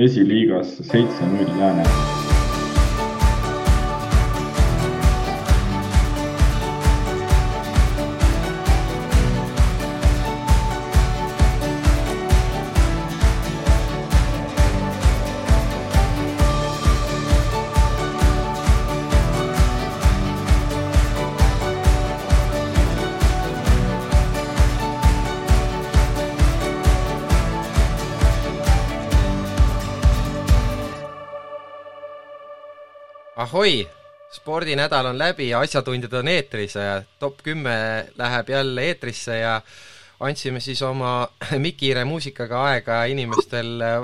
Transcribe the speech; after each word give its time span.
esiliigas 0.00 0.78
seitse-null 0.92 1.58
Lääne 1.58 2.17
ahoi, 33.68 33.88
spordinädal 34.32 35.06
on 35.06 35.18
läbi 35.18 35.48
ja 35.48 35.60
asjatundjad 35.60 36.12
on 36.12 36.28
eetris 36.28 36.74
ja 36.74 37.02
top 37.18 37.42
kümme 37.44 38.06
läheb 38.16 38.48
jälle 38.48 38.82
eetrisse 38.82 39.38
ja 39.38 39.60
andsime 40.20 40.60
siis 40.60 40.82
oma 40.82 41.28
Mikiire 41.64 42.04
muusikaga 42.04 42.62
aega 42.64 43.02
inimestel 43.04 43.80
äh, 43.80 43.98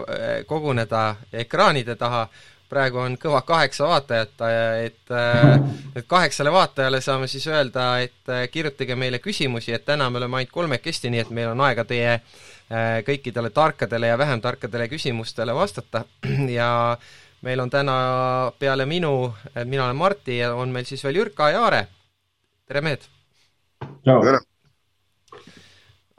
koguneda 0.47 1.15
ekraanide 1.33 1.97
taha. 1.97 2.29
praegu 2.69 2.99
on 2.99 3.15
kõva 3.21 3.43
kaheksa 3.47 3.87
vaatajat, 3.87 4.41
et 4.85 5.11
äh, 5.11 5.61
et 5.97 6.07
kaheksale 6.07 6.53
vaatajale 6.53 7.01
saame 7.01 7.29
siis 7.29 7.47
öelda, 7.47 8.01
et 8.01 8.29
äh, 8.29 8.49
kirjutage 8.51 8.97
meile 8.97 9.19
küsimusi, 9.19 9.73
et 9.73 9.85
täna 9.85 10.11
me 10.11 10.19
oleme 10.19 10.37
ainult 10.37 10.53
kolmekesti, 10.53 11.11
nii 11.11 11.21
et 11.21 11.31
meil 11.31 11.53
on 11.55 11.61
aega 11.61 11.85
teie 11.85 12.21
kõikidele 13.05 13.51
tarkadele 13.53 14.09
ja 14.09 14.19
vähem 14.19 14.41
tarkadele 14.41 14.89
küsimustele 14.89 15.55
vastata 15.55 16.05
ja 16.59 16.97
meil 17.45 17.61
on 17.61 17.71
täna 17.71 17.97
peale 18.59 18.87
minu, 18.89 19.35
mina 19.65 19.85
olen 19.85 19.97
Martti 19.97 20.39
ja 20.39 20.55
on 20.57 20.73
meil 20.73 20.89
siis 20.89 21.05
veel 21.05 21.21
Jürka 21.21 21.51
ja 21.53 21.65
Aare. 21.67 21.87
tere, 22.67 22.81
mehed! 22.81 23.05
tere! 24.05 24.41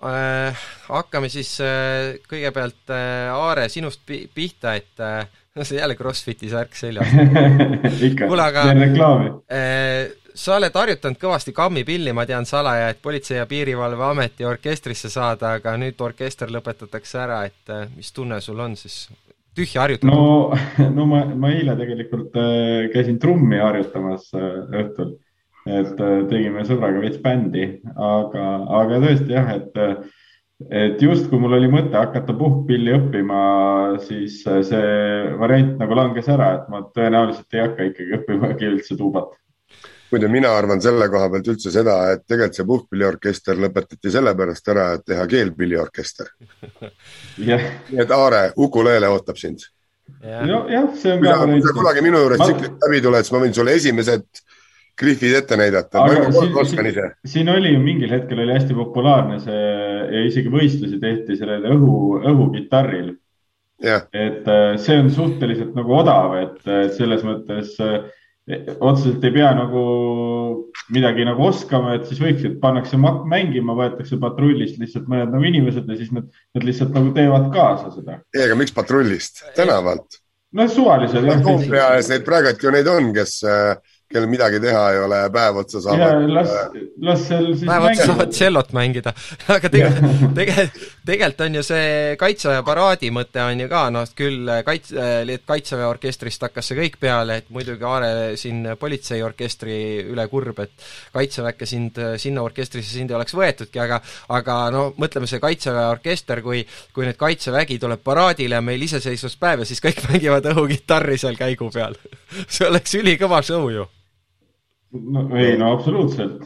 Äh, 0.05 0.65
hakkame 0.89 1.31
siis 1.33 1.55
äh, 1.63 2.19
kõigepealt 2.29 2.91
äh, 2.93 3.31
Aare 3.33 3.69
sinust 3.73 4.03
pi 4.05 4.25
pihta, 4.33 4.75
et 4.77 5.01
äh, 5.01 5.23
see 5.63 5.79
jälle 5.79 5.95
Crossfiti 5.95 6.49
särk 6.51 6.75
seljas 6.77 7.09
kuule, 8.19 8.43
aga 8.43 8.67
äh, 8.69 10.11
sa 10.35 10.59
oled 10.59 10.77
harjutanud 10.77 11.17
kõvasti 11.17 11.55
kammipilli, 11.55 12.13
ma 12.13 12.27
tean 12.29 12.45
salaja, 12.45 12.91
et 12.91 13.01
Politsei- 13.01 13.39
ja 13.39 13.47
Piirivalveameti 13.49 14.45
orkestrisse 14.45 15.09
saada, 15.09 15.55
aga 15.57 15.77
nüüd 15.79 16.01
orkester 16.05 16.51
lõpetatakse 16.53 17.23
ära, 17.23 17.45
et 17.49 17.73
äh, 17.73 17.87
mis 17.95 18.11
tunne 18.13 18.41
sul 18.45 18.59
on 18.61 18.77
siis 18.77 19.07
tühja 19.55 19.85
harjutada? 19.85 20.11
no, 20.11 20.55
no 20.97 21.05
ma, 21.09 21.23
ma 21.35 21.53
eile 21.55 21.77
tegelikult 21.79 22.35
äh, 22.39 22.89
käisin 22.93 23.19
trummi 23.21 23.61
harjutamas 23.61 24.27
äh, 24.35 24.59
õhtul, 24.83 25.15
et 25.65 25.95
äh, 25.95 26.19
tegime 26.31 26.65
sõbraga 26.67 27.01
veits 27.03 27.21
bändi, 27.23 27.69
aga, 27.95 28.45
aga 28.81 29.01
tõesti 29.07 29.35
jah, 29.37 29.55
et 29.59 29.81
et 30.71 31.01
justkui 31.03 31.35
mul 31.35 31.57
oli 31.57 31.67
mõte 31.67 31.97
hakata 31.99 32.31
puhkpilli 32.39 32.93
õppima, 32.95 33.39
siis 34.05 34.37
see 34.45 34.85
variant 35.41 35.73
nagu 35.81 35.97
langes 35.99 36.29
ära, 36.31 36.53
et 36.55 36.69
ma 36.71 36.79
tõenäoliselt 36.95 37.57
ei 37.57 37.65
hakka 37.65 37.89
ikkagi 37.89 38.15
õppimagi 38.21 38.69
üldse 38.69 38.95
tuubat 38.95 39.33
muide, 40.11 40.29
mina 40.31 40.51
arvan 40.57 40.81
selle 40.83 41.07
koha 41.11 41.29
pealt 41.33 41.47
üldse 41.53 41.71
seda, 41.73 41.97
et 42.13 42.25
tegelikult 42.27 42.59
see 42.59 42.67
puhkpilliorkester 42.71 43.61
lõpetati 43.61 44.11
sellepärast 44.13 44.73
ära, 44.73 44.89
et 44.97 45.05
teha 45.11 45.25
keelpilliorkester 45.31 46.29
yeah.. 47.47 47.71
nii 47.91 48.03
et 48.05 48.13
Aare, 48.15 48.47
ukulele 48.61 49.09
ootab 49.11 49.39
sind. 49.41 49.65
jah, 50.21 50.89
see 50.99 51.15
on 51.15 51.23
ka. 51.25 51.39
kui 51.49 51.63
sa 51.65 51.75
kunagi 51.79 52.05
minu 52.05 52.21
juures 52.23 52.41
ma... 52.41 52.49
tsiklit 52.49 52.85
läbi 52.87 53.01
tuled, 53.07 53.25
siis 53.25 53.35
ma 53.35 53.43
võin 53.45 53.57
sulle 53.57 53.77
esimesed 53.79 54.27
grifid 54.95 55.33
ette 55.35 55.57
näidata. 55.59 56.05
Siin, 56.07 56.53
siin, 56.71 56.99
siin 57.27 57.49
oli 57.51 57.73
ju 57.73 57.81
mingil 57.83 58.13
hetkel 58.15 58.39
oli 58.39 58.53
hästi 58.55 58.77
populaarne 58.77 59.41
see 59.43 59.63
ja 60.15 60.21
isegi 60.29 60.51
võistlusi 60.53 61.01
tehti 61.01 61.35
sellel 61.35 61.65
õhu, 61.75 62.21
õhukitarril. 62.21 63.15
et 63.83 64.45
äh, 64.47 64.77
see 64.79 64.95
on 65.01 65.09
suhteliselt 65.11 65.73
nagu 65.75 65.97
odav, 65.97 66.37
et 66.39 66.93
selles 66.95 67.25
mõttes 67.27 67.73
äh, 67.83 68.05
otseselt 68.45 69.23
ei 69.25 69.33
pea 69.33 69.51
nagu 69.57 69.83
midagi 70.93 71.25
nagu 71.25 71.47
oskama, 71.47 71.95
et 71.97 72.05
siis 72.05 72.19
võiks, 72.21 72.43
et 72.45 72.59
pannakse 72.61 72.97
mängima, 72.99 73.73
võetakse 73.77 74.19
patrullist 74.21 74.77
lihtsalt 74.81 75.07
mõned 75.09 75.33
nagu 75.33 75.47
inimesed 75.49 75.89
ja 75.89 75.97
siis 75.97 76.11
nad, 76.13 76.27
nad 76.53 76.67
lihtsalt 76.67 76.93
nagu 76.93 77.09
teevad 77.15 77.49
kaasa 77.55 77.89
seda. 77.95 78.19
ei, 78.35 78.45
aga 78.45 78.59
miks 78.59 78.75
patrullist, 78.75 79.41
tänavalt? 79.57 80.19
no 80.55 80.67
suvalised 80.71 81.25
jah. 81.25 81.41
Toompea 81.43 81.89
ees 81.97 82.11
neid 82.11 82.25
praegu 82.27 82.53
ju 82.61 82.73
neid 82.75 82.89
on, 82.91 83.09
kes 83.15 83.39
äh, 83.49 83.94
kellel 84.05 84.29
midagi 84.29 84.59
teha 84.61 84.81
ei 84.93 84.99
ole, 85.01 85.19
päev 85.33 85.57
otsa 85.63 85.79
saavad. 85.81 86.27
las, 86.29 86.51
las 87.01 87.23
seal 87.25 87.47
siis 87.55 87.65
päev 87.65 87.87
otsa 87.89 88.05
saavad 88.11 88.33
tšellot 88.35 88.73
mängida. 88.77 89.13
Aga 89.55 89.71
tegelikult, 89.73 90.27
tegelikult, 90.37 90.83
tegelikult 91.09 91.41
on 91.47 91.57
ju 91.57 91.63
see 91.65 91.87
Kaitseväe 92.21 92.61
paraadi 92.67 93.09
mõte 93.15 93.41
on 93.41 93.63
ju 93.63 93.69
ka, 93.71 93.81
noh, 93.93 94.05
küll 94.17 94.51
kaitse, 94.67 95.07
Kaitseväe 95.49 95.87
orkestrist 95.89 96.45
hakkas 96.45 96.69
see 96.69 96.77
kõik 96.77 96.99
peale, 97.01 97.39
et 97.41 97.49
muidugi 97.53 97.87
Aare 97.89 98.11
siin 98.37 98.61
politseiorkestri 98.79 99.79
üle 100.13 100.27
kurb, 100.29 100.61
et 100.61 100.87
Kaitseväkke 101.15 101.69
sind, 101.69 101.97
sinna 102.21 102.45
orkestrisse 102.45 102.93
sind 102.93 103.09
ei 103.09 103.17
oleks 103.17 103.33
võetudki, 103.33 103.81
aga 103.81 103.99
aga 104.37 104.59
no 104.75 104.85
mõtleme, 105.01 105.25
see 105.29 105.41
Kaitseväe 105.41 105.89
orkester, 105.95 106.45
kui 106.45 106.61
kui 106.93 107.09
nüüd 107.09 107.17
Kaitsevägi 107.17 107.81
tuleb 107.81 108.05
paraadile 108.05 108.61
ja 108.61 108.61
meil 108.61 108.85
iseseisvuspäev 108.85 109.65
ja 109.65 109.69
siis 109.73 109.81
kõik 109.81 110.05
mängivad 110.11 110.53
õhukitarri 110.53 111.17
seal 111.17 111.41
käigu 111.41 111.73
peal. 111.73 111.97
See 112.45 112.69
oleks 112.69 112.99
ülikõva 113.01 113.41
show 113.41 113.67
ju 113.73 113.89
no 115.15 115.25
ei, 115.37 115.57
no 115.57 115.73
absoluutselt. 115.75 116.43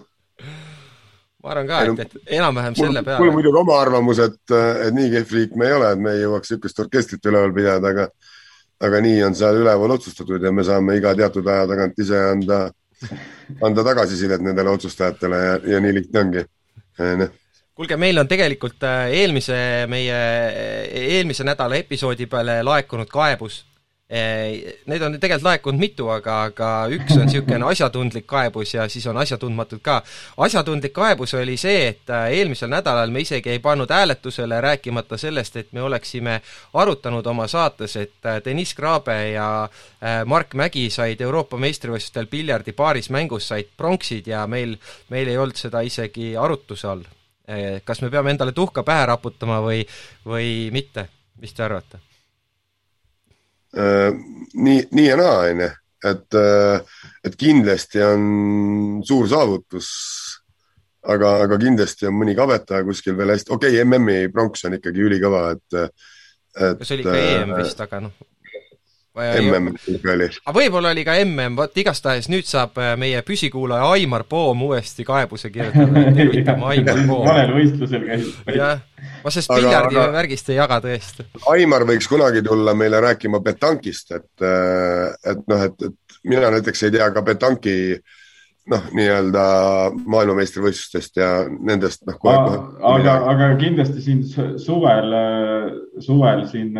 ma 1.43 1.53
arvan 1.53 1.69
ka, 1.69 1.81
et, 1.87 1.99
et 2.05 2.35
enam-vähem 2.39 2.75
selle 2.75 3.03
peale. 3.03 3.21
mul 3.21 3.31
on 3.31 3.39
muidugi 3.39 3.61
oma 3.61 3.79
arvamus, 3.81 4.21
et, 4.25 4.41
et 4.85 4.93
nii 4.95 5.13
kehv 5.15 5.33
riik 5.37 5.55
me 5.59 5.69
ei 5.69 5.77
ole, 5.77 5.93
et 5.93 6.03
me 6.03 6.15
ei 6.15 6.25
jõuaks 6.25 6.53
niisugust 6.53 6.83
orkestrit 6.85 7.31
üleval 7.31 7.55
pidada, 7.55 7.93
aga 7.93 8.09
aga 8.87 9.01
nii 9.03 9.23
on 9.27 9.35
seal 9.35 9.59
üleval 9.59 9.95
otsustatud 9.97 10.43
ja 10.43 10.51
me 10.55 10.63
saame 10.63 10.95
iga 10.99 11.11
teatud 11.15 11.47
aja 11.51 11.67
tagant 11.67 11.99
ise 11.99 12.19
anda, 12.29 12.59
anda 13.67 13.83
tagasisidet 13.83 14.43
nendele 14.43 14.71
otsustajatele 14.71 15.43
ja, 15.45 15.59
ja 15.75 15.83
nii 15.83 15.95
lihtne 15.99 16.25
ongi. 16.25 16.45
noh 17.19 17.37
kuulge, 17.79 17.95
meil 17.95 18.19
on 18.19 18.27
tegelikult 18.27 18.83
äh, 18.83 19.07
eelmise, 19.21 19.55
meie 19.87 20.15
eelmise 21.15 21.45
nädala 21.47 21.79
episoodi 21.79 22.27
peale 22.27 22.59
laekunud 22.67 23.07
kaebus 23.07 23.61
Neid 24.09 25.03
on 25.05 25.19
tegelikult 25.21 25.45
laekunud 25.45 25.77
mitu, 25.83 26.07
aga, 26.09 26.39
aga 26.47 26.69
üks 26.89 27.13
on 27.13 27.27
niisugune 27.29 27.67
asjatundlik 27.69 28.25
kaebus 28.25 28.71
ja 28.73 28.87
siis 28.89 29.05
on 29.05 29.19
asjatundmatud 29.21 29.83
ka. 29.85 29.99
asjatundlik 30.45 30.95
kaebus 30.95 31.35
oli 31.37 31.57
see, 31.61 31.83
et 31.91 32.09
äh, 32.09 32.31
eelmisel 32.39 32.71
nädalal 32.73 33.13
me 33.13 33.21
isegi 33.21 33.53
ei 33.53 33.59
pannud 33.61 33.93
hääletusele, 33.93 34.61
rääkimata 34.65 35.17
sellest, 35.17 35.61
et 35.61 35.69
me 35.77 35.85
oleksime 35.85 36.39
arutanud 36.73 37.29
oma 37.29 37.45
saates, 37.47 37.95
et 38.01 38.25
äh, 38.25 38.41
Deniss 38.45 38.73
Kraabe 38.73 39.19
ja 39.35 39.69
äh, 39.69 40.25
Mark 40.25 40.57
Mägi 40.57 40.89
said 40.89 41.21
Euroopa 41.21 41.61
meistrivõistlustel 41.61 42.25
piljardi 42.33 42.73
paaris 42.73 43.13
mängus, 43.13 43.47
said 43.53 43.69
pronksid 43.77 44.33
ja 44.33 44.47
meil, 44.47 44.73
meil 45.13 45.29
ei 45.29 45.37
olnud 45.37 45.61
seda 45.61 45.85
isegi 45.85 46.33
arutluse 46.37 46.87
all. 46.87 47.05
kas 47.85 48.01
me 48.01 48.09
peame 48.13 48.29
endale 48.29 48.51
tuhka 48.53 48.83
pähe 48.85 49.05
raputama 49.09 49.61
või, 49.61 49.81
või 50.25 50.69
mitte, 50.73 51.09
mis 51.41 51.53
te 51.53 51.65
arvate? 51.65 52.08
Äh, 53.77 54.09
nii, 54.53 54.87
nii 54.91 55.05
ja 55.05 55.17
naa, 55.19 55.35
onju, 55.51 55.69
et, 56.09 56.37
äh, 56.39 57.03
et 57.25 57.35
kindlasti 57.37 58.01
on 58.01 58.23
suur 59.05 59.29
saavutus. 59.29 59.89
aga, 61.09 61.29
aga 61.45 61.57
kindlasti 61.57 62.09
on 62.09 62.17
mõni 62.19 62.33
kabetaja 62.35 62.83
kuskil 62.83 63.15
veel 63.17 63.31
hästi, 63.31 63.53
okei 63.55 63.77
okay,, 63.77 63.85
MM-i 63.87 64.27
pronks 64.33 64.65
on 64.67 64.75
ikkagi 64.75 65.05
ülikõva, 65.07 65.45
et, 65.55 65.77
et. 66.59 66.83
see 66.83 66.97
oli 66.97 67.05
ikka 67.05 67.21
EM 67.21 67.53
vist, 67.55 67.79
aga 67.85 68.01
noh 68.03 68.17
mm 68.19 68.29
ikka 69.87 70.11
oli. 70.13 70.27
aga 70.45 70.55
võib-olla 70.55 70.91
oli 70.93 71.03
ka 71.07 71.15
mm, 71.23 71.55
vot 71.57 71.77
igastahes 71.81 72.29
nüüd 72.31 72.47
saab 72.47 72.77
äh, 72.79 72.93
meie 72.99 73.21
püsikuulaja 73.25 73.89
Aimar 73.95 74.23
Poom 74.29 74.63
uuesti 74.69 75.05
kaebuse 75.07 75.51
kirjutada, 75.53 76.05
tervitame 76.17 76.69
Aimar 76.73 77.01
Poom. 77.07 77.25
valel 77.27 77.53
võistlusel 77.57 78.05
käis. 78.05 78.29
jah, 78.55 78.83
ma 79.23 79.33
sellest 79.33 79.51
piljardi 79.53 79.97
aga... 79.97 80.11
värgist 80.17 80.51
ei 80.51 80.59
jaga 80.59 80.79
tõesti. 80.83 81.27
Aimar 81.53 81.85
võiks 81.89 82.09
kunagi 82.11 82.43
tulla 82.45 82.75
meile 82.77 83.01
rääkima 83.05 83.41
petankist, 83.45 84.13
et, 84.15 84.31
äh, 84.45 85.09
et 85.33 85.43
noh, 85.49 85.67
et, 85.69 85.89
et 85.89 86.19
mina 86.29 86.51
näiteks 86.55 86.87
ei 86.87 86.95
tea 86.97 87.09
ka 87.15 87.23
petanki 87.25 87.75
noh, 88.69 88.85
nii-öelda 88.93 89.45
maailmameistrivõistlustest 90.05 91.17
ja 91.17 91.31
nendest 91.49 92.05
noh. 92.09 92.19
aga, 92.27 93.15
aga 93.31 93.49
kindlasti 93.61 94.03
siin 94.05 94.21
suvel, 94.61 95.15
suvel 96.05 96.45
siin, 96.51 96.77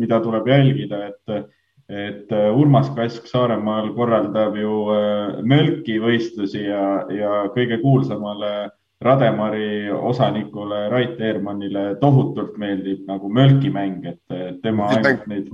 mida 0.00 0.22
tuleb 0.24 0.48
jälgida, 0.48 1.04
et 1.10 1.52
et 1.88 2.32
äh, 2.32 2.50
Urmas 2.50 2.90
Kask 2.96 3.28
Saaremaal 3.30 3.92
korraldab 3.94 4.56
ju 4.58 4.72
äh, 4.90 5.38
mölki 5.46 6.00
võistlusi 6.02 6.64
ja, 6.66 7.06
ja 7.14 7.44
kõige 7.54 7.78
kuulsamale 7.82 8.72
Rademari 9.04 9.90
osanikule 9.92 10.88
Rait 10.88 11.20
Eermannile 11.20 11.98
tohutult 12.00 12.54
meeldib 12.56 13.02
nagu 13.08 13.28
mölkimäng, 13.28 14.06
et 14.08 14.62
tema 14.62 14.88
ainult 14.94 15.26
neid. 15.28 15.50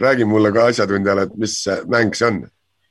räägi 0.00 0.24
mulle 0.24 0.52
ka 0.52 0.66
asjatundjale, 0.72 1.22
et 1.22 1.36
mis 1.36 1.56
mäng 1.88 2.14
see 2.14 2.28
on? 2.28 2.44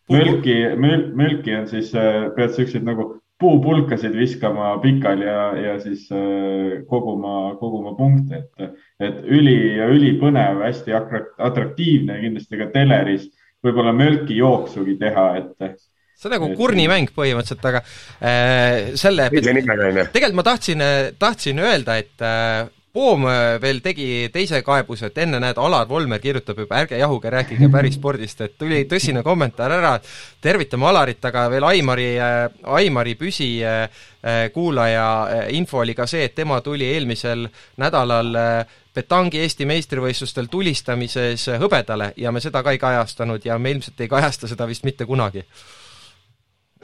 mölki 0.09 0.55
möl,, 0.77 1.11
mölki 1.15 1.55
on 1.55 1.67
siis, 1.67 1.93
äh, 1.95 2.29
pead 2.35 2.53
siukseid 2.53 2.85
nagu 2.85 3.21
puupulkasid 3.39 4.13
viskama 4.15 4.77
pikali 4.81 5.25
ja, 5.25 5.57
ja 5.57 5.79
siis 5.79 6.07
äh, 6.11 6.83
koguma, 6.89 7.55
koguma 7.59 7.95
punkte, 7.97 8.43
et, 8.57 8.77
et 8.99 9.25
üli 9.25 9.57
ja 9.77 9.89
ülipõnev, 9.91 10.61
hästi 10.65 10.95
atraktiivne 10.95 12.19
kindlasti 12.21 12.61
ka 12.61 12.69
teleris 12.73 13.27
võib-olla 13.65 13.93
mölki 13.97 14.37
jooksugi 14.37 14.97
teha, 15.01 15.27
et 15.41 15.75
see 16.15 16.29
on 16.29 16.35
nagu 16.37 16.49
kurnimäng 16.55 17.11
põhimõtteliselt, 17.15 17.67
aga 17.69 17.83
äh, 18.23 18.95
selle 18.99 19.29
tegelikult 19.29 20.39
ma 20.39 20.47
tahtsin, 20.47 20.83
tahtsin 21.19 21.61
öelda, 21.63 21.99
et 22.01 22.23
äh, 22.23 22.65
Poom 22.95 23.25
äh, 23.27 23.57
veel 23.59 23.81
tegi 23.83 24.29
teise 24.31 24.61
kaebuse, 24.63 25.09
et 25.09 25.17
enne 25.19 25.35
näed, 25.43 25.57
Alar 25.59 25.83
Volmer 25.89 26.21
kirjutab 26.23 26.61
juba, 26.63 26.77
ärge 26.79 26.95
jahuge, 26.95 27.27
rääkige 27.33 27.67
päris 27.73 27.97
spordist, 27.99 28.39
et 28.45 28.53
tuli 28.55 28.85
tõsine 28.87 29.19
kommentaar 29.23 29.71
ära, 29.75 29.99
tervitame 30.39 30.87
Alarit, 30.87 31.19
aga 31.27 31.49
veel 31.51 31.67
Aimari 31.67 32.07
äh,, 32.15 32.47
Aimari 32.77 33.17
püsikuulaja 33.19 35.09
äh, 35.11 35.35
äh, 35.41 35.51
info 35.59 35.83
oli 35.83 35.91
ka 35.97 36.07
see, 36.07 36.23
et 36.29 36.35
tema 36.39 36.61
tuli 36.63 36.87
eelmisel 36.93 37.49
nädalal 37.83 38.31
äh, 38.39 38.63
petangi 38.95 39.43
Eesti 39.43 39.67
meistrivõistlustel 39.67 40.47
tulistamises 40.47 41.49
hõbedale 41.59 42.13
ja 42.15 42.31
me 42.31 42.39
seda 42.39 42.63
ka 42.63 42.71
ei 42.71 42.79
kajastanud 42.79 43.43
ja 43.43 43.59
me 43.59 43.75
ilmselt 43.75 43.99
ei 43.99 44.07
kajasta 44.07 44.47
seda 44.47 44.71
vist 44.71 44.87
mitte 44.87 45.03
kunagi 45.03 45.43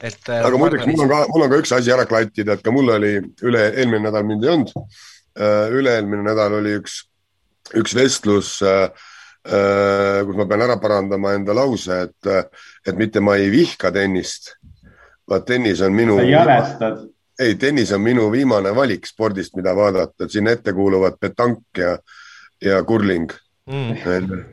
et 0.01 0.30
äh, 0.30 0.42
aga 0.45 0.57
muideks, 0.59 0.88
mul 0.89 1.06
on 1.06 1.12
ka, 1.12 1.21
mul 1.30 1.45
on 1.45 1.53
ka 1.53 1.62
üks 1.62 1.74
asi 1.77 1.94
ära 1.94 2.07
klattida, 2.09 2.57
et 2.57 2.65
ka 2.65 2.74
mul 2.74 2.89
oli 2.95 3.13
üle, 3.45 3.63
eelmine 3.71 4.07
nädal 4.07 4.27
mind 4.27 4.45
ei 4.45 4.53
olnud. 4.56 4.74
Äh, 5.38 5.71
üle-eelmine 5.77 6.25
nädal 6.25 6.57
oli 6.57 6.75
üks, 6.80 6.98
üks 7.80 7.95
vestlus, 7.95 8.57
äh, 8.65 8.89
kus 10.25 10.38
ma 10.38 10.48
pean 10.50 10.65
ära 10.68 10.77
parandama 10.81 11.36
enda 11.38 11.56
lause, 11.57 12.03
et, 12.07 12.51
et 12.86 12.98
mitte 12.98 13.24
ma 13.24 13.38
ei 13.42 13.50
vihka 13.53 13.94
tennist, 13.95 14.56
vaid 15.30 15.48
tennis 15.48 15.81
on 15.86 15.95
minu. 15.98 16.19
sa 16.19 16.27
jälestad? 16.30 17.07
ei, 17.42 17.56
tennis 17.57 17.94
on 17.95 18.04
minu 18.06 18.27
viimane 18.33 18.74
valik 18.75 19.07
spordist, 19.09 19.56
mida 19.57 19.74
vaadata, 19.74 20.27
et 20.27 20.33
sinna 20.33 20.54
ette 20.54 20.75
kuuluvad 20.77 21.18
petank 21.18 21.80
ja, 21.80 21.95
ja 22.62 22.83
kurling 22.86 23.31
mm.. 23.66 23.98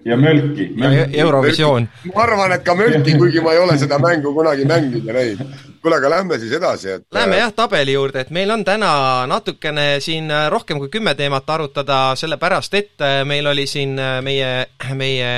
ja 0.05 0.17
mölki, 0.17 0.73
mölki.. 0.77 1.17
ja 1.17 1.23
Eurovisioon. 1.23 1.89
ma 2.15 2.23
arvan, 2.23 2.53
et 2.53 2.65
ka 2.65 2.75
mölki, 2.75 3.17
kuigi 3.21 3.41
ma 3.41 3.55
ei 3.55 3.63
ole 3.63 3.79
seda 3.79 3.99
mängu 4.03 4.33
kunagi 4.35 4.65
mänginud 4.69 5.05
ja 5.07 5.17
näinud. 5.17 5.59
kuule, 5.83 5.97
aga 5.97 6.11
lähme 6.11 6.39
siis 6.39 6.53
edasi, 6.53 6.91
et. 6.97 7.05
Lähme 7.15 7.39
jah 7.39 7.53
tabeli 7.57 7.93
juurde, 7.93 8.21
et 8.21 8.33
meil 8.35 8.51
on 8.51 8.65
täna 8.65 9.27
natukene 9.31 10.01
siin 10.05 10.31
rohkem 10.51 10.81
kui 10.83 10.91
kümme 10.93 11.15
teemat 11.19 11.51
arutada, 11.51 12.01
sellepärast 12.19 12.75
et 12.75 13.07
meil 13.25 13.47
oli 13.47 13.67
siin 13.67 13.95
meie, 14.23 14.51
meie 14.95 15.31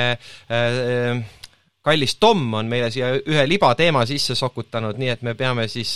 äh, 0.51 1.21
kallis 1.81 2.15
Tom 2.21 2.53
on 2.53 2.67
meile 2.69 2.91
siia 2.93 3.13
ühe 3.17 3.45
libateema 3.49 4.03
sisse 4.05 4.35
sokutanud, 4.37 4.99
nii 5.01 5.09
et 5.15 5.23
me 5.25 5.33
peame 5.33 5.65
siis 5.71 5.95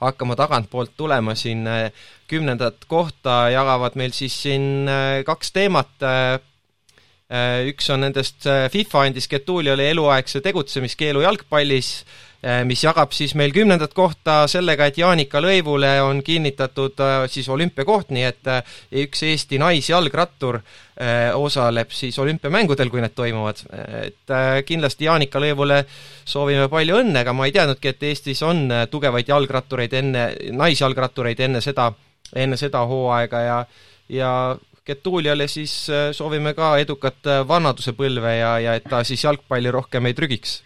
hakkama 0.00 0.36
tagantpoolt 0.36 0.92
tulema 0.96 1.32
siin 1.34 1.64
kümnendat 2.28 2.84
kohta 2.88 3.48
jagavad 3.52 3.96
meil 3.96 4.12
siis 4.12 4.36
siin 4.42 4.90
kaks 5.24 5.52
teemat 5.52 6.04
Äh, 6.04 6.40
üks 7.64 7.88
on 7.90 8.04
nendest, 8.04 8.44
äh, 8.46 8.68
FIFA 8.70 9.06
andis 9.08 9.28
Getuliole 9.28 9.88
eluaegse 9.90 10.42
tegutsemiskeelu 10.44 11.22
jalgpallis, 11.24 12.04
äh, 12.44 12.60
mis 12.68 12.82
jagab 12.84 13.14
siis 13.16 13.32
meil 13.34 13.52
kümnendat 13.52 13.94
kohta 13.96 14.42
sellega, 14.46 14.86
et 14.86 14.98
Jaanika 15.00 15.40
Lõivule 15.40 15.94
on 16.04 16.20
kinnitatud 16.22 17.00
siis 17.32 17.48
olümpiakoht, 17.48 18.10
nii 18.12 18.26
et 18.28 18.50
üks 19.04 19.24
Eesti 19.24 19.58
naisjalgrattur 19.58 20.60
osaleb 21.34 21.90
siis 21.90 22.18
olümpiamängudel, 22.22 22.90
kui 22.90 23.00
need 23.02 23.14
toimuvad. 23.16 23.64
et 24.04 24.34
kindlasti 24.66 25.08
Jaanika 25.08 25.40
Lõivule 25.40 25.80
soovime 26.24 26.68
palju 26.68 27.00
õnne, 27.00 27.24
aga 27.24 27.32
ma 27.32 27.48
ei 27.48 27.56
teadnudki, 27.56 27.88
et 27.88 28.02
Eestis 28.02 28.42
on 28.42 28.68
tugevaid 28.90 29.28
jalgrattureid 29.28 29.92
enne, 29.92 30.28
naisjalgrattureid 30.52 31.40
enne 31.40 31.64
seda, 31.64 31.90
enne 32.36 32.56
seda 32.60 32.84
hooaega 32.86 33.40
ja 33.40 33.58
ja 34.08 34.56
Getuliale 34.86 35.46
siis 35.48 35.74
äh, 35.88 36.10
soovime 36.12 36.52
ka 36.54 36.74
edukat 36.76 37.24
äh, 37.26 37.40
vanadusepõlve 37.48 38.34
ja, 38.36 38.50
ja 38.60 38.74
et 38.76 38.84
ta 38.90 39.00
siis 39.04 39.22
jalgpalli 39.24 39.70
rohkem 39.72 40.10
ei 40.10 40.16
trügiks. 40.16 40.58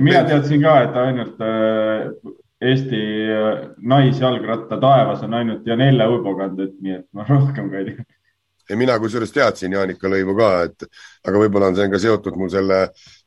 mina 0.00 0.22
teadsin 0.24 0.62
ka, 0.62 0.74
et 0.84 1.00
ainult 1.02 1.42
äh, 1.42 2.36
Eesti 2.58 3.00
naisjalgratta 3.86 4.80
taevas 4.82 5.20
on 5.22 5.34
ainult 5.34 5.66
Janelle 5.66 6.06
Uibo-kandet, 6.10 6.72
nii 6.82 6.94
et 6.96 7.04
ma 7.14 7.26
rohkem 7.28 7.68
ka 7.70 7.82
ei 7.82 7.90
tea. 7.90 8.06
ja 8.70 8.76
mina 8.76 8.98
kusjuures 9.02 9.34
teadsin 9.34 9.74
Jaanika 9.74 10.10
Lõivu 10.10 10.38
ka, 10.38 10.50
et 10.66 10.88
aga 11.26 11.42
võib-olla 11.42 11.72
on 11.72 11.78
see 11.78 11.90
ka 11.90 12.02
seotud 12.02 12.38
mul 12.38 12.50
selle, 12.54 12.80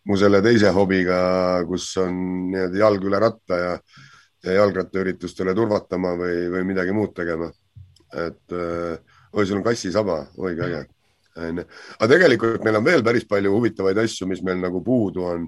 mu 0.08 0.18
selle 0.20 0.42
teise 0.44 0.72
hobiga, 0.76 1.22
kus 1.68 1.92
on 2.00 2.16
nii-öelda 2.52 2.84
jalg 2.84 3.08
üle 3.12 3.24
ratta 3.24 3.60
ja, 3.60 3.72
ja 4.48 4.60
jalgrattaüritustele 4.62 5.56
turvatama 5.56 6.16
või, 6.20 6.46
või 6.56 6.68
midagi 6.74 6.96
muud 6.96 7.16
tegema. 7.16 7.52
et 8.12 8.56
äh, 8.56 9.11
oi, 9.34 9.46
sul 9.46 9.58
on 9.58 9.64
kassisaba, 9.64 10.18
oi 10.38 10.56
kui 10.56 10.66
äge. 10.66 10.82
onju, 11.42 11.64
aga 12.00 12.10
tegelikult 12.12 12.66
meil 12.68 12.82
on 12.82 12.84
veel 12.86 13.04
päris 13.04 13.24
palju 13.28 13.54
huvitavaid 13.54 14.02
asju, 14.04 14.28
mis 14.28 14.42
meil 14.44 14.60
nagu 14.60 14.82
puudu 14.84 15.24
on. 15.30 15.46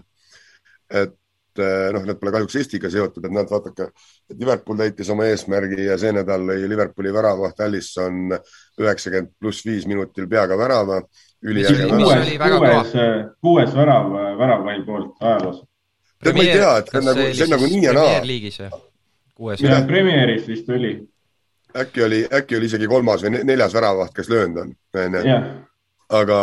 et 0.89 1.59
eh, 1.59 1.89
noh, 1.93 2.05
need 2.05 2.19
pole 2.21 2.31
kahjuks 2.33 2.55
Eestiga 2.61 2.89
seotud, 2.93 3.25
et 3.25 3.33
näed, 3.33 3.49
vaadake, 3.49 3.89
et 4.31 4.39
Liverpool 4.39 4.79
täitis 4.79 5.09
oma 5.13 5.27
eesmärgi 5.29 5.89
ja 5.89 5.97
see 6.01 6.13
nädal 6.15 6.45
lõi 6.47 6.63
Liverpooli 6.69 7.13
väravaht 7.13 7.59
Allison 7.65 8.33
üheksakümmend 8.79 9.35
pluss 9.39 9.65
viis 9.65 9.87
minutil 9.89 10.29
peaga 10.31 10.57
värava. 10.57 11.01
kuues, 11.43 12.33
kuues, 12.39 12.97
kuues 13.41 13.75
värav, 13.75 14.11
väravvahi 14.39 14.83
poolt 14.87 15.15
ajaloos. 15.19 15.63
tead, 16.23 16.35
ma 16.35 16.47
ei 16.47 16.53
tea, 16.55 16.75
et 16.77 16.91
see 16.91 17.01
on 17.01 17.09
nagu, 17.11 17.31
see 17.33 17.47
on 17.47 17.55
nagu 17.57 17.71
nii 17.73 17.83
ja 17.83 17.97
naa. 17.99 18.83
kuues. 19.35 19.65
Premieris 19.87 20.47
vist 20.47 20.69
oli 20.69 20.95
äkki 21.75 22.03
oli, 22.03 22.23
äkki 22.33 22.57
oli 22.57 22.69
isegi 22.69 22.87
kolmas 22.87 23.23
või 23.25 23.43
neljas 23.43 23.73
väravaht, 23.73 24.13
kes 24.15 24.29
löönud 24.29 24.61
on, 24.63 24.73
onju. 25.03 25.37
aga, 26.19 26.39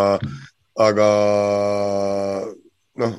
aga 0.87 1.09
noh, 3.03 3.19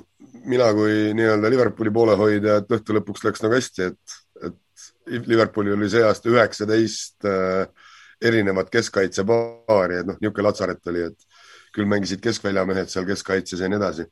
mina 0.52 0.72
kui 0.74 1.13
nii-öelda 1.18 1.52
Liverpooli 1.54 1.94
poolehoidja, 1.94 2.60
et 2.62 2.75
õhtu 2.78 2.98
lõpuks 2.98 3.25
läks 3.28 3.44
nagu 3.46 3.56
hästi, 3.58 3.90
et, 3.92 4.18
et 4.48 5.28
Liverpoolil 5.30 5.78
oli 5.78 5.90
see 5.92 6.04
aasta 6.06 6.31
üheksateist 6.31 7.30
äh, 7.30 7.90
erinevat 8.22 8.69
keskkaitsepaari, 8.74 10.02
et 10.02 10.10
noh, 10.10 10.19
niisugune 10.22 10.50
latsaret 10.50 10.92
oli, 10.92 11.07
et 11.10 11.75
küll 11.75 11.90
mängisid 11.90 12.22
keskväljamehed 12.24 12.92
seal 12.92 13.07
keskkaitses 13.07 13.64
ja 13.64 13.69
nii 13.72 13.80
edasi. 13.80 14.07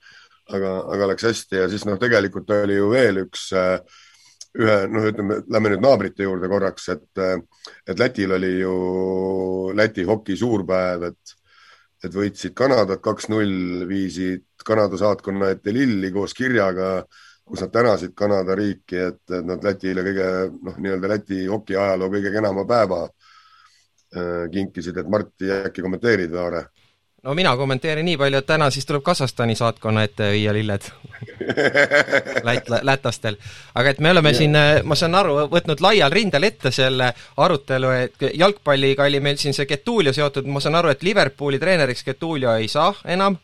aga, 0.50 0.70
aga 0.96 1.08
läks 1.12 1.26
hästi 1.28 1.60
ja 1.60 1.66
siis 1.70 1.84
noh, 1.86 2.00
tegelikult 2.02 2.50
oli 2.56 2.80
ju 2.80 2.88
veel 2.90 3.20
üks 3.22 3.52
äh, 3.54 3.76
ühe, 4.58 4.78
noh, 4.90 5.06
ütleme, 5.12 5.42
lähme 5.52 5.74
nüüd 5.74 5.84
naabrite 5.84 6.26
juurde 6.26 6.50
korraks, 6.50 6.90
et, 6.96 7.22
et 7.88 8.00
Lätil 8.00 8.34
oli 8.34 8.54
ju 8.60 8.74
Läti 9.78 10.06
hoki 10.08 10.38
suurpäev, 10.40 11.10
et, 11.12 11.36
et 12.04 12.16
võitsid 12.16 12.56
Kanadat 12.58 13.04
kaks-null, 13.06 13.86
viisid 13.90 14.46
Kanada 14.66 14.98
saatkonna 14.98 15.52
ette 15.54 15.74
lilli 15.76 16.12
koos 16.16 16.34
kirjaga, 16.38 17.04
kus 17.46 17.64
nad 17.66 17.74
tänasid 17.74 18.14
Kanada 18.18 18.58
riiki, 18.58 18.98
et, 19.10 19.24
nad 19.46 19.64
Lätile 19.66 20.06
kõige, 20.06 20.28
noh, 20.66 20.82
nii-öelda 20.82 21.14
Läti 21.14 21.46
hoki 21.50 21.78
ajaloo 21.78 22.12
kõige 22.14 22.34
kenama 22.34 22.66
päeva 22.70 23.06
äh, 23.06 24.46
kinkisid, 24.54 24.98
et 24.98 25.10
Martti, 25.10 25.52
äkki 25.62 25.86
kommenteerid, 25.86 26.36
Aare? 26.38 26.68
No 27.24 27.34
mina 27.36 27.56
kommenteerin 27.58 28.06
nii 28.06 28.18
palju, 28.18 28.40
et 28.40 28.48
täna 28.48 28.70
siis 28.72 28.86
tuleb 28.86 29.04
Kasahstani 29.04 29.56
saatkonna 29.56 30.04
ette 30.08 30.32
viia 30.32 30.54
lilled 30.54 30.88
Lätt-, 32.48 32.72
lätlastel. 32.82 33.38
aga 33.76 33.90
et 33.90 34.00
me 34.00 34.12
oleme 34.12 34.32
ja. 34.34 34.38
siin, 34.38 34.58
ma 34.84 34.96
saan 34.96 35.16
aru, 35.20 35.36
võtnud 35.52 35.84
laial 35.84 36.12
rindel 36.12 36.48
ette 36.48 36.72
selle 36.72 37.12
arutelu, 37.38 37.94
et 38.06 38.28
jalgpalliga 38.34 39.08
oli 39.10 39.20
meil 39.20 39.38
siin 39.42 39.54
see 39.54 39.68
Getulio 39.70 40.14
seotud, 40.16 40.48
ma 40.48 40.64
saan 40.64 40.80
aru, 40.80 40.94
et 40.94 41.04
Liverpooli 41.04 41.60
treeneriks 41.60 42.04
Getulio 42.08 42.56
ei 42.56 42.68
saa 42.68 42.94
enam. 43.06 43.38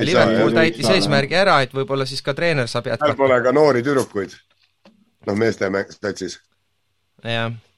Liverpool 0.00 0.54
täitis 0.54 0.86
eesmärgi 0.88 1.34
ära, 1.36 1.58
et 1.60 1.74
võib-olla 1.76 2.06
siis 2.08 2.22
ka 2.24 2.32
treener 2.34 2.68
saab 2.70 2.86
jätkata. 2.88 3.10
seal 3.10 3.18
pole 3.18 3.40
ka 3.44 3.52
noori 3.52 3.82
tüdrukuid, 3.84 4.36
noh, 5.26 5.36
meeste 5.36 5.68
satsis. 6.00 6.38
jah 7.24 7.50
Äh, 7.50 7.69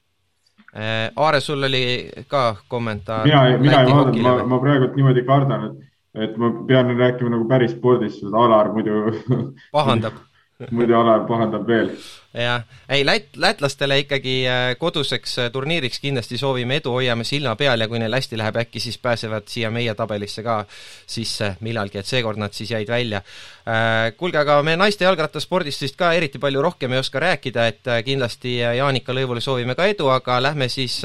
Aare, 0.73 1.39
sul 1.39 1.63
oli 1.63 2.09
ka 2.27 2.55
kommentaar? 2.67 3.27
mina, 3.27 3.57
mina 3.61 3.81
ei 3.81 3.91
vaadanud, 3.91 4.21
ma, 4.25 4.35
ma 4.55 4.59
praegult 4.59 4.95
niimoodi 4.97 5.23
kardan, 5.27 5.67
et, 5.69 5.89
et 6.25 6.37
ma 6.41 6.49
pean 6.67 6.89
rääkima 6.97 7.29
nagu 7.35 7.45
päris 7.49 7.75
spordist, 7.75 8.23
sest 8.23 8.33
Alar 8.33 8.71
muidu 8.73 9.13
pahandab 9.71 10.17
muidu 10.77 10.97
Alar 10.97 11.27
pahandab 11.29 11.67
veel. 11.69 11.91
Jah, 12.33 12.63
ei 12.89 13.05
lät-, 13.05 13.35
lätlastele 13.37 13.99
ikkagi 13.99 14.47
äh, 14.47 14.75
koduseks 14.77 15.37
äh, 15.39 15.51
turniiriks 15.51 15.99
kindlasti 16.01 16.37
soovime 16.37 16.79
edu, 16.81 16.91
hoiame 16.95 17.23
silma 17.23 17.55
peal 17.55 17.81
ja 17.81 17.87
kui 17.87 17.99
neil 18.01 18.13
hästi 18.13 18.37
läheb, 18.39 18.57
äkki 18.63 18.81
siis 18.81 18.97
pääsevad 18.97 19.45
siia 19.51 19.69
meie 19.71 19.93
tabelisse 19.95 20.43
ka 20.43 20.63
sisse 21.05 21.53
millalgi, 21.61 22.01
et 22.01 22.09
seekord 22.09 22.41
nad 22.41 22.53
siis 22.53 22.71
jäid 22.73 22.89
välja. 22.89 23.21
Äh, 23.69 24.15
kuulge, 24.17 24.39
aga 24.41 24.57
me 24.65 24.73
naiste 24.79 25.05
jalgrattaspordist 25.05 25.85
vist 25.85 25.97
ka 25.99 26.09
eriti 26.17 26.41
palju 26.41 26.61
rohkem 26.65 26.95
ei 26.95 27.03
oska 27.03 27.21
rääkida, 27.21 27.67
et 27.69 27.91
kindlasti 28.05 28.57
Jaanika 28.57 29.13
Lõivule 29.13 29.41
soovime 29.41 29.77
ka 29.77 29.85
edu, 29.91 30.09
aga 30.09 30.39
lähme 30.41 30.69
siis 30.73 30.99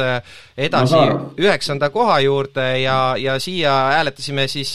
edasi 0.57 1.03
üheksanda 1.39 1.91
koha 1.93 2.19
juurde 2.25 2.67
ja, 2.81 2.99
ja 3.21 3.37
siia 3.43 3.75
hääletasime 3.93 4.49
siis 4.49 4.75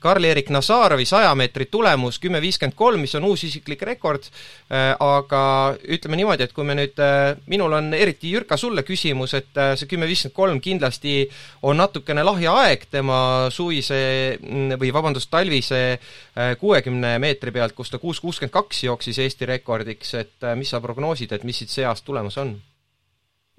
Karl-Erik 0.00 0.48
Nazarovi 0.50 1.04
saja 1.06 1.34
meetri 1.38 1.68
tulemus 1.70 2.18
kümme 2.22 2.40
viiskümmend 2.42 2.76
kolm, 2.76 3.04
mis 3.04 3.14
on 3.18 3.28
uus 3.28 3.44
isiklik 3.44 3.82
rekord, 3.86 4.24
aga 4.72 5.42
ütleme 5.84 6.16
niimoodi, 6.16 6.46
et 6.46 6.52
kui 6.56 6.64
me 6.64 6.72
nüüd, 6.72 6.96
äh, 7.02 7.34
minul 7.50 7.74
on 7.76 7.90
eriti 7.92 8.30
Jürka 8.32 8.56
sulle 8.56 8.80
küsimus, 8.88 9.34
et 9.36 9.58
äh, 9.60 9.74
see 9.76 9.90
kümme 9.90 10.08
viiskümmend 10.08 10.36
kolm 10.36 10.60
kindlasti 10.64 11.26
on 11.68 11.76
natukene 11.76 12.24
lahja 12.24 12.54
aeg 12.62 12.86
tema 12.92 13.50
suvise 13.52 13.98
mm, 14.38 14.78
või 14.80 14.92
vabandust, 14.96 15.28
talvise 15.32 15.82
äh, 15.92 16.54
kuuekümne 16.60 17.18
meetri 17.20 17.52
pealt, 17.52 17.76
kus 17.76 17.92
ta 17.92 18.00
kuus 18.00 18.22
kuuskümmend 18.24 18.54
kaks 18.54 18.84
jooksis 18.86 19.20
Eesti 19.26 19.50
rekordiks, 19.52 20.14
et 20.22 20.48
mis 20.56 20.72
sa 20.72 20.80
prognoosid, 20.80 21.36
et 21.36 21.44
mis 21.44 21.60
siit 21.60 21.72
see 21.72 21.84
aasta 21.84 22.08
tulemas 22.08 22.40
on? 22.40 22.56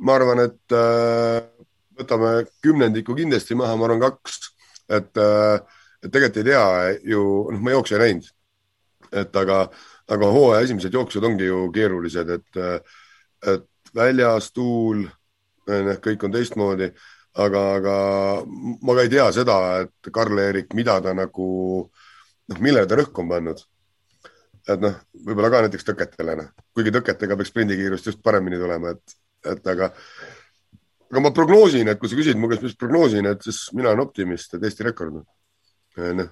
ma 0.03 0.17
arvan, 0.17 0.41
et 0.47 0.73
äh, 0.73 1.45
võtame 2.01 2.35
kümnendiku 2.65 3.13
kindlasti 3.15 3.53
maha, 3.55 3.77
ma 3.77 3.85
arvan 3.85 4.01
kaks, 4.01 4.41
et 4.89 5.21
äh, 5.21 5.61
et 6.03 6.11
tegelikult 6.11 6.41
ei 6.41 6.49
tea 6.49 6.63
ju, 7.13 7.23
noh, 7.53 7.61
ma 7.63 7.77
jooksu 7.77 7.95
ei 7.95 8.07
näinud, 8.07 8.25
et 9.21 9.37
aga 9.39 9.67
äh, 9.69 9.91
aga 10.13 10.29
hooaja 10.33 10.63
esimesed 10.67 10.93
jooksud 10.93 11.23
ongi 11.27 11.49
ju 11.49 11.65
keerulised, 11.73 12.29
et, 12.37 12.61
et 13.53 13.93
väljas 13.95 14.51
tuul, 14.53 15.05
kõik 16.03 16.25
on 16.27 16.33
teistmoodi, 16.33 16.89
aga, 17.43 17.61
aga 17.79 17.95
ma 18.81 18.95
ka 18.97 19.05
ei 19.05 19.11
tea 19.13 19.27
seda, 19.35 19.57
et 19.83 20.11
Karl-Erik, 20.13 20.73
mida 20.77 20.99
ta 21.01 21.15
nagu, 21.17 21.47
noh, 22.51 22.59
millele 22.59 22.89
ta 22.89 22.99
rõhku 22.99 23.23
on 23.23 23.31
pannud. 23.31 23.65
et 24.63 24.79
noh, 24.79 24.93
võib-olla 25.27 25.49
ka 25.51 25.65
näiteks 25.65 25.83
tõketele, 25.89 26.37
noh, 26.39 26.53
kuigi 26.71 26.93
tõketega 26.95 27.35
peaks 27.35 27.49
sprindikiirust 27.51 28.05
just 28.07 28.21
paremini 28.23 28.55
tulema, 28.61 28.93
et, 28.95 29.17
et 29.51 29.67
aga, 29.67 29.89
aga 31.11 31.23
ma 31.25 31.33
prognoosin, 31.35 31.89
et 31.91 31.99
kui 31.99 32.07
sa 32.07 32.15
küsid 32.15 32.39
mu 32.39 32.47
käest, 32.47 32.63
mis 32.63 32.77
prognoosin, 32.79 33.27
et 33.27 33.43
siis 33.43 33.65
mina 33.75 33.91
olen 33.91 34.05
optimist, 34.05 34.55
et 34.55 34.63
Eesti 34.63 34.87
rekord, 34.87 35.19
noh 35.19 36.31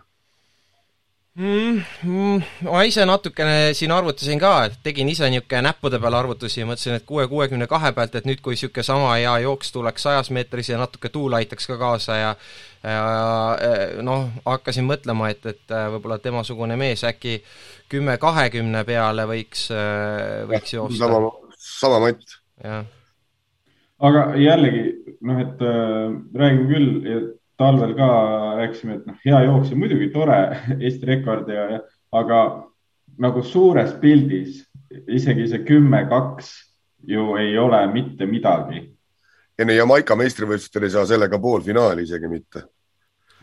mm,? 1.36 1.82
Mm, 2.04 2.42
ma 2.68 2.84
ise 2.88 3.06
natukene 3.08 3.74
siin 3.78 3.92
arvutasin 3.96 4.40
ka, 4.42 4.54
et 4.68 4.80
tegin 4.84 5.10
ise 5.10 5.30
niisugune 5.32 5.64
näppude 5.68 6.00
peal 6.02 6.18
arvutusi 6.20 6.62
ja 6.62 6.68
mõtlesin, 6.70 6.98
et 7.00 7.08
kuue, 7.08 7.28
kuuekümne 7.32 7.68
kahe 7.72 7.94
pealt, 7.96 8.16
et 8.16 8.28
nüüd, 8.30 8.42
kui 8.44 8.58
niisugune 8.58 8.86
sama 8.86 9.16
hea 9.16 9.38
jooks 9.46 9.72
tuleks 9.76 10.08
sajas 10.08 10.32
meetris 10.36 10.72
ja 10.74 10.80
natuke 10.82 11.10
tuul 11.14 11.40
aitaks 11.40 11.70
ka 11.72 11.80
kaasa 11.82 12.20
ja 12.20 12.36
ja 12.82 14.02
noh, 14.02 14.32
hakkasin 14.46 14.88
mõtlema, 14.88 15.30
et, 15.30 15.46
et 15.46 15.76
võib-olla 15.94 16.18
temasugune 16.22 16.78
mees 16.82 17.04
äkki 17.06 17.38
kümme 17.92 18.16
kahekümne 18.22 18.82
peale 18.88 19.28
võiks, 19.30 19.68
võiks 20.50 20.74
joosta. 20.74 21.06
sama, 21.06 21.30
sama 21.62 22.00
matt. 22.08 22.40
aga 24.10 24.26
jällegi 24.42 24.86
noh, 25.28 25.44
et 25.44 25.62
äh, 25.62 26.16
räägime 26.42 26.68
küll, 26.72 26.90
talvel 27.62 27.94
ka 27.98 28.10
rääkisime, 28.58 28.98
et 28.98 29.08
noh, 29.10 29.22
hea 29.26 29.46
jooksja, 29.46 29.78
muidugi 29.78 30.10
tore 30.14 30.42
Eesti 30.84 31.10
rekord 31.10 31.50
ja, 31.54 31.68
ja, 31.76 31.80
aga 32.18 32.42
nagu 33.22 33.44
suures 33.46 33.94
pildis 34.02 34.62
isegi 35.12 35.48
see 35.52 35.64
kümme, 35.68 36.04
kaks 36.10 36.52
ju 37.08 37.36
ei 37.40 37.58
ole 37.58 37.82
mitte 37.94 38.28
midagi. 38.30 38.84
enne 39.62 39.74
Jamaica 39.78 40.16
meistrivõistlustel 40.18 40.88
ei 40.88 40.94
saa 40.94 41.06
sellega 41.10 41.40
poolfinaali 41.40 42.06
isegi 42.08 42.30
mitte. 42.30 42.66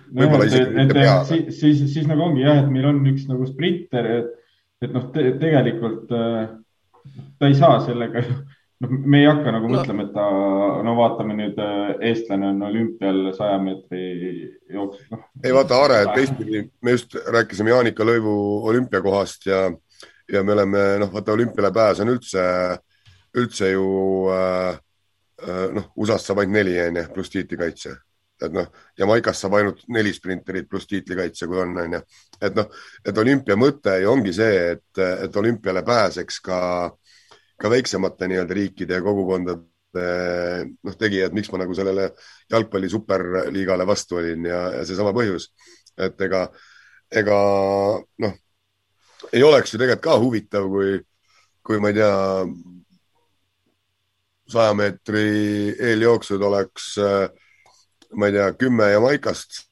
võib-olla 0.08 0.44
no, 0.44 0.50
isegi 0.50 0.74
mitte 0.74 0.98
peale. 0.98 1.24
siis, 1.30 1.60
siis, 1.60 1.82
siis 1.94 2.06
nagu 2.10 2.26
ongi 2.26 2.44
jah, 2.46 2.62
et 2.62 2.70
meil 2.72 2.88
on 2.90 3.02
üks 3.06 3.26
nagu 3.30 3.46
sprinter, 3.46 4.12
et, 4.18 4.30
et 4.82 4.94
noh 4.94 5.10
te, 5.14 5.30
tegelikult 5.40 6.14
äh, 6.16 6.48
ta 7.38 7.50
ei 7.50 7.58
saa 7.58 7.80
sellega 7.86 8.24
noh, 8.80 8.90
me 8.90 9.20
ei 9.22 9.26
hakka 9.28 9.52
nagu 9.54 9.68
no. 9.68 9.78
mõtlema, 9.78 10.06
et 10.06 10.14
ta, 10.14 10.24
no 10.86 10.94
vaatame 10.98 11.36
nüüd, 11.38 11.60
äh, 11.62 11.92
eestlane 12.10 12.52
on 12.52 12.64
olümpial 12.68 13.20
saja 13.36 13.58
meetri 13.62 14.02
jooksul 14.74 15.14
no.. 15.14 15.22
ei 15.42 15.54
vaata, 15.54 15.80
Aare, 15.82 16.00
teistpidi, 16.14 16.64
me 16.84 16.96
just 16.96 17.16
rääkisime 17.34 17.74
Jaanika 17.74 18.06
Lõivu 18.06 18.34
olümpiakohast 18.70 19.48
ja, 19.50 19.64
ja 20.32 20.44
me 20.44 20.54
oleme, 20.54 20.84
noh, 21.02 21.12
vaata 21.14 21.34
olümpiale 21.34 21.72
pääs 21.74 22.02
on 22.04 22.12
üldse, 22.14 22.44
üldse 23.38 23.72
ju 23.72 23.88
äh, 24.34 24.76
äh 25.46 25.64
noh, 25.74 25.90
USA-st 25.96 26.30
saab 26.30 26.44
ainult 26.44 26.60
neli, 26.60 26.78
onju, 26.86 27.08
pluss 27.14 27.34
tiitlikaitse. 27.34 27.96
et 28.38 28.54
noh, 28.54 28.68
Jamaikast 28.98 29.42
saab 29.42 29.58
ainult 29.58 29.82
neli 29.90 30.12
sprinterit 30.14 30.68
pluss 30.70 30.86
tiitlikaitse, 30.86 31.50
kui 31.50 31.58
on, 31.58 31.74
onju. 31.82 32.02
et 32.40 32.54
noh, 32.54 32.70
et 33.04 33.18
olümpia 33.18 33.58
mõte 33.58 33.98
ju 34.02 34.12
ongi 34.12 34.32
see, 34.32 34.64
et, 34.76 35.04
et 35.26 35.36
olümpiale 35.42 35.82
pääseks 35.86 36.40
ka 36.46 36.58
äh, 36.86 37.07
ka 37.58 37.70
väiksemate 37.72 38.28
nii-öelda 38.30 38.54
riikide 38.54 38.98
ja 38.98 39.04
kogukondade 39.04 40.06
noh, 40.84 40.96
tegijad, 40.98 41.34
miks 41.34 41.50
ma 41.52 41.62
nagu 41.62 41.74
sellele 41.74 42.10
jalgpalli 42.50 42.90
superliigale 42.92 43.86
vastu 43.88 44.20
olin 44.20 44.46
ja, 44.46 44.60
ja 44.78 44.84
seesama 44.86 45.14
põhjus, 45.16 45.50
et 45.98 46.20
ega, 46.28 46.44
ega 47.10 47.38
noh, 48.24 48.36
ei 49.32 49.42
oleks 49.42 49.74
ju 49.74 49.80
tegelikult 49.80 50.04
ka 50.04 50.18
huvitav, 50.22 50.68
kui, 50.70 50.98
kui 51.66 51.80
ma 51.82 51.90
ei 51.90 51.98
tea, 51.98 52.12
saja 54.48 54.76
meetri 54.76 55.24
eeljooksud 55.90 56.42
oleks, 56.42 56.92
ma 58.16 58.28
ei 58.28 58.36
tea, 58.38 58.52
kümme 58.60 58.92
Jamaikast. 58.92 59.64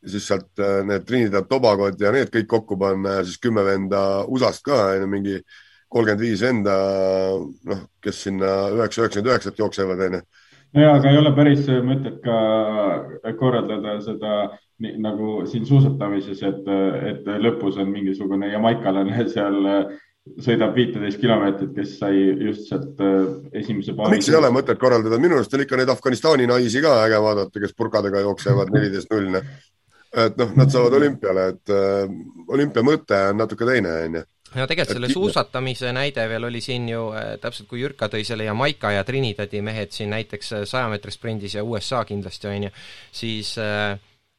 Siis 0.00 0.24
sealt 0.30 0.60
need 0.88 1.02
Trinidad 1.04 1.44
Tobagod 1.44 2.00
ja 2.00 2.08
need 2.14 2.30
kõik 2.32 2.46
kokku 2.48 2.78
panna 2.80 3.18
ja 3.18 3.24
siis 3.26 3.36
kümme 3.42 3.60
venda 3.66 4.22
USA-st 4.32 4.64
ka, 4.64 4.78
mingi 5.04 5.34
kolmkümmend 5.90 6.22
viis 6.22 6.42
venda, 6.44 6.74
noh, 7.70 7.82
kes 8.02 8.22
sinna 8.26 8.50
üheksa, 8.76 9.04
üheksakümmend 9.04 9.32
üheksat 9.32 9.58
jooksevad, 9.58 10.02
onju. 10.06 10.20
nojah, 10.78 10.98
aga 11.00 11.10
ei 11.10 11.18
ole 11.18 11.32
päris 11.34 11.64
mõtet 11.86 12.20
ka 12.22 13.32
korraldada 13.40 13.96
seda 14.04 14.36
nii, 14.80 14.94
nagu 15.02 15.40
siin 15.50 15.66
suusatamises, 15.66 16.44
et, 16.46 16.70
et 17.10 17.26
lõpus 17.42 17.80
on 17.82 17.90
mingisugune 17.90 18.52
jamaikalane 18.52 19.26
seal 19.32 19.58
sõidab 20.44 20.76
viiteist 20.76 21.18
kilomeetrit, 21.18 21.72
kes 21.74 21.96
sai 21.98 22.14
just 22.44 22.68
sealt 22.68 23.00
äh, 23.02 23.26
esimese 23.62 23.96
paari. 23.96 24.18
miks 24.18 24.28
ei 24.30 24.38
ole 24.38 24.52
mõtet 24.54 24.78
korraldada, 24.78 25.18
minu 25.18 25.40
arust 25.40 25.54
on 25.56 25.64
ikka 25.64 25.80
neid 25.80 25.90
Afganistani 25.90 26.46
naisi 26.46 26.82
ka 26.84 27.00
äge 27.06 27.18
vaadata, 27.24 27.62
kes 27.64 27.74
purkadega 27.74 28.22
jooksevad 28.28 28.70
neliteist 28.76 29.10
null. 29.10 29.40
et 30.20 30.36
noh, 30.38 30.52
nad 30.58 30.70
saavad 30.70 30.94
olümpiale, 31.00 31.48
et 31.54 31.72
äh, 31.74 32.20
olümpia 32.52 32.86
mõte 32.86 33.24
on 33.32 33.42
natuke 33.42 33.66
teine, 33.66 34.02
onju 34.06 34.28
no 34.54 34.66
tegelikult 34.66 34.96
selle 34.96 35.10
suusatamise 35.12 35.92
näide 35.94 36.26
veel 36.30 36.48
oli 36.48 36.60
siin 36.64 36.88
ju 36.90 37.08
äh, 37.14 37.32
täpselt, 37.42 37.68
kui 37.70 37.82
Jürka 37.82 38.08
tõi 38.10 38.24
selle 38.26 38.46
Jamaica 38.48 38.92
ja 38.94 39.04
Trinidadi 39.06 39.62
mehed 39.62 39.94
siin 39.94 40.10
näiteks 40.14 40.54
äh, 40.56 40.64
saja 40.68 40.88
meetri 40.90 41.14
sprindis 41.14 41.54
ja 41.58 41.64
USA 41.64 42.02
kindlasti, 42.08 42.48
on 42.50 42.66
ju, 42.66 42.72
siis 43.20 43.52
äh, 43.62 43.92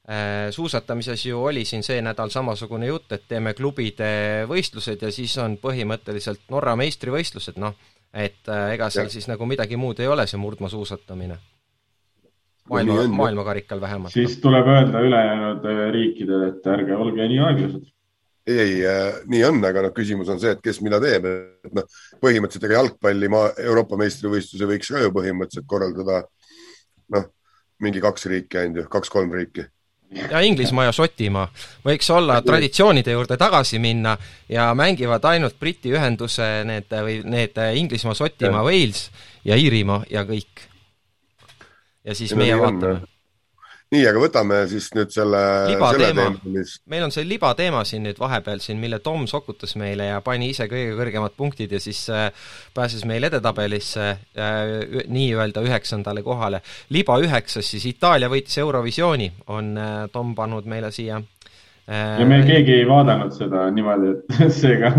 äh, 0.09 0.49
suusatamises 0.51 1.25
ju 1.25 1.43
oli 1.43 1.63
siin 1.65 1.85
see 1.87 2.01
nädal 2.03 2.33
samasugune 2.33 2.91
jutt, 2.91 3.11
et 3.15 3.23
teeme 3.27 3.55
klubide 3.57 4.11
võistlused 4.51 5.07
ja 5.07 5.13
siis 5.15 5.37
on 5.39 5.55
põhimõtteliselt 5.61 6.43
Norra 6.51 6.75
meistrivõistlused, 6.79 7.61
noh, 7.61 7.77
et 8.11 8.51
äh, 8.51 8.73
ega 8.75 8.91
seal 8.91 9.07
ja. 9.07 9.15
siis 9.15 9.31
nagu 9.31 9.47
midagi 9.47 9.79
muud 9.79 10.03
ei 10.03 10.11
ole, 10.11 10.27
see 10.27 10.41
murdmaasuusatamine. 10.41 11.39
maailma, 12.69 13.07
maailmakarikal 13.07 13.81
vähemalt. 13.81 14.13
siis 14.13 14.37
tuleb 14.43 14.67
öelda 14.67 14.99
ülejäänud 15.07 15.71
riikidele, 15.95 16.51
et 16.51 16.71
ärge 16.75 16.99
olge 16.99 17.31
nii 17.31 17.39
aeglased 17.47 17.89
ei, 18.59 18.77
äh,, 18.87 19.19
nii 19.31 19.43
on, 19.47 19.59
aga 19.65 19.85
noh, 19.85 19.93
küsimus 19.95 20.29
on 20.31 20.39
see, 20.41 20.53
et 20.55 20.63
kes 20.63 20.81
mida 20.85 20.99
teeb, 21.03 21.27
et 21.65 21.75
noh, 21.77 21.99
põhimõtteliselt 22.23 22.67
ega 22.67 22.79
jalgpalli 22.79 23.29
maa, 23.31 23.51
Euroopa 23.63 23.99
meistrivõistluse 24.01 24.69
võiks 24.69 24.91
ka 24.93 25.03
ju 25.03 25.11
põhimõtteliselt 25.15 25.67
korraldada 25.69 26.23
noh, 27.15 27.29
mingi 27.81 28.01
kaks 28.03 28.27
riiki 28.31 28.61
ainult 28.61 28.83
ju, 28.83 28.87
kaks-kolm 28.91 29.31
riiki. 29.35 29.67
ja 30.11 30.41
Inglismaa 30.43 30.89
ja 30.89 30.95
Šotimaa 30.95 31.45
võiks 31.85 32.09
olla 32.11 32.41
traditsioonide 32.43 33.13
juurde 33.15 33.37
tagasi 33.39 33.79
minna 33.79 34.17
ja 34.49 34.67
mängivad 34.75 35.23
ainult 35.29 35.59
Briti 35.59 35.93
ühenduse 35.95 36.49
need 36.67 36.91
või 36.91 37.21
need 37.23 37.61
Inglismaa, 37.79 38.17
Šotimaa, 38.17 38.65
Wales 38.67 39.07
ja 39.47 39.55
Iirimaa 39.55 40.03
ja 40.09 40.25
kõik. 40.27 40.67
ja 42.03 42.15
siis 42.15 42.35
ja 42.35 42.37
meie 42.43 42.59
vaatame 42.59 43.01
nii, 43.91 44.03
aga 44.07 44.21
võtame 44.23 44.59
siis 44.71 44.87
nüüd 44.95 45.11
selle, 45.11 45.41
selle 45.67 45.99
teema, 45.99 46.27
mis 46.45 46.77
meil 46.91 47.05
on 47.07 47.11
see 47.13 47.25
libateema 47.27 47.83
siin 47.87 48.05
nüüd 48.07 48.19
vahepeal 48.21 48.61
siin, 48.63 48.79
mille 48.79 49.01
Tom 49.03 49.25
sokutas 49.27 49.75
meile 49.79 50.07
ja 50.07 50.21
pani 50.23 50.51
ise 50.53 50.69
kõige 50.71 50.95
kõrgemad 50.99 51.35
punktid 51.37 51.75
ja 51.75 51.81
siis 51.83 52.05
äh, 52.13 52.29
pääses 52.77 53.03
meil 53.09 53.27
edetabelisse 53.27 54.07
äh, 54.11 55.03
nii-öelda 55.11 55.63
üheksandale 55.67 56.23
kohale. 56.23 56.61
liba 56.89 57.19
üheksas 57.19 57.67
siis 57.73 57.89
Itaalia 57.91 58.31
võitis 58.31 58.57
Eurovisiooni, 58.63 59.31
on 59.51 59.75
äh, 59.75 59.97
Tom 60.13 60.35
pannud 60.35 60.69
meile 60.71 60.93
siia 60.95 61.19
ja 61.91 62.25
me 62.29 62.37
keegi 62.47 62.77
ei 62.77 62.87
vaadanud 62.87 63.33
seda 63.35 63.65
niimoodi, 63.73 64.13
et 64.15 64.39
seega 64.61 64.93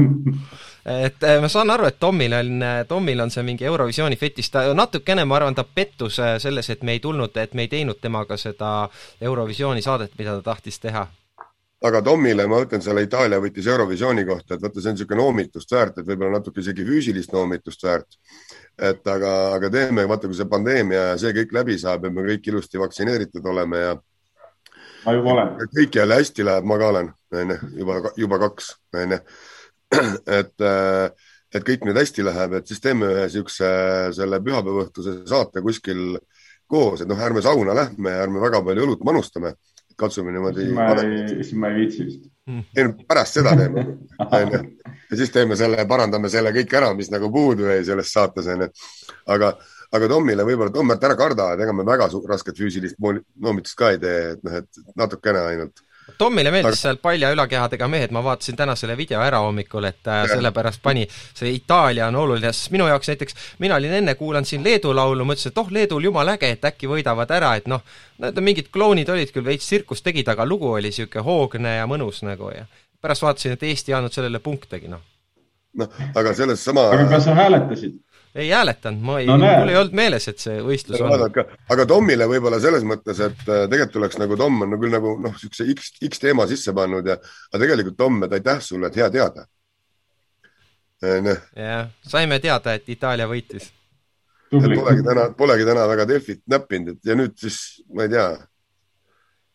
et 0.86 1.24
ma 1.40 1.48
saan 1.48 1.70
aru, 1.70 1.86
et 1.86 1.98
Tomil 2.00 2.34
on, 2.34 2.66
Tomil 2.88 3.20
on 3.20 3.30
see 3.30 3.44
mingi 3.46 3.64
Eurovisiooni 3.68 4.16
fetiš, 4.18 4.50
ta 4.50 4.66
natukene, 4.74 5.24
ma 5.24 5.38
arvan, 5.38 5.54
ta 5.54 5.64
pettus 5.64 6.20
selles, 6.42 6.70
et 6.70 6.82
me 6.82 6.96
ei 6.96 7.00
tulnud, 7.00 7.36
et 7.36 7.54
me 7.54 7.66
ei 7.66 7.72
teinud 7.72 8.00
temaga 8.02 8.36
seda 8.36 8.88
Eurovisiooni 9.20 9.82
saadet, 9.82 10.16
mida 10.18 10.38
ta 10.38 10.52
tahtis 10.52 10.80
teha 10.82 11.06
aga 11.82 12.02
Tomile 12.04 12.46
ma 12.50 12.60
ütlen 12.62 12.82
selle 12.82 13.02
Itaalia 13.06 13.40
võttis 13.42 13.66
Eurovisiooni 13.70 14.24
kohta, 14.26 14.54
et 14.54 14.62
vaata, 14.62 14.80
see 14.80 14.92
on 14.92 14.96
niisugune 14.96 15.20
noomitust 15.22 15.74
väärt, 15.74 15.98
et 15.98 16.08
võib-olla 16.08 16.38
natuke 16.38 16.62
isegi 16.62 16.86
füüsilist 16.86 17.34
noomitust 17.34 17.82
väärt. 17.86 18.18
et 18.78 19.06
aga, 19.06 19.32
aga 19.54 19.68
teeme, 19.70 20.06
vaata, 20.08 20.28
kui 20.28 20.36
see 20.36 20.48
pandeemia 20.48 21.00
ja 21.10 21.16
see 21.20 21.34
kõik 21.36 21.50
läbi 21.52 21.76
saab 21.78 22.06
ja 22.06 22.10
me 22.10 22.22
kõik 22.24 22.46
ilusti 22.48 22.80
vaktsineeritud 22.80 23.46
oleme 23.46 23.80
ja. 23.82 23.96
ma 25.04 25.14
juba 25.16 25.34
olen. 25.34 25.50
kõik 25.76 25.98
jälle 25.98 26.20
hästi 26.20 26.46
läheb, 26.46 26.64
ma 26.64 26.78
ka 26.78 26.92
olen, 26.94 27.10
onju, 27.42 27.58
juba, 27.82 27.98
juba 28.16 28.38
kaks, 28.46 28.70
onju. 29.02 29.18
et, 30.38 30.54
et 31.52 31.66
kõik 31.66 31.84
nüüd 31.86 31.98
hästi 32.00 32.24
läheb, 32.26 32.56
et 32.58 32.70
siis 32.70 32.80
teeme 32.82 33.10
ühe 33.12 33.26
siukse 33.32 33.68
selle 34.16 34.40
pühapäevaõhtuse 34.44 35.20
saate 35.28 35.64
kuskil 35.64 36.16
koos, 36.72 37.02
et 37.02 37.10
noh, 37.10 37.20
ärme 37.20 37.42
sauna 37.44 37.76
lähme 37.76 38.14
ja 38.14 38.24
ärme 38.24 38.40
väga 38.42 38.62
palju 38.64 38.86
õlut 38.86 39.04
manustame 39.04 39.54
katsume 39.96 40.32
niimoodi. 40.32 40.64
siis 40.66 40.74
ma 40.74 40.86
ei, 41.02 41.28
siis 41.28 41.52
ma 41.58 41.68
ei 41.68 41.76
viitsi 41.80 42.06
vist. 42.06 42.24
ei 42.48 42.86
no 42.86 42.94
pärast 43.08 43.38
seda 43.38 43.52
teeme, 43.58 43.84
onju. 44.38 44.62
ja 45.10 45.20
siis 45.20 45.34
teeme 45.34 45.58
selle, 45.58 45.84
parandame 45.88 46.30
selle 46.32 46.52
kõik 46.56 46.74
ära, 46.80 46.90
mis 46.98 47.12
nagu 47.12 47.30
puudu 47.32 47.68
jäi 47.68 47.84
selles 47.86 48.12
saates, 48.14 48.48
onju. 48.54 48.68
aga, 49.36 49.52
aga 49.92 50.10
Tomile 50.14 50.46
võib-olla, 50.48 50.74
Tom, 50.74 50.94
ära 50.96 51.16
karda, 51.18 51.52
et 51.54 51.64
ega 51.66 51.76
me 51.76 51.86
väga 51.86 52.08
rasket 52.32 52.58
füüsilist 52.58 52.98
noomitust 52.98 53.78
ka 53.78 53.92
ei 53.94 54.02
tee, 54.02 54.20
et 54.36 54.44
noh, 54.46 54.60
et 54.62 54.84
natukene 54.98 55.46
ainult 55.52 55.84
Tommile 56.18 56.50
meeldis 56.50 56.80
seal 56.82 56.98
palja 57.02 57.30
ülakehadega 57.34 57.86
mehed, 57.90 58.12
ma 58.14 58.22
vaatasin 58.24 58.56
täna 58.58 58.74
selle 58.78 58.96
video 58.98 59.20
ära 59.22 59.38
hommikul, 59.44 59.86
et 59.86 60.08
äh, 60.10 60.24
sellepärast 60.30 60.82
pani, 60.82 61.04
see 61.38 61.52
Itaalia 61.54 62.08
on 62.10 62.18
oluline, 62.18 62.50
sest 62.54 62.72
minu 62.74 62.88
jaoks 62.90 63.12
näiteks, 63.12 63.38
mina 63.62 63.78
olin 63.78 63.94
enne 64.00 64.14
kuulanud 64.18 64.48
siin 64.48 64.64
Leedu 64.66 64.94
laulu, 64.94 65.26
mõtlesin, 65.28 65.54
et 65.54 65.62
oh, 65.62 65.70
Leedul 65.70 66.08
jumala 66.10 66.36
äge, 66.36 66.50
et 66.56 66.66
äkki 66.72 66.90
võidavad 66.90 67.30
ära, 67.34 67.54
et 67.58 67.70
noh, 67.70 67.84
need 68.22 68.42
mingid 68.42 68.70
klounid 68.74 69.10
olid 69.14 69.30
küll, 69.34 69.46
veits 69.46 69.66
tsirkust 69.70 70.04
tegid, 70.06 70.28
aga 70.28 70.46
lugu 70.46 70.70
oli 70.74 70.90
niisugune 70.90 71.26
hoogne 71.26 71.76
ja 71.78 71.86
mõnus 71.90 72.22
nagu 72.26 72.50
ja 72.54 72.66
pärast 73.02 73.22
vaatasin, 73.22 73.56
et 73.56 73.66
Eesti 73.66 73.92
ei 73.92 73.98
andnud 73.98 74.14
sellele 74.14 74.38
punktegi, 74.42 74.90
noh. 74.90 75.02
noh, 75.78 76.00
aga 76.14 76.34
selles 76.38 76.62
sama 76.64 76.88
aga 76.94 77.08
kas 77.14 77.26
sa 77.26 77.34
hääletasid? 77.38 77.98
Ei 78.34 78.50
hääletanud, 78.50 79.00
ma 79.00 79.20
ei 79.20 79.26
no,, 79.26 79.36
mul 79.36 79.68
ei 79.68 79.76
olnud 79.76 79.92
meeles, 79.96 80.26
et 80.30 80.38
see 80.40 80.60
võistlus 80.64 81.00
no, 81.02 81.10
on. 81.12 81.20
aga 81.74 81.84
Tomile 81.88 82.26
võib-olla 82.30 82.60
selles 82.62 82.84
mõttes, 82.88 83.20
et 83.20 83.42
äh, 83.44 83.66
tegelikult 83.68 83.92
tuleks 83.98 84.16
nagu 84.22 84.36
Tom 84.40 84.54
on 84.64 84.70
no 84.72 84.78
küll 84.80 84.94
nagu 84.94 85.08
noh, 85.20 85.32
niisuguse 85.36 85.64
X, 85.74 85.80
X 86.08 86.12
teema 86.22 86.46
sisse 86.48 86.72
pannud 86.76 87.06
ja, 87.08 87.14
aga 87.52 87.62
tegelikult 87.64 87.98
Tom, 88.00 88.14
et 88.24 88.32
aitäh 88.38 88.58
sulle, 88.64 88.86
et 88.88 88.96
hea 88.96 89.08
teada. 89.12 89.40
jah, 91.02 91.86
saime 92.08 92.40
teada, 92.40 92.74
et 92.78 92.88
Itaalia 92.88 93.26
võitis. 93.28 93.64
Polegi 94.52 95.02
täna, 95.04 95.32
polegi 95.36 95.64
täna 95.64 95.88
väga 95.88 96.08
Delfit 96.08 96.42
näppinud, 96.52 96.88
et 96.96 97.04
ja 97.08 97.14
nüüd 97.16 97.32
siis 97.40 97.82
ma 97.92 98.02
ei 98.06 98.10
tea. 98.12 98.26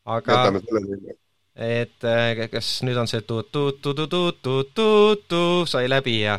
aga 0.05 0.33
et 1.57 2.03
äh, 2.05 2.49
kas 2.51 2.83
nüüd 2.85 2.97
on 3.01 3.07
see 3.09 3.21
tu-tu-tu-tu-tu-tu-tu 3.25 5.65
sai 5.65 5.89
läbi 5.89 6.21
ja, 6.21 6.37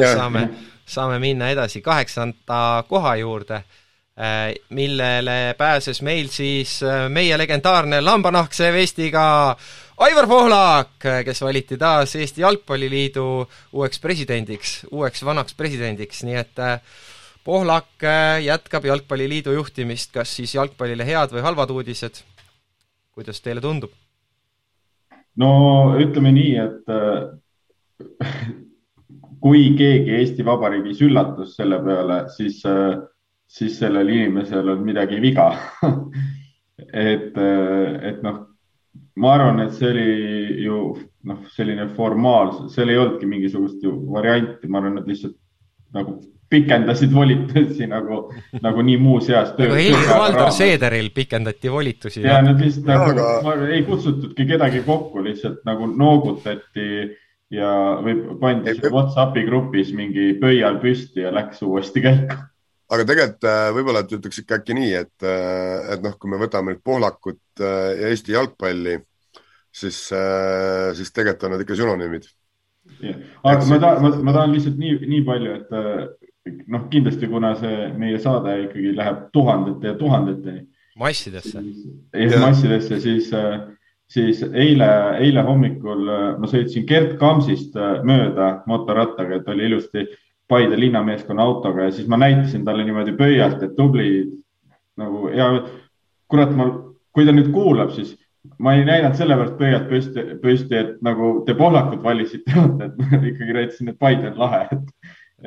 ja 0.00 0.16
saame 0.16 0.48
saame 0.86 1.18
minna 1.18 1.48
edasi 1.52 1.80
kaheksanda 1.82 2.84
koha 2.88 3.16
juurde, 3.16 3.54
äh, 4.18 4.54
millele 4.70 5.54
pääses 5.58 6.02
meil 6.02 6.28
siis 6.28 6.82
äh, 6.82 7.08
meie 7.08 7.38
legendaarne 7.38 8.00
lambanahkse 8.00 8.72
vestiga 8.72 9.56
Aivar 10.04 10.26
Pohlak, 10.26 11.04
kes 11.24 11.40
valiti 11.42 11.76
taas 11.78 12.16
Eesti 12.18 12.40
Jalgpalliliidu 12.42 13.26
uueks 13.72 14.00
presidendiks, 14.02 14.80
uueks 14.90 15.22
vanaks 15.24 15.54
presidendiks, 15.54 16.24
nii 16.26 16.38
et 16.40 16.58
äh, 16.58 16.80
Pohlak 17.44 18.00
jätkab 18.40 18.84
Jalgpalliliidu 18.88 19.52
juhtimist, 19.52 20.12
kas 20.14 20.30
siis 20.36 20.54
jalgpallile 20.54 21.04
head 21.04 21.34
või 21.34 21.44
halvad 21.44 21.70
uudised? 21.70 22.22
kuidas 23.14 23.38
teile 23.44 23.60
tundub? 23.62 23.92
no 25.38 25.50
ütleme 26.00 26.32
nii, 26.34 26.54
et 26.58 26.88
kui 29.44 29.74
keegi 29.76 30.14
Eesti 30.20 30.44
Vabariigis 30.46 31.02
üllatus 31.04 31.52
selle 31.58 31.76
peale, 31.84 32.22
siis, 32.32 32.62
siis 33.44 33.76
sellel 33.76 34.08
inimesel 34.08 34.72
on 34.72 34.84
midagi 34.86 35.20
viga 35.20 35.50
et, 37.12 37.36
et 37.36 38.22
noh, 38.24 38.38
ma 39.20 39.34
arvan, 39.36 39.60
et 39.66 39.74
see 39.76 39.90
oli 39.92 40.06
ju 40.64 40.78
noh, 41.28 41.42
selline 41.54 41.90
formaalsus, 41.96 42.72
seal 42.74 42.92
ei 42.92 43.00
olnudki 43.00 43.28
mingisugust 43.28 43.84
ju 43.84 43.98
varianti, 44.14 44.70
ma 44.70 44.80
arvan, 44.80 45.02
et 45.02 45.10
lihtsalt 45.12 45.36
nagu 45.94 46.16
pikendasid 46.54 47.12
volitusi 47.14 47.86
nagu, 47.90 48.20
nagu 48.62 48.82
nii 48.86 48.96
muuseas. 49.00 49.52
nagu 49.58 49.76
Helir-Valdor 49.76 50.52
Seederil 50.54 51.10
pikendati 51.14 51.72
volitusi. 51.72 52.22
ja 52.22 52.40
nad 52.44 52.60
lihtsalt 52.60 52.88
nagu 52.88 53.12
aga... 53.12 53.68
ei 53.74 53.82
kutsutudki 53.86 54.46
kedagi 54.54 54.82
kokku, 54.86 55.22
lihtsalt 55.24 55.62
nagu 55.68 55.88
noogutati 55.90 56.88
ja 57.54 57.70
või 58.04 58.16
pandi 58.40 58.74
Whatsappi 58.82 59.44
grupis 59.46 59.92
mingi 59.96 60.32
pöial 60.40 60.80
püsti 60.82 61.24
ja 61.24 61.32
läks 61.34 61.62
uuesti 61.66 62.02
käiku. 62.04 62.38
aga 62.94 63.06
tegelikult 63.08 63.48
äh, 63.50 63.64
võib-olla, 63.76 64.04
et 64.04 64.14
ütleks 64.18 64.42
ikka 64.42 64.60
äkki 64.60 64.76
nii, 64.78 64.92
et, 65.00 65.16
äh, 65.26 65.94
et 65.94 66.04
noh, 66.04 66.16
kui 66.20 66.30
me 66.30 66.40
võtame 66.42 66.74
nüüd 66.74 66.84
Pohlakut 66.84 67.62
äh, 67.62 67.90
ja 68.00 68.12
Eesti 68.12 68.36
jalgpalli, 68.36 68.98
siis, 69.74 69.98
siis 70.94 71.14
tegelikult 71.14 71.48
on 71.48 71.56
nad 71.56 71.64
ikka 71.64 71.78
sünonüümid. 71.78 72.28
aga 73.42 73.64
ma 73.66 73.80
tahan, 73.80 74.04
ma, 74.04 74.12
ma 74.28 74.36
tahan 74.36 74.54
lihtsalt 74.54 74.78
nii, 74.78 75.00
nii 75.08 75.24
palju, 75.26 75.56
et 75.58 75.74
noh, 76.44 76.86
kindlasti 76.92 77.28
kuna 77.30 77.54
see 77.58 77.88
meie 77.98 78.18
saade 78.22 78.54
ikkagi 78.66 78.94
läheb 78.96 79.28
tuhandete 79.34 79.92
ja 79.92 79.96
tuhandeteni. 79.98 80.66
massidesse. 81.00 81.62
massidesse, 82.40 83.00
siis 83.00 83.32
äh, 83.34 83.64
siis 84.10 84.42
eile, 84.52 84.88
eile 85.22 85.42
hommikul 85.46 86.08
äh, 86.08 86.26
ma 86.38 86.50
sõitsin 86.50 86.86
Gerd 86.88 87.16
Kamsist 87.20 87.76
äh, 87.76 88.00
mööda 88.06 88.50
motorattaga, 88.70 89.40
et 89.40 89.48
oli 89.48 89.68
ilusti 89.70 90.06
Paide 90.48 90.76
linnameeskonna 90.76 91.42
autoga 91.42 91.86
ja 91.86 91.92
siis 91.96 92.08
ma 92.08 92.18
näitasin 92.20 92.66
talle 92.66 92.84
niimoodi 92.84 93.14
pöialt, 93.16 93.62
et 93.64 93.72
tubli 93.78 94.26
nagu 95.00 95.30
ja 95.32 95.48
kurat, 96.28 96.52
ma, 96.52 96.68
kui 97.16 97.24
ta 97.24 97.32
nüüd 97.32 97.48
kuulab, 97.54 97.94
siis 97.96 98.12
ma 98.60 98.74
ei 98.76 98.84
näidanud 98.84 99.16
sellepärast 99.16 99.56
pöialt 99.56 99.88
püsti, 99.88 100.24
püsti, 100.42 100.76
et 100.76 100.98
nagu 101.04 101.38
te 101.46 101.56
pohlakut 101.56 102.02
valisite, 102.04 102.52
et 102.84 103.00
ikkagi 103.32 103.56
näitasin, 103.56 103.94
et 103.94 103.98
Paide 103.98 104.34
on 104.34 104.42
lahe, 104.44 104.66
et, 104.68 104.92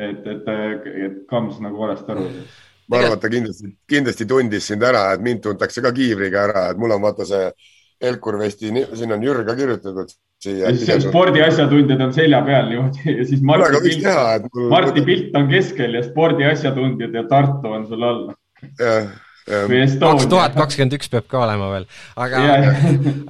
et, 0.10 0.32
et, 0.34 0.89
et 1.06 1.22
Kams 1.30 1.62
nagu 1.62 1.78
valesti 1.86 2.15
aru 2.15 2.26
saa 2.32 2.65
ma 2.88 3.02
arvan, 3.02 3.17
et 3.17 3.22
ta 3.22 3.30
kindlasti, 3.32 3.72
kindlasti 3.89 4.26
tundis 4.28 4.67
sind 4.72 4.84
ära, 4.88 5.10
et 5.13 5.24
mind 5.24 5.43
tuntakse 5.43 5.84
ka 5.84 5.91
kiivriga 5.96 6.46
ära, 6.48 6.70
et 6.72 6.80
mul 6.80 6.96
on 6.96 7.04
vaata 7.04 7.28
see 7.28 7.50
Elkur 8.01 8.38
Vesti, 8.39 8.71
siin 8.93 9.13
on 9.13 9.23
Jürg 9.25 9.45
ka 9.47 9.55
kirjutatud 9.57 10.12
spordiasjatundjad 10.38 12.01
on 12.05 12.12
selja 12.13 12.43
peal 12.45 12.67
niimoodi 12.69 13.15
ja 13.17 13.23
siis 13.25 13.41
Marti 13.41 13.79
Pilt, 13.81 14.03
teha, 14.03 14.25
mul... 14.53 14.67
Marti 14.69 15.01
Pilt 15.01 15.38
on 15.39 15.47
keskel 15.49 15.97
ja 15.97 16.03
spordiasjatundjad 16.05 17.15
ja 17.17 17.23
Tartu 17.29 17.73
on 17.73 17.88
sul 17.89 18.05
all. 18.05 18.27
jah 18.77 19.10
kaks 19.47 20.27
tuhat 20.27 20.55
kakskümmend 20.57 20.95
üks 20.97 21.10
peab 21.12 21.27
ka 21.31 21.39
olema 21.45 21.69
veel, 21.71 21.86
aga 22.19 22.41
äh, 22.43 22.65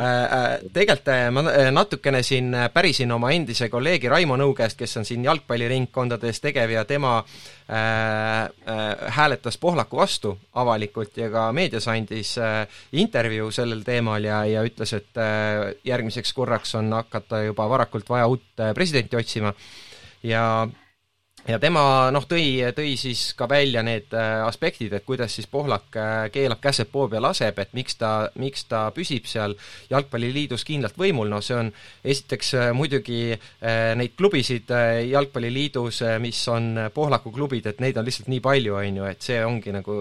äh, 0.08 0.48
tegelikult 0.74 1.12
äh, 1.14 1.28
ma 1.34 1.44
natukene 1.74 2.24
siin 2.26 2.56
pärisin 2.74 3.14
oma 3.14 3.30
endise 3.36 3.70
kolleegi 3.70 4.10
Raimo 4.10 4.38
Nõu 4.40 4.56
käest, 4.58 4.80
kes 4.80 4.98
on 4.98 5.06
siin 5.06 5.26
jalgpalliringkondades 5.28 6.42
tegev 6.44 6.74
ja 6.74 6.86
tema 6.90 7.20
hääletas 7.68 9.58
Pohlaku 9.60 9.98
vastu 10.00 10.30
avalikult 10.56 11.18
ja 11.20 11.28
ka 11.30 11.50
meedias 11.52 11.90
andis 11.92 12.38
intervjuu 12.96 13.50
sellel 13.52 13.82
teemal 13.84 14.24
ja, 14.24 14.46
ja 14.48 14.64
ütles, 14.64 14.94
et 14.96 15.20
järgmiseks 15.84 16.32
korraks 16.34 16.78
on 16.80 16.94
hakata 16.96 17.44
juba 17.50 17.68
varakult 17.68 18.08
vaja 18.10 18.30
uut 18.32 18.64
presidenti 18.74 19.20
otsima. 19.20 19.52
Ja 20.24 20.46
ja 21.48 21.58
tema 21.62 21.82
noh, 22.12 22.26
tõi, 22.28 22.60
tõi 22.76 22.94
siis 23.00 23.32
ka 23.38 23.48
välja 23.50 23.82
need 23.86 24.12
äh, 24.16 24.42
aspektid, 24.46 24.94
et 24.94 25.06
kuidas 25.08 25.34
siis 25.38 25.48
Pohlak 25.50 25.96
äh, 25.96 26.28
keelab 26.34 26.60
käsed 26.64 26.90
poo 26.92 27.08
peal 27.12 27.24
laseb, 27.24 27.60
et 27.62 27.74
miks 27.78 27.96
ta, 28.00 28.12
miks 28.40 28.66
ta 28.68 28.88
püsib 28.96 29.28
seal 29.30 29.56
Jalgpalliliidus 29.92 30.66
kindlalt 30.68 30.98
võimul, 31.00 31.30
no 31.32 31.40
see 31.46 31.58
on 31.58 31.72
esiteks 32.04 32.54
äh, 32.58 32.72
muidugi 32.76 33.20
neid 33.98 34.16
klubisid 34.20 34.70
Jalgpalliliidus, 35.08 36.02
mis 36.24 36.40
on 36.52 36.90
Pohlaku 36.94 37.32
klubid, 37.36 37.68
et 37.70 37.80
neid 37.84 37.98
on 38.00 38.06
lihtsalt 38.08 38.30
nii 38.32 38.42
palju, 38.44 38.76
on 38.80 39.00
ju, 39.02 39.06
et 39.10 39.24
see 39.24 39.40
ongi 39.46 39.74
nagu 39.76 39.98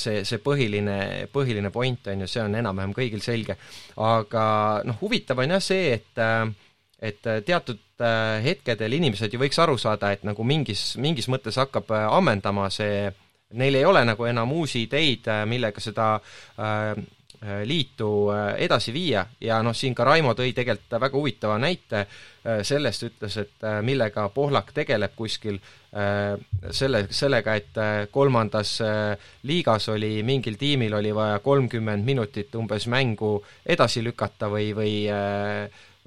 see, 0.00 0.22
see 0.28 0.40
põhiline, 0.42 0.98
põhiline 1.32 1.72
point, 1.74 2.10
on 2.12 2.24
ju, 2.24 2.30
see 2.30 2.44
on 2.44 2.56
enam-vähem 2.58 2.94
kõigil 2.96 3.24
selge. 3.24 3.56
aga 4.02 4.44
noh, 4.88 4.98
huvitav 5.00 5.40
on 5.42 5.56
jah 5.56 5.64
see, 5.64 5.96
et 5.96 6.22
et 7.02 7.18
teatud 7.46 7.80
Äh, 8.02 8.40
hetkedel 8.42 8.96
inimesed 8.96 9.34
ju 9.34 9.38
võiks 9.38 9.58
aru 9.62 9.76
saada, 9.78 10.10
et 10.14 10.24
nagu 10.26 10.42
mingis, 10.46 10.96
mingis 10.98 11.28
mõttes 11.30 11.58
hakkab 11.60 11.92
äh, 11.94 12.06
ammendama 12.10 12.66
see, 12.72 13.06
neil 13.58 13.78
ei 13.78 13.84
ole 13.86 14.02
nagu 14.08 14.26
enam 14.26 14.54
uusi 14.56 14.86
ideid, 14.88 15.28
äh, 15.30 15.44
millega 15.48 15.82
seda 15.82 16.14
liitu 17.66 18.08
edasi 18.62 18.92
viia. 18.94 19.24
Ja 19.42 19.56
noh, 19.66 19.74
siin 19.74 19.96
ka 19.98 20.04
Raimo 20.06 20.30
tõi 20.38 20.52
tegelikult 20.54 20.92
väga 21.02 21.16
huvitava 21.18 21.56
näite 21.58 22.04
sellest, 22.62 23.02
ütles, 23.08 23.34
et 23.40 23.64
millega 23.82 24.28
Pohlak 24.30 24.70
tegeleb 24.76 25.16
kuskil, 25.18 25.58
selle, 25.90 27.00
sellega, 27.10 27.56
et 27.58 27.80
kolmandas 28.14 28.76
liigas 29.50 29.88
oli 29.90 30.12
mingil 30.22 30.54
tiimil 30.60 30.94
oli 31.00 31.10
vaja 31.18 31.40
kolmkümmend 31.42 32.06
minutit 32.06 32.54
umbes 32.54 32.86
mängu 32.86 33.32
edasi 33.66 34.04
lükata 34.06 34.46
või, 34.52 34.70
või 34.78 34.94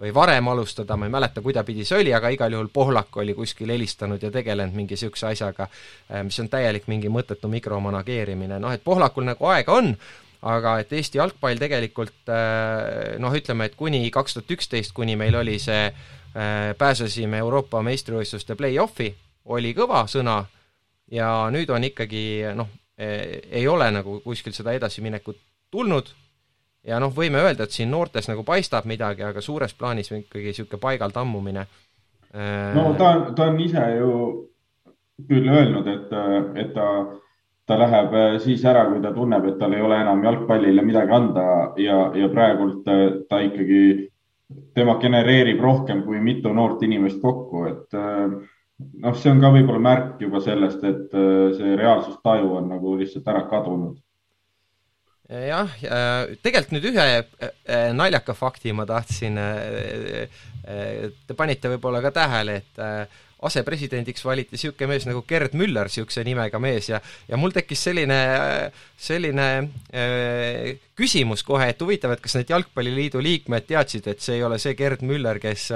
või 0.01 0.11
varem 0.13 0.47
alustada, 0.47 0.97
ma 0.97 1.07
ei 1.07 1.13
mäleta, 1.13 1.41
kuidapidi 1.41 1.85
see 1.87 2.01
oli, 2.01 2.13
aga 2.13 2.29
igal 2.33 2.51
juhul 2.51 2.69
Pohlak 2.73 3.15
oli 3.21 3.33
kuskil 3.33 3.71
helistanud 3.71 4.23
ja 4.23 4.31
tegelenud 4.31 4.75
mingi 4.75 4.95
niisuguse 4.95 5.29
asjaga, 5.31 5.69
äh, 6.11 6.23
mis 6.27 6.39
on 6.43 6.49
täielik 6.51 6.89
mingi 6.91 7.11
mõttetu 7.11 7.49
mikromanageerimine, 7.51 8.59
noh 8.59 8.75
et 8.75 8.83
Pohlakul 8.83 9.27
nagu 9.27 9.47
aega 9.51 9.77
on, 9.79 9.93
aga 10.45 10.77
et 10.83 10.91
Eesti 10.93 11.21
jalgpall 11.21 11.61
tegelikult 11.61 12.31
äh, 12.31 13.15
noh, 13.23 13.35
ütleme, 13.35 13.69
et 13.69 13.77
kuni 13.79 14.03
kaks 14.11 14.35
tuhat 14.37 14.51
üksteist, 14.57 14.93
kuni 14.95 15.15
meil 15.19 15.39
oli 15.39 15.55
see, 15.63 15.87
äh, 15.87 16.73
pääsesime 16.77 17.39
Euroopa 17.45 17.81
meistrivõistluste 17.85 18.59
play-off'i, 18.59 19.13
oli 19.45 19.71
kõva 19.77 20.03
sõna 20.11 20.41
ja 21.11 21.31
nüüd 21.53 21.71
on 21.71 21.87
ikkagi 21.87 22.25
noh, 22.57 22.67
ei 22.97 23.65
ole 23.67 23.89
nagu 23.91 24.21
kuskil 24.23 24.53
seda 24.55 24.71
edasiminekut 24.73 25.37
tulnud 25.71 26.07
ja 26.85 26.99
noh, 27.01 27.13
võime 27.13 27.41
öelda, 27.41 27.65
et 27.65 27.75
siin 27.75 27.91
noortes 27.91 28.29
nagu 28.29 28.45
paistab 28.47 28.87
midagi, 28.89 29.25
aga 29.25 29.41
suures 29.43 29.73
plaanis 29.77 30.11
ikkagi 30.13 30.51
niisugune 30.51 30.81
paigal 30.81 31.13
tammumine. 31.15 31.67
no 32.75 32.93
ta 32.97 33.11
on, 33.11 33.27
ta 33.35 33.49
on 33.49 33.59
ise 33.63 33.85
ju 33.97 34.09
küll 35.29 35.47
öelnud, 35.49 35.87
et, 35.87 36.09
et 36.61 36.73
ta, 36.75 36.87
ta 37.65 37.77
läheb 37.79 38.17
siis 38.43 38.65
ära, 38.67 38.85
kui 38.89 39.01
ta 39.03 39.13
tunneb, 39.15 39.47
et 39.49 39.59
tal 39.59 39.73
ei 39.73 39.81
ole 39.81 40.01
enam 40.03 40.23
jalgpallile 40.23 40.83
midagi 40.85 41.15
anda 41.15 41.45
ja, 41.81 42.01
ja 42.15 42.29
praegult 42.33 42.83
ta 43.29 43.39
ikkagi, 43.39 44.09
tema 44.75 44.99
genereerib 45.01 45.61
rohkem 45.63 46.03
kui 46.05 46.19
mitu 46.21 46.51
noort 46.53 46.83
inimest 46.85 47.21
kokku, 47.23 47.63
et 47.71 47.95
noh, 47.95 49.15
see 49.15 49.31
on 49.31 49.39
ka 49.41 49.53
võib-olla 49.55 49.81
märk 49.81 50.21
juba 50.21 50.43
sellest, 50.43 50.83
et 50.83 51.15
see 51.55 51.77
reaalsustaju 51.79 52.57
on 52.59 52.69
nagu 52.75 52.97
lihtsalt 52.99 53.31
ära 53.31 53.47
kadunud 53.49 53.95
jah, 55.29 55.71
tegelikult 56.43 56.75
nüüd 56.75 56.89
ühe 56.91 57.05
äh, 57.17 57.91
naljaka 57.97 58.35
fakti 58.37 58.73
ma 58.77 58.85
tahtsin, 58.89 59.39
äh, 59.41 60.41
te 60.65 61.37
panite 61.37 61.71
võib-olla 61.73 62.01
ka 62.05 62.11
tähele, 62.13 62.59
et 62.61 62.83
asepresidendiks 63.45 64.23
valiti 64.25 64.55
niisugune 64.55 64.89
mees 64.89 65.05
nagu 65.07 65.21
Gerd 65.27 65.55
Müller, 65.57 65.89
niisuguse 65.89 66.23
nimega 66.25 66.59
mees 66.61 66.89
ja 66.89 67.01
ja 67.27 67.37
mul 67.39 67.53
tekkis 67.55 67.83
selline, 67.87 68.17
selline 68.97 69.47
äh, 69.91 70.71
küsimus 70.97 71.43
kohe, 71.45 71.67
et 71.71 71.81
huvitav, 71.81 72.15
et 72.15 72.23
kas 72.23 72.37
need 72.37 72.53
Jalgpalliliidu 72.53 73.21
liikmed 73.23 73.67
teadsid, 73.67 74.07
et 74.11 74.23
see 74.23 74.39
ei 74.39 74.45
ole 74.47 74.59
see 74.61 74.75
Gerd 74.79 75.03
Müller, 75.05 75.41
kes 75.43 75.67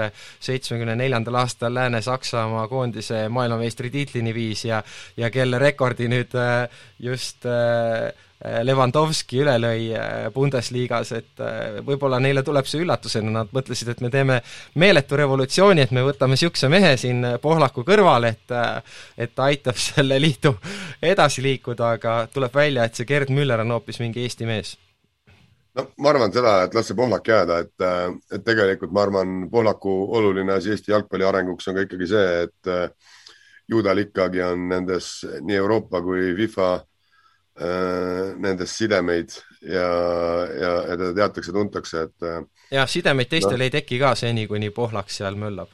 seitsmekümne 0.45 0.95
neljandal 0.99 1.41
aastal 1.43 1.75
Lääne-Saksamaa 1.75 2.67
koondise 2.71 3.25
maailmameistritiitlini 3.33 4.33
viis 4.35 4.65
ja 4.69 4.81
ja 5.17 5.29
kelle 5.33 5.59
rekordi 5.61 6.09
nüüd 6.11 6.35
äh, 6.39 6.81
just 6.99 7.45
äh, 7.45 8.09
Äh, 8.39 8.61
Levandovski 8.63 9.41
üle 9.43 9.57
lõi 9.59 9.89
äh, 9.91 10.29
Bundesligas, 10.31 11.09
et 11.11 11.41
äh, 11.43 11.81
võib-olla 11.83 12.21
neile 12.23 12.39
tuleb 12.47 12.69
see 12.71 12.79
üllatusena, 12.85 13.33
nad 13.35 13.49
mõtlesid, 13.51 13.89
et 13.91 13.99
me 13.99 14.07
teeme 14.13 14.37
meeletu 14.79 15.19
revolutsiooni, 15.19 15.83
et 15.83 15.91
me 15.91 16.05
võtame 16.07 16.37
niisuguse 16.37 16.69
mehe 16.71 16.93
siin 17.01 17.25
Pohlaku 17.43 17.83
kõrvale, 17.83 18.31
et 18.37 18.55
et 19.19 19.35
ta 19.35 19.49
aitab 19.51 19.75
selle 19.89 20.21
liidu 20.23 20.53
edasi 21.03 21.43
liikuda, 21.43 21.91
aga 21.99 22.15
tuleb 22.31 22.55
välja, 22.55 22.87
et 22.87 22.95
see 22.95 23.09
Gerd 23.09 23.27
Müller 23.35 23.59
on 23.65 23.75
hoopis 23.75 23.99
mingi 23.99 24.23
Eesti 24.23 24.47
mees. 24.47 24.77
No 25.75 25.89
ma 25.99 26.13
arvan 26.15 26.31
seda, 26.31 26.61
et 26.63 26.79
las 26.79 26.87
see 26.87 26.95
Pohlak 26.95 27.27
jääda, 27.27 27.59
et, 27.65 27.87
et 28.31 28.47
tegelikult 28.47 28.95
ma 28.95 29.03
arvan, 29.03 29.39
Pohlaku 29.51 29.99
oluline 30.15 30.55
asi 30.55 30.71
Eesti 30.71 30.95
jalgpalli 30.95 31.27
arenguks 31.27 31.67
on 31.67 31.75
ka 31.75 31.89
ikkagi 31.89 32.07
see, 32.15 32.43
et 32.47 32.75
ju 33.67 33.83
tal 33.83 33.99
ikkagi 33.99 34.47
on 34.47 34.69
nendes 34.71 35.17
nii 35.27 35.59
Euroopa 35.59 35.99
kui 36.07 36.31
FIFA 36.39 36.77
nendest 37.59 38.77
sidemeid 38.79 39.33
ja, 39.61 39.87
ja, 40.61 40.71
ja 40.89 40.95
teda 40.97 41.13
teatakse, 41.15 41.51
tuntakse, 41.51 42.05
et 42.07 42.27
äh, 42.27 42.39
jah, 42.71 42.87
sidemeid 42.89 43.29
teistel 43.31 43.57
no. 43.57 43.65
ei 43.65 43.73
teki 43.73 43.99
ka 44.01 44.13
seni, 44.19 44.47
kuni 44.47 44.71
Pohlak 44.75 45.11
seal 45.13 45.37
möllab. 45.39 45.71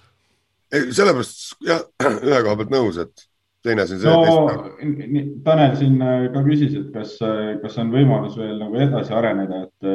ei, 0.73 0.91
sellepärast 0.95 1.65
jah, 1.65 1.83
ühe 2.29 2.41
koha 2.41 2.57
pealt 2.61 2.73
nõus, 2.73 2.99
et 3.01 3.27
teine 3.65 3.85
asi 3.85 3.97
on 3.97 4.03
see 4.03 4.13
no,. 4.13 5.33
Tanel 5.45 5.75
siin 5.79 5.99
äh, 6.01 6.29
ka 6.33 6.45
küsis, 6.47 6.77
et 6.79 6.89
kas, 6.95 7.17
kas 7.61 7.77
on 7.81 7.93
võimalus 7.93 8.37
veel 8.39 8.57
nagu 8.61 8.81
edasi 8.87 9.13
areneda, 9.13 9.65
et 9.67 9.91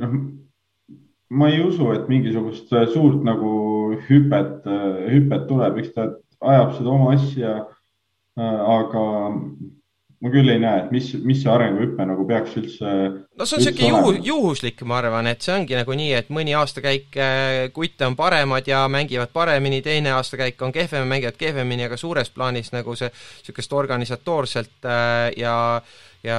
noh, 0.00 0.16
ma 1.32 1.48
ei 1.52 1.62
usu, 1.64 1.90
et 1.94 2.08
mingisugust 2.12 2.72
suurt 2.92 3.22
nagu 3.24 3.52
hüpet, 4.08 4.66
hüpet 5.08 5.46
tuleb, 5.48 5.78
eks 5.80 5.94
ta 5.96 6.10
ajab 6.42 6.74
seda 6.76 6.92
oma 6.92 7.14
asja. 7.16 7.54
aga 8.36 9.00
ma 10.22 10.30
küll 10.30 10.52
ei 10.52 10.60
näe, 10.62 10.84
et 10.84 10.92
mis, 10.94 11.08
mis 11.26 11.40
see 11.42 11.50
arenguhüpe 11.50 12.04
nagu 12.06 12.24
peaks 12.28 12.54
üldse. 12.60 12.90
no 13.38 13.46
see 13.48 13.56
on 13.58 13.64
niisugune 13.64 13.88
juhu, 13.90 14.12
juhuslik, 14.28 14.84
ma 14.86 15.00
arvan, 15.00 15.26
et 15.32 15.42
see 15.42 15.54
ongi 15.56 15.74
nagu 15.74 15.96
nii, 15.98 16.12
et 16.20 16.30
mõni 16.34 16.54
aastakäik 16.58 17.18
äh, 17.18 17.56
kutte 17.74 18.06
on 18.06 18.14
paremad 18.18 18.70
ja 18.70 18.84
mängivad 18.92 19.32
paremini, 19.34 19.82
teine 19.82 20.14
aastakäik 20.14 20.62
on 20.62 20.74
kehvem, 20.74 21.10
mängivad 21.10 21.40
kehvemini, 21.40 21.88
aga 21.88 21.98
suures 21.98 22.30
plaanis 22.30 22.70
nagu 22.74 22.94
see 22.98 23.10
niisugust 23.10 23.76
organisatoorselt 23.82 24.86
äh, 24.86 25.28
ja 25.42 25.56
ja 26.22 26.38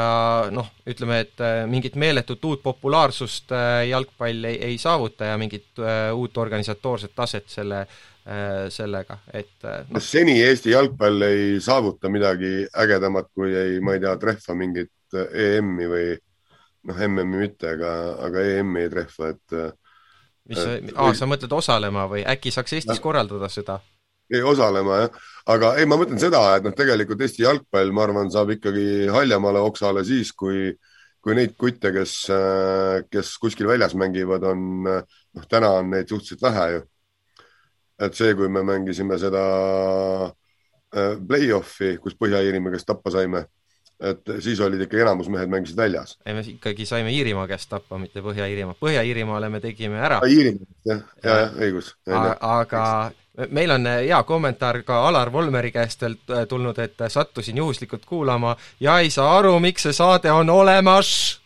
noh, 0.55 0.69
ütleme, 0.87 1.17
et 1.25 1.41
äh, 1.43 1.65
mingit 1.67 1.97
meeletut 1.99 2.45
uut 2.47 2.61
populaarsust 2.63 3.51
jalgpall 3.89 4.47
ei, 4.47 4.61
ei 4.69 4.77
saavuta 4.79 5.33
ja 5.33 5.35
mingit 5.37 5.81
uut 6.15 6.39
organisatoorset 6.39 7.11
taset 7.17 7.51
selle 7.51 7.81
Äh, 7.83 8.12
sellega, 8.23 9.17
et 9.35 9.65
no.. 9.91 9.99
seni 9.99 10.37
Eesti 10.39 10.71
jalgpall 10.71 11.25
ei 11.27 11.47
saavuta 11.63 12.07
midagi 12.11 12.61
ägedamat, 12.83 13.31
kui 13.35 13.51
ei, 13.51 13.79
ma 13.83 13.97
ei 13.97 14.03
tea, 14.03 14.13
trehva 14.21 14.55
mingit 14.55 15.17
EM-i 15.19 15.87
või 15.91 16.05
noh, 16.87 17.01
MM-i 17.07 17.41
mitte, 17.45 17.73
aga, 17.75 17.93
aga 18.27 18.45
EM-i 18.53 18.85
ei 18.85 18.91
trehva, 18.93 19.33
et. 19.33 19.57
mis 20.49 20.61
sa, 20.61 20.77
aa, 20.95 21.17
sa 21.17 21.27
mõtled 21.29 21.57
osalema 21.57 22.05
või 22.11 22.23
äkki 22.23 22.53
saaks 22.55 22.77
Eestis 22.79 22.99
ja. 22.99 23.03
korraldada 23.03 23.51
seda? 23.51 23.81
ei, 24.33 24.41
osalema 24.41 25.01
jah, 25.03 25.19
aga 25.53 25.73
ei, 25.81 25.89
ma 25.89 25.99
mõtlen 25.99 26.21
seda, 26.21 26.45
et 26.57 26.65
noh, 26.65 26.73
tegelikult 26.77 27.21
Eesti 27.21 27.43
jalgpall, 27.43 27.91
ma 27.93 28.07
arvan, 28.07 28.31
saab 28.33 28.55
ikkagi 28.55 29.11
haljamale 29.11 29.61
oksale 29.67 30.05
siis, 30.07 30.31
kui, 30.31 30.71
kui 31.23 31.35
neid 31.37 31.53
kutte, 31.59 31.91
kes, 31.93 32.15
kes 33.11 33.35
kuskil 33.43 33.67
väljas 33.69 33.93
mängivad, 33.99 34.47
on 34.47 34.65
noh, 34.87 35.45
täna 35.51 35.75
on 35.81 35.91
neid 35.93 36.09
suhteliselt 36.09 36.47
vähe 36.47 36.65
ju 36.77 36.81
et 37.99 38.13
see, 38.17 38.35
kui 38.35 38.49
me 38.49 38.63
mängisime 38.65 39.17
seda 39.21 39.43
äh, 40.25 41.17
play-off'i, 41.27 41.97
kus 42.01 42.17
Põhja-Iirimaa 42.19 42.73
käest 42.73 42.89
tappa 42.89 43.13
saime, 43.13 43.45
et 44.03 44.33
siis 44.43 44.59
olid 44.63 44.81
ikka 44.83 44.99
enamus 45.03 45.29
mehed 45.31 45.51
mängisid 45.51 45.77
väljas. 45.77 46.17
ei, 46.25 46.33
me 46.33 46.45
ikkagi 46.55 46.85
saime 46.89 47.13
Iirimaa 47.13 47.47
käest 47.47 47.69
tappa, 47.69 47.97
mitte 48.01 48.23
Põhja-Iirimaa. 48.25 48.77
Põhja-Iirimaale 48.81 49.49
me 49.49 49.61
tegime 49.63 50.01
ära. 50.01 50.21
Iirimaa, 50.27 50.71
jah, 50.85 51.03
ja, 51.23 51.37
jah, 51.37 51.59
õigus. 51.67 51.93
aga 52.09 52.85
meil 53.49 53.71
on 53.71 53.87
äh, 53.87 54.01
hea 54.07 54.23
kommentaar 54.23 54.83
ka 54.83 55.07
Alar 55.07 55.31
Volmeri 55.31 55.71
käest 55.71 56.03
äh, 56.03 56.13
tulnud, 56.49 56.79
et 56.79 57.07
sattusin 57.07 57.57
juhuslikult 57.57 58.05
kuulama 58.05 58.55
ja 58.79 58.99
ei 58.99 59.09
saa 59.09 59.37
aru, 59.37 59.59
miks 59.59 59.87
see 59.87 59.93
saade 59.93 60.31
on 60.31 60.49
olemas 60.49 61.42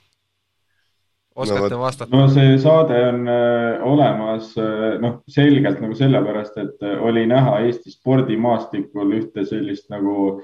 oskate 1.37 1.73
no, 1.75 1.81
vastata? 1.81 2.11
no 2.15 2.27
see 2.33 2.57
saade 2.61 2.99
on 3.09 3.27
äh, 3.31 3.83
olemas 3.85 4.53
äh, 4.57 4.97
noh, 5.03 5.19
selgelt 5.29 5.81
nagu 5.83 5.97
sellepärast, 5.97 6.57
et 6.61 6.85
äh, 6.85 7.01
oli 7.03 7.27
näha 7.29 7.59
Eesti 7.67 7.93
spordimaastikul 7.93 9.17
ühte 9.21 9.45
sellist 9.47 9.91
nagu 9.93 10.41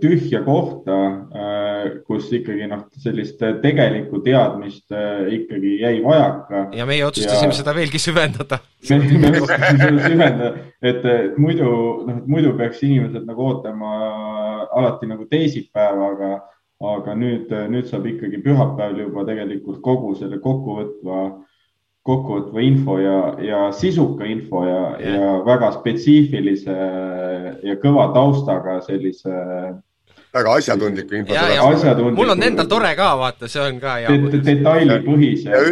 tühja 0.00 0.38
kohta 0.46 0.94
kus 2.06 2.30
ikkagi 2.32 2.64
noh, 2.70 2.86
sellist 2.96 3.42
tegelikku 3.60 4.22
teadmist 4.24 4.94
ikkagi 5.28 5.74
jäi 5.82 5.98
vajaka. 6.00 6.62
ja 6.72 6.86
meie 6.88 7.04
otsustasime 7.04 7.52
ja... 7.52 7.58
seda 7.58 7.74
veelgi 7.76 8.00
süvendada 8.00 8.62
me, 8.88 8.98
me 9.20 9.34
otsustasime 9.42 9.82
seda 9.82 10.08
süvendada, 10.08 10.64
et 10.80 11.04
muidu 11.36 11.68
noh, 12.06 12.16
et 12.16 12.32
muidu 12.32 12.54
peaks 12.56 12.80
inimesed 12.88 13.28
nagu 13.28 13.44
ootama 13.50 13.92
alati 14.72 15.12
nagu 15.12 15.28
teisipäeva, 15.28 16.08
aga 16.82 17.14
nüüd, 17.14 17.52
nüüd 17.70 17.86
saab 17.88 18.06
ikkagi 18.10 18.40
pühapäeval 18.42 18.98
juba 19.06 19.24
tegelikult 19.28 19.80
kogu 19.84 20.14
selle 20.18 20.40
kokkuvõtva, 20.42 21.20
kokkuvõtva 22.04 22.64
info 22.64 22.98
ja, 23.00 23.18
ja 23.40 23.60
sisuka 23.72 24.26
info 24.28 24.64
ja 24.66 24.82
ja 25.00 25.30
väga 25.46 25.70
spetsiifilise 25.78 26.76
ja 27.64 27.76
kõva 27.82 28.10
taustaga 28.14 28.80
sellise 28.84 29.32
väga 30.34 30.56
asjatundlikku 30.58 31.18
infot. 31.20 32.12
mul 32.16 32.34
on 32.34 32.42
endal 32.42 32.68
tore 32.70 32.92
ka, 32.98 33.10
vaata, 33.20 33.48
see 33.50 33.62
on 33.62 33.80
ka 33.82 33.96
hea 34.02 34.14
detailipõhise. 34.34 35.50
ja 35.50 35.62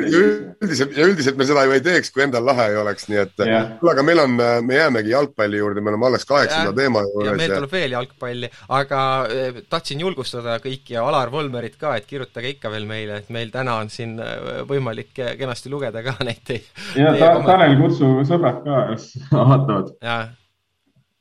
üldiselt, 0.63 0.97
ja 0.97 1.07
üldiselt 1.09 1.39
me 1.41 1.47
seda 1.49 1.65
ju 1.67 1.75
ei 1.77 1.83
teeks, 1.85 2.13
kui 2.15 2.25
endal 2.27 2.47
lahe 2.47 2.69
ei 2.71 2.79
oleks, 2.81 3.09
nii 3.11 3.21
et 3.25 3.35
kuule, 3.43 3.93
aga 3.95 4.07
meil 4.07 4.23
on, 4.23 4.37
me 4.67 4.79
jäämegi 4.79 5.15
jalgpalli 5.15 5.63
juurde, 5.63 5.85
me 5.85 5.93
oleme 5.93 6.09
alles 6.11 6.27
kaheksanda 6.29 6.75
teema 6.77 7.05
juures. 7.07 7.31
ja 7.31 7.37
meil 7.41 7.57
tuleb 7.57 7.75
veel 7.77 7.97
jalgpalli, 7.97 8.53
aga 8.79 9.01
eh, 9.31 9.63
tahtsin 9.73 10.05
julgustada 10.05 10.59
kõiki 10.63 10.97
ja 10.97 11.07
Alar 11.09 11.33
Volmerit 11.33 11.79
ka, 11.81 11.97
et 11.99 12.07
kirjutage 12.11 12.55
ikka 12.57 12.71
veel 12.73 12.87
meile, 12.89 13.23
et 13.23 13.33
meil 13.35 13.51
täna 13.55 13.79
on 13.83 13.91
siin 13.93 14.19
eh, 14.23 14.63
võimalik 14.69 15.15
kenasti 15.17 15.73
lugeda 15.73 16.05
ka 16.07 16.17
neid 16.29 16.45
teie. 16.47 16.63
ja 16.99 17.15
ta, 17.19 17.35
Tanel, 17.47 17.77
kutsu 17.81 18.15
sõbrad 18.29 18.63
ka, 18.67 18.87
kes 18.93 19.11
vaatavad. 19.35 19.93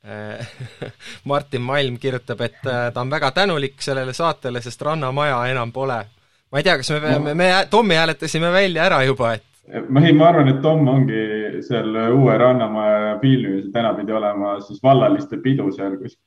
Jah 0.02 0.46
Martin 1.30 1.62
Malm 1.62 1.96
kirjutab, 1.98 2.40
et 2.40 2.66
äh, 2.66 2.90
ta 2.92 3.00
on 3.00 3.10
väga 3.10 3.30
tänulik 3.30 3.80
sellele 3.82 4.12
saatele, 4.12 4.62
sest 4.62 4.82
Rannamaja 4.82 5.44
enam 5.52 5.72
pole. 5.72 6.00
ma 6.52 6.58
ei 6.58 6.66
tea, 6.66 6.76
kas 6.76 6.90
me, 6.90 7.18
me, 7.18 7.34
me 7.34 7.50
Tommi 7.70 7.94
hääletasime 7.94 8.52
välja 8.52 8.84
ära 8.84 9.02
juba, 9.04 9.34
et 9.34 9.44
ma 9.88 10.02
ei, 10.04 10.12
ma 10.12 10.28
arvan, 10.28 10.50
et 10.50 10.60
Tom 10.62 10.88
ongi 10.88 11.62
seal 11.64 11.94
uue 12.16 12.36
Rannamaja 12.38 13.16
filmimis, 13.22 13.70
täna 13.72 13.94
pidi 13.94 14.12
olema 14.12 14.58
siis 14.60 14.82
vallaliste 14.82 15.38
pidu 15.42 15.70
seal 15.72 15.96
kuskil. 16.00 16.20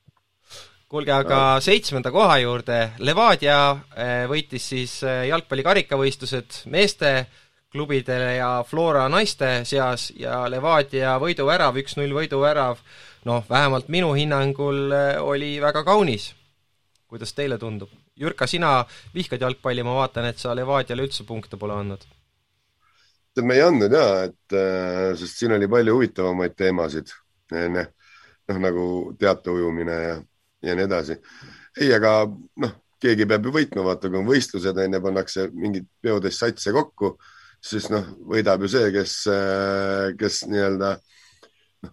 kuulge, 0.90 1.12
aga 1.12 1.40
seitsmenda 1.60 2.12
koha 2.16 2.38
juurde, 2.40 2.80
Levadia 3.04 3.60
äh, 3.72 4.22
võitis 4.32 4.70
siis 4.72 5.02
äh, 5.04 5.26
jalgpalli 5.28 5.66
karikavõistlused 5.68 6.64
meeste 6.72 7.26
klubidele 7.76 8.38
ja 8.38 8.64
Flora 8.64 9.10
naiste 9.12 9.66
seas 9.68 10.14
ja 10.16 10.46
Levadia 10.48 11.18
võiduvärav, 11.20 11.76
üks-null 11.84 12.16
võiduvärav 12.16 12.80
noh, 13.26 13.46
vähemalt 13.50 13.90
minu 13.90 14.14
hinnangul 14.14 14.92
äh, 14.92 15.24
oli 15.24 15.58
väga 15.62 15.84
kaunis. 15.84 16.34
kuidas 17.08 17.34
teile 17.34 17.58
tundub? 17.58 17.90
Jürka, 18.20 18.48
sina 18.48 18.86
vihkad 19.14 19.42
jalgpalli, 19.42 19.84
ma 19.84 19.94
vaatan, 20.00 20.26
et 20.30 20.40
sa 20.42 20.56
Levadiale 20.56 21.04
üldse 21.06 21.26
punkte 21.28 21.58
pole 21.58 21.74
andnud. 21.76 22.06
me 23.44 23.56
ei 23.56 23.62
andnud 23.62 23.92
jaa, 23.92 24.24
et 24.30 24.56
äh, 24.56 25.12
sest 25.20 25.42
siin 25.42 25.52
oli 25.58 25.68
palju 25.68 25.98
huvitavamaid 25.98 26.56
teemasid, 26.56 27.14
onju. 27.52 27.86
noh, 28.48 28.58
nagu 28.62 28.88
teate 29.20 29.52
ujumine 29.52 29.96
ja, 30.02 30.18
ja 30.64 30.76
nii 30.76 30.86
edasi. 30.86 31.18
ei, 31.82 31.94
aga 31.94 32.18
noh, 32.62 32.76
keegi 33.02 33.28
peab 33.30 33.46
ju 33.46 33.54
võitma, 33.58 33.84
vaata, 33.90 34.10
kui 34.10 34.22
on 34.22 34.30
võistlused, 34.30 34.84
onju, 34.86 35.02
pannakse 35.02 35.50
mingid 35.54 35.90
peotäis 36.02 36.40
satse 36.40 36.72
kokku, 36.74 37.18
siis 37.62 37.90
noh, 37.90 38.06
võidab 38.32 38.64
ju 38.64 38.72
see, 38.78 38.92
kes, 38.96 39.18
äh, 39.34 40.14
kes 40.20 40.44
nii-öelda 40.50 40.96
äh, 40.96 41.15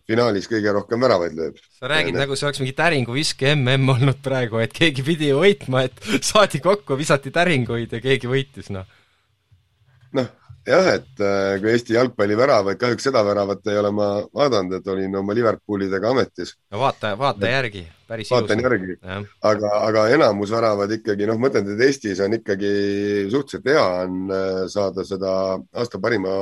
finaalis 0.09 0.48
kõige 0.50 0.74
rohkem 0.74 1.02
väravaid 1.02 1.37
lööb. 1.38 1.61
sa 1.78 1.90
räägid 1.90 2.16
ja, 2.16 2.24
nagu 2.24 2.37
see 2.38 2.48
oleks 2.48 2.62
mingi 2.62 2.76
täringuviske 2.78 3.55
mm 3.55 3.94
olnud 3.94 4.20
praegu, 4.24 4.61
et 4.62 4.74
keegi 4.76 5.05
pidi 5.07 5.33
võitma, 5.37 5.87
et 5.88 6.05
saadi 6.31 6.62
kokku, 6.64 6.98
visati 6.98 7.33
täringuid 7.35 7.92
ja 7.92 8.02
keegi 8.02 8.31
võitis, 8.31 8.70
noh. 8.74 8.87
noh, 10.16 10.31
jah, 10.66 10.90
et 10.96 11.22
äh, 11.22 11.57
kui 11.62 11.72
Eesti 11.72 11.96
jalgpalli 11.96 12.37
väravaid, 12.38 12.78
kahjuks 12.81 13.09
seda 13.09 13.22
väravat 13.26 13.66
ei 13.70 13.78
ole 13.81 13.90
ma 13.94 14.09
vaadanud, 14.35 14.78
et 14.78 14.92
olin 14.94 15.16
oma 15.22 15.35
Liverpoolidega 15.37 16.12
ametis. 16.12 16.55
no 16.70 16.83
vaata, 16.83 17.14
vaata 17.18 17.50
järgi, 17.50 17.85
päris 18.09 18.31
ilus. 18.31 18.37
vaatan 18.38 18.62
järgi, 18.66 18.98
aga, 19.52 19.72
aga 19.88 20.07
enamus 20.14 20.55
väravad 20.55 20.94
ikkagi, 20.98 21.26
noh, 21.31 21.40
ma 21.40 21.48
mõtlen, 21.48 21.72
et 21.74 21.85
Eestis 21.88 22.22
on 22.24 22.38
ikkagi 22.38 22.72
suhteliselt 23.33 23.72
hea 23.72 23.85
on 24.05 24.22
äh, 24.31 24.62
saada 24.72 25.07
seda 25.09 25.35
aasta 25.59 26.00
parima, 26.02 26.38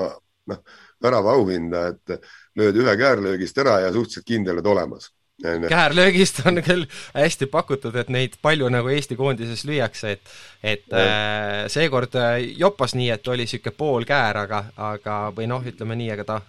noh, 0.52 0.62
värava 1.02 1.34
auhinda, 1.38 1.86
et 1.94 2.30
lööd 2.58 2.76
ühe 2.82 2.96
käärlöögist 2.98 3.58
ära 3.58 3.80
ja 3.84 3.92
suhteliselt 3.94 4.26
kindel 4.26 4.58
oled 4.58 4.66
olemas. 4.66 5.10
Käärlöögist 5.40 6.42
on 6.48 6.60
küll 6.64 6.84
hästi 7.14 7.48
pakutud, 7.50 7.96
et 7.96 8.10
neid 8.12 8.36
palju 8.42 8.68
nagu 8.72 8.90
Eesti 8.92 9.16
koondises 9.16 9.64
lüüakse, 9.68 10.16
et 10.16 10.32
et 10.62 10.92
äh, 10.92 11.66
seekord 11.72 12.16
äh, 12.20 12.42
joppas 12.60 12.94
nii, 12.94 13.08
et 13.14 13.28
oli 13.28 13.46
niisugune 13.46 13.76
pool 13.76 14.08
käär, 14.08 14.42
aga, 14.42 14.64
aga 14.76 15.20
või 15.36 15.48
noh, 15.48 15.64
ütleme 15.64 15.96
nii, 15.96 16.10
aga 16.12 16.26
ta 16.28 16.40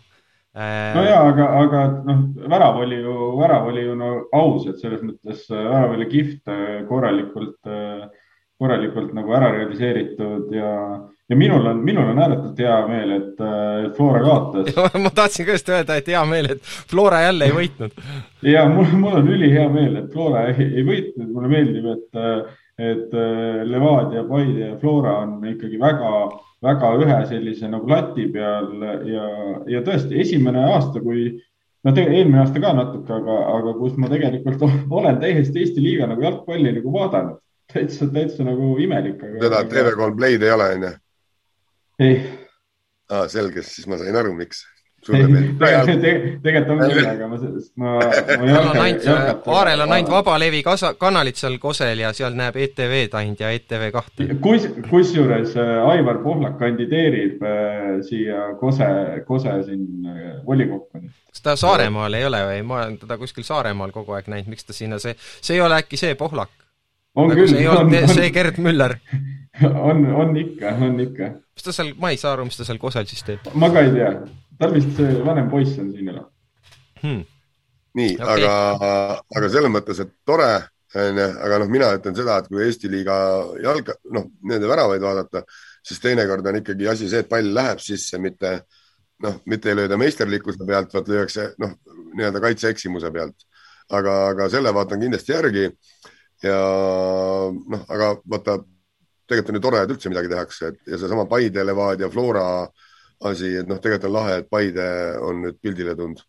äh... 0.55 0.91
no 0.97 1.05
jaa, 1.07 1.21
aga, 1.29 1.47
aga 1.61 1.85
noh, 2.09 2.25
värav 2.51 2.81
oli 2.83 2.99
ju, 2.99 3.15
värav 3.39 3.71
oli 3.71 3.85
ju 3.85 3.95
no 3.95 4.11
aus, 4.35 4.67
et 4.67 4.83
selles 4.83 5.05
mõttes 5.05 5.47
äh, 5.47 5.63
värav 5.69 5.95
oli 5.95 6.09
kihvt, 6.11 6.43
äh, 6.51 6.81
korralikult, 6.89 7.61
korralikult 8.61 9.15
nagu 9.15 9.39
ära 9.39 9.53
realiseeritud 9.55 10.51
ja 10.53 10.73
ja 11.31 11.35
minul 11.39 11.65
on, 11.65 11.77
minul 11.87 12.09
on 12.11 12.19
ääretult 12.19 12.57
hea 12.59 12.77
meel, 12.89 13.11
et 13.15 13.43
Flora 13.95 14.19
kaotas 14.25 14.75
ma 15.03 15.11
tahtsin 15.15 15.47
ka 15.47 15.55
just 15.55 15.69
öelda, 15.71 15.95
et 15.95 16.09
hea 16.11 16.23
meel, 16.27 16.49
et 16.55 16.71
Flora 16.91 17.21
jälle 17.23 17.47
ei 17.47 17.53
võitnud. 17.55 18.01
ja 18.51 18.65
mul, 18.69 18.89
mul 18.99 19.19
on 19.21 19.29
ülihea 19.31 19.69
meel, 19.71 19.95
et 20.01 20.09
Flora 20.11 20.47
ei, 20.51 20.67
ei 20.67 20.83
võitnud, 20.87 21.29
mulle 21.31 21.51
meeldib, 21.53 21.87
et, 21.93 22.23
et 22.91 23.15
Levadia, 23.69 24.25
Paide 24.27 24.65
ja 24.65 24.79
Flora 24.81 25.21
on 25.23 25.37
ikkagi 25.53 25.79
väga, 25.79 26.11
väga 26.67 26.89
ühe 27.05 27.21
sellise 27.29 27.71
nagu 27.71 27.87
lati 27.89 28.27
peal 28.33 28.83
ja, 29.07 29.29
ja 29.71 29.83
tõesti 29.87 30.19
esimene 30.25 30.65
aasta, 30.73 30.99
kui 30.99 31.29
no 31.31 31.93
tegelikult 31.95 32.17
eelmine 32.17 32.41
aasta 32.43 32.63
ka 32.65 32.73
natuke, 32.75 33.13
aga, 33.21 33.37
aga 33.55 33.77
kus 33.77 33.95
ma 34.01 34.11
tegelikult 34.11 34.67
olen 34.67 35.23
täiesti 35.23 35.63
Eesti 35.63 35.85
liiga 35.85 36.11
nagu 36.11 36.27
jalgpalli 36.27 36.75
nagu 36.75 36.93
vaadanud. 36.97 37.39
täitsa, 37.71 38.03
täitsa 38.11 38.43
nagu 38.43 38.73
imelik. 38.83 39.23
seda 39.39 39.63
TV3 39.63 40.11
Play'd 40.19 40.43
ei 40.43 40.51
ole, 40.51 40.67
onju? 40.75 40.91
Ei 41.99 42.21
ah,. 43.12 43.27
selge, 43.32 43.63
siis 43.65 43.88
ma 43.89 43.99
sain 43.99 44.15
aru, 44.15 44.34
miks. 44.38 44.63
tegelikult 45.01 46.69
on 46.75 46.82
küll, 46.86 47.08
aga 47.10 47.27
ma, 47.27 47.38
ma, 47.82 47.93
ma 48.77 48.84
ei 48.86 48.99
hakka. 49.01 49.56
Aarel 49.56 49.82
on 49.82 49.93
ainult 49.95 50.12
vabalevi 50.13 50.60
kasa-, 50.65 50.93
kanalid 51.01 51.39
seal 51.39 51.58
Kosel 51.63 52.04
ja 52.04 52.12
seal 52.13 52.38
näeb 52.38 52.60
ETV-d 52.67 53.17
ainult 53.17 53.41
ja 53.41 53.49
ETV 53.56 53.88
kahte. 53.95 54.30
kus, 54.45 54.69
kusjuures 54.91 55.58
äh, 55.58 55.73
Aivar 55.89 56.21
Pohlak 56.21 56.60
kandideerib 56.62 57.41
äh, 57.41 57.89
siia 58.06 58.51
Kose, 58.62 58.91
Kose 59.25 59.58
siin 59.65 60.06
äh, 60.06 60.38
volikokku. 60.45 61.01
kas 61.34 61.45
ta 61.47 61.58
Saaremaal 61.58 62.21
ei 62.21 62.30
ole 62.30 62.45
või? 62.51 62.63
ma 62.69 62.84
olen 62.84 63.01
teda 63.01 63.17
kuskil 63.17 63.47
Saaremaal 63.47 63.95
kogu 63.95 64.13
aeg 64.19 64.30
näinud, 64.30 64.54
miks 64.54 64.69
ta 64.69 64.77
sinna, 64.77 65.01
see, 65.01 65.17
see 65.41 65.58
ei 65.58 65.65
ole 65.65 65.82
äkki 65.82 65.97
see 65.97 66.13
Pohlak? 66.19 66.54
on 67.15 67.34
nagu 67.34 67.41
küll. 67.41 67.56
see 67.56 67.65
ei 67.65 67.73
olnud 67.73 68.13
see 68.13 68.30
Gerd 68.38 68.62
Müller 68.62 68.99
on, 69.89 70.06
on 70.13 70.38
ikka, 70.38 70.77
on 70.77 70.99
ikka 71.10 71.34
mis 71.55 71.65
ta 71.65 71.75
seal, 71.75 71.93
ma 72.01 72.11
ei 72.13 72.19
saa 72.21 72.35
aru, 72.35 72.47
mis 72.47 72.59
ta 72.59 72.67
seal 72.67 72.79
Kosel 72.81 73.07
siis 73.09 73.23
teeb? 73.27 73.51
ma 73.53 73.71
ka 73.73 73.85
ei 73.85 73.93
tea, 73.95 74.11
tal 74.59 74.75
vist 74.75 74.93
see 74.97 75.15
vanem 75.25 75.49
poiss 75.51 75.79
on 75.81 75.91
siin 75.95 76.11
elab 76.13 76.29
hmm.. 77.03 77.23
nii 77.99 78.13
okay., 78.17 78.45
aga, 78.45 78.53
aga 79.35 79.51
selles 79.53 79.73
mõttes, 79.73 80.03
et 80.03 80.13
tore, 80.27 80.51
onju, 80.95 81.27
aga 81.47 81.61
noh, 81.63 81.71
mina 81.71 81.91
ütlen 81.97 82.17
seda, 82.17 82.39
et 82.41 82.51
kui 82.51 82.63
Eesti 82.65 82.91
liiga 82.91 83.15
jalg, 83.63 83.93
noh, 84.15 84.29
nende 84.47 84.69
väravaid 84.71 85.03
vaadata, 85.03 85.43
siis 85.85 86.03
teinekord 86.03 86.47
on 86.51 86.61
ikkagi 86.61 86.89
asi 86.91 87.09
see, 87.11 87.23
et 87.23 87.31
pall 87.31 87.53
läheb 87.55 87.83
sisse, 87.83 88.19
mitte 88.21 88.59
noh, 89.21 89.39
mitte 89.49 89.71
ei 89.71 89.77
lööda 89.77 89.97
meisterlikkuse 90.01 90.65
pealt, 90.67 90.93
vaid 90.95 91.09
lüüakse 91.11 91.51
noh, 91.61 91.77
nii-öelda 92.17 92.41
kaitseeksimuse 92.43 93.11
pealt. 93.13 93.47
aga, 93.91 94.11
aga 94.31 94.45
selle 94.49 94.71
vaatan 94.71 95.01
kindlasti 95.03 95.33
järgi 95.33 95.65
ja 96.45 96.59
noh, 97.51 97.81
aga 97.91 98.13
vaata 98.33 98.61
tegelikult 99.31 99.53
on 99.55 99.59
ju 99.59 99.63
tore, 99.67 99.83
et 99.83 99.93
üldse 99.93 100.11
midagi 100.11 100.31
tehakse, 100.31 100.71
et 100.71 100.93
ja 100.93 100.99
seesama 100.99 101.27
Paide, 101.29 101.63
Levadia, 101.65 102.09
Flora 102.11 102.47
asi, 103.29 103.55
et 103.61 103.69
noh, 103.69 103.79
tegelikult 103.79 104.09
on 104.09 104.17
lahe, 104.17 104.41
et 104.41 104.49
Paide 104.51 104.87
on 105.21 105.43
nüüd 105.45 105.59
pildile 105.63 105.95
tulnud. 105.95 106.23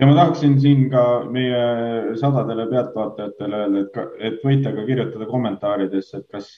ja 0.00 0.06
ma 0.08 0.16
tahaksin 0.16 0.56
siin 0.60 0.88
ka 0.90 1.04
meie 1.28 2.16
sadadele 2.20 2.66
pealtvaatajatele 2.70 3.60
öelda, 3.64 3.84
et, 3.84 4.16
et 4.30 4.42
võite 4.46 4.72
ka 4.76 4.86
kirjutada 4.88 5.28
kommentaaridesse, 5.28 6.22
et 6.22 6.26
kas, 6.32 6.54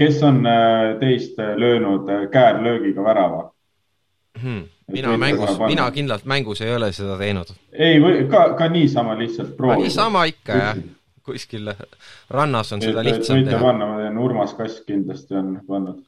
kes 0.00 0.22
on 0.24 0.42
äh, 0.48 0.96
teist 1.00 1.38
löönud 1.38 2.08
äh, 2.08 2.26
käärlöögiga 2.32 3.04
värava 3.04 3.50
hmm.? 4.42 4.68
mina 4.92 5.16
mängus, 5.20 5.58
mina 5.66 5.90
kindlalt 5.92 6.24
mängus 6.24 6.64
ei 6.64 6.72
ole 6.74 6.92
seda 6.96 7.18
teinud. 7.20 7.52
ei, 7.72 8.00
või 8.00 8.24
ka, 8.32 8.54
ka 8.56 8.70
niisama 8.72 9.18
lihtsalt 9.18 9.52
proovida. 9.56 9.84
niisama 9.84 10.24
ikka, 10.32 10.62
jah 10.62 10.86
kuskil 11.28 11.72
rannas 12.30 12.72
on 12.72 12.82
seda 12.82 13.04
lihtsam 13.04 13.44
teha. 13.44 13.60
panna, 13.62 13.92
ma 13.92 14.02
tean, 14.02 14.18
Urmas 14.18 14.56
Kask 14.58 14.88
kindlasti 14.88 15.36
on 15.38 15.58
pannud. 15.68 16.04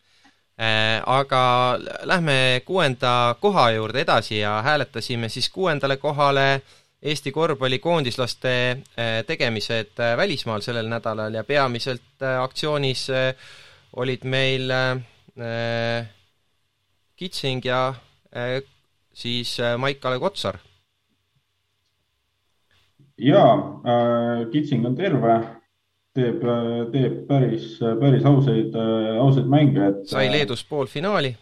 Äh, 0.61 1.01
aga 1.07 1.79
lähme 2.05 2.61
kuuenda 2.65 3.35
koha 3.41 3.71
juurde 3.71 4.03
edasi 4.03 4.43
ja 4.43 4.59
hääletasime 4.63 5.29
siis 5.29 5.49
kuuendale 5.51 5.97
kohale 5.97 6.63
Eesti 7.03 7.33
korvpallikoondislaste 7.33 8.53
äh, 8.71 9.25
tegemised 9.27 9.97
äh, 10.01 10.17
välismaal 10.17 10.61
sellel 10.61 10.89
nädalal 10.93 11.35
ja 11.35 11.45
peamiselt 11.45 12.27
aktsioonis 12.43 13.07
olid 13.97 14.25
meil 14.25 14.69
Kitsing 17.17 17.65
ja 17.65 17.95
siis 19.15 19.57
Maik-Kalev 19.79 20.21
Kotsar 20.21 20.59
ja 23.21 23.45
äh, 23.85 24.47
Kitsing 24.53 24.87
on 24.89 24.97
terve, 24.99 25.37
teeb, 26.17 26.43
teeb 26.93 27.21
päris, 27.29 27.77
päris 28.01 28.25
ausaid, 28.27 28.75
ausaid 29.21 29.47
mänge, 29.51 29.93
et. 29.93 30.03
sai 30.11 30.27
Leedus 30.33 30.65
poolfinaali. 30.67 31.35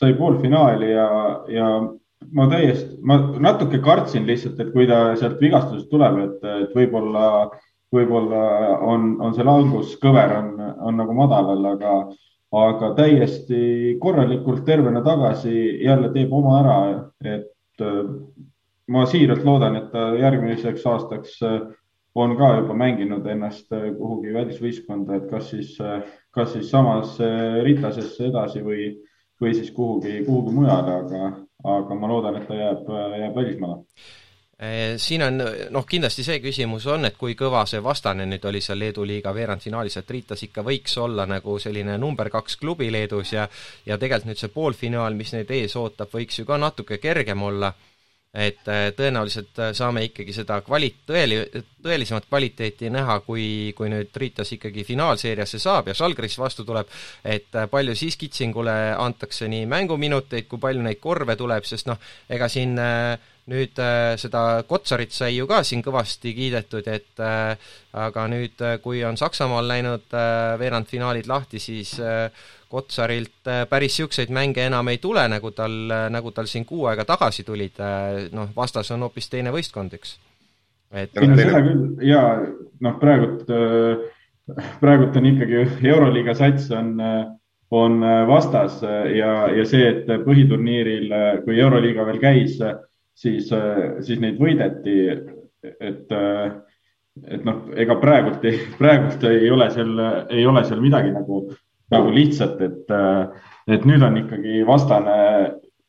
sai 0.00 0.14
poolfinaali 0.18 0.90
ja, 0.90 1.06
ja 1.52 1.68
ma 2.32 2.48
täiesti, 2.50 2.98
ma 3.06 3.18
natuke 3.42 3.80
kartsin 3.84 4.26
lihtsalt, 4.28 4.60
et 4.60 4.72
kui 4.74 4.86
ta 4.88 5.00
sealt 5.18 5.40
vigastusest 5.42 5.90
tuleb, 5.92 6.18
et, 6.24 6.46
et 6.66 6.76
võib-olla, 6.76 7.26
võib-olla 7.94 8.44
on, 8.86 9.12
on 9.22 9.34
see 9.36 9.46
languskõver 9.46 10.36
on, 10.40 10.48
on 10.88 10.98
nagu 11.02 11.16
madalal, 11.16 11.68
aga, 11.74 11.94
aga 12.56 12.92
täiesti 12.98 13.96
korralikult 14.02 14.64
tervena 14.66 15.04
tagasi 15.06 15.54
jälle 15.84 16.10
teeb 16.14 16.32
oma 16.34 16.60
ära, 16.62 16.78
et 17.36 17.84
äh, 17.84 18.02
ma 18.92 19.06
siiralt 19.10 19.44
loodan, 19.44 19.76
et 19.80 19.90
ta 19.92 20.08
järgmiseks 20.18 20.86
aastaks 20.86 21.40
äh, 21.46 21.56
on 22.14 22.36
ka 22.38 22.52
juba 22.60 22.74
mänginud 22.74 23.26
ennast 23.28 23.72
äh, 23.72 23.88
kuhugi 23.98 24.34
välisvõistkonda, 24.34 25.20
et 25.20 25.30
kas 25.30 25.50
siis, 25.54 25.74
kas 26.30 26.52
siis 26.52 26.70
samasse 26.70 27.30
Ritasesse 27.66 28.30
edasi 28.30 28.62
või, 28.64 28.92
või 29.40 29.56
siis 29.56 29.72
kuhugi, 29.74 30.20
kuhugi 30.26 30.54
mujale, 30.54 31.00
aga, 31.02 31.32
aga 31.76 31.98
ma 31.98 32.12
loodan, 32.12 32.38
et 32.40 32.46
ta 32.48 32.60
jääb, 32.60 32.94
jääb 33.20 33.42
välismaale. 33.42 33.82
Siin 34.96 35.20
on 35.20 35.42
noh, 35.70 35.84
kindlasti 35.84 36.22
see 36.24 36.38
küsimus 36.40 36.86
on, 36.88 37.04
et 37.04 37.18
kui 37.20 37.34
kõva 37.36 37.66
see 37.68 37.82
vastane 37.84 38.24
nüüd 38.24 38.44
oli 38.48 38.62
seal 38.64 38.78
Leedu 38.80 39.02
liiga 39.04 39.34
veerandfinaalis, 39.36 39.98
et 40.00 40.12
Ritas 40.14 40.46
ikka 40.46 40.64
võiks 40.64 40.94
olla 40.96 41.26
nagu 41.28 41.58
selline 41.60 41.98
number 42.00 42.30
kaks 42.32 42.56
klubi 42.62 42.88
Leedus 42.88 43.34
ja 43.34 43.44
ja 43.84 43.98
tegelikult 44.00 44.30
nüüd 44.30 44.40
see 44.40 44.54
poolfinaal, 44.54 45.18
mis 45.18 45.34
neid 45.36 45.52
ees 45.52 45.76
ootab, 45.76 46.08
võiks 46.08 46.40
ju 46.40 46.48
ka 46.48 46.56
natuke 46.56 46.96
kergem 47.02 47.42
olla, 47.44 47.68
et 48.36 48.68
eh, 48.68 48.88
tõenäoliselt 48.96 49.62
saame 49.76 50.04
ikkagi 50.06 50.34
seda 50.36 50.60
kvali-, 50.64 50.92
tõeli-, 51.08 51.62
tõelisemat 51.82 52.28
kvaliteeti 52.28 52.90
näha, 52.92 53.20
kui, 53.26 53.72
kui 53.76 53.88
nüüd 53.92 54.16
Ritas 54.20 54.52
ikkagi 54.56 54.84
finaalseeriasse 54.84 55.60
saab 55.62 55.88
ja 55.90 55.96
Žalgiris 55.96 56.38
vastu 56.38 56.66
tuleb, 56.68 56.90
et 57.24 57.56
palju 57.70 57.96
siis 57.96 58.18
Kitsingule 58.20 58.76
antakse 58.98 59.48
nii 59.48 59.64
mänguminuteid, 59.70 60.48
kui 60.50 60.60
palju 60.62 60.84
neid 60.84 61.00
korve 61.00 61.36
tuleb, 61.38 61.64
sest 61.64 61.88
noh, 61.88 62.00
ega 62.32 62.48
siin 62.52 62.76
äh, 62.82 63.16
nüüd 63.50 63.78
äh, 63.78 64.16
seda 64.18 64.62
Kotsarit 64.66 65.14
sai 65.14 65.36
ju 65.36 65.46
ka 65.46 65.62
siin 65.66 65.82
kõvasti 65.84 66.32
kiidetud, 66.34 66.86
et 66.90 67.22
äh, 67.22 67.54
aga 67.94 68.26
nüüd, 68.30 68.58
äh, 68.58 68.78
kui 68.82 69.04
on 69.06 69.18
Saksamaal 69.18 69.68
läinud 69.70 70.16
veerandfinaalid 70.60 71.30
lahti, 71.30 71.62
siis 71.62 71.94
Kotsarilt 72.66 73.46
päris 73.70 73.94
niisuguseid 73.94 74.32
mänge 74.34 74.64
enam 74.66 74.88
ei 74.90 74.98
tule, 74.98 75.22
nagu 75.30 75.52
tal, 75.54 75.74
nagu 76.10 76.32
tal 76.34 76.48
siin 76.50 76.64
kuu 76.66 76.88
aega 76.90 77.04
tagasi 77.06 77.44
tulid 77.46 77.78
noh, 78.34 78.50
vastas 78.56 78.90
on 78.90 79.06
hoopis 79.06 79.30
teine 79.30 79.52
võistkond, 79.54 79.94
eks. 79.94 80.16
et 80.90 81.14
ei 81.14 81.30
no 81.30 81.38
seda 81.38 81.62
küll 81.62 82.02
ja 82.02 82.24
noh, 82.82 82.96
praegult 82.98 83.46
praegult 84.82 85.20
on 85.20 85.30
ikkagi 85.30 85.62
Euroliiga 85.86 86.34
sats 86.34 86.66
on 86.74 86.98
on 87.70 88.02
vastas 88.26 88.82
ja, 88.82 89.30
ja 89.54 89.62
see, 89.66 89.86
et 89.86 90.10
põhiturniiril, 90.26 91.14
kui 91.46 91.62
Euroliiga 91.62 92.04
veel 92.10 92.20
käis, 92.22 92.58
siis, 93.16 93.50
äh, 93.52 93.98
siis 94.04 94.20
neid 94.22 94.40
võideti. 94.40 94.96
et, 95.66 96.12
äh, 96.12 96.52
et 97.26 97.44
noh, 97.44 97.64
ega 97.74 97.96
praegult, 97.98 98.44
praegult 98.80 99.24
ei 99.26 99.50
ole 99.50 99.70
seal, 99.74 99.94
ei 100.30 100.46
ole 100.46 100.62
seal 100.64 100.82
midagi 100.84 101.10
nagu, 101.14 101.46
nagu 101.90 102.12
lihtsat, 102.14 102.60
et, 102.62 102.92
äh, 102.92 103.54
et 103.74 103.86
nüüd 103.88 104.04
on 104.06 104.20
ikkagi 104.20 104.60
vastane 104.68 105.16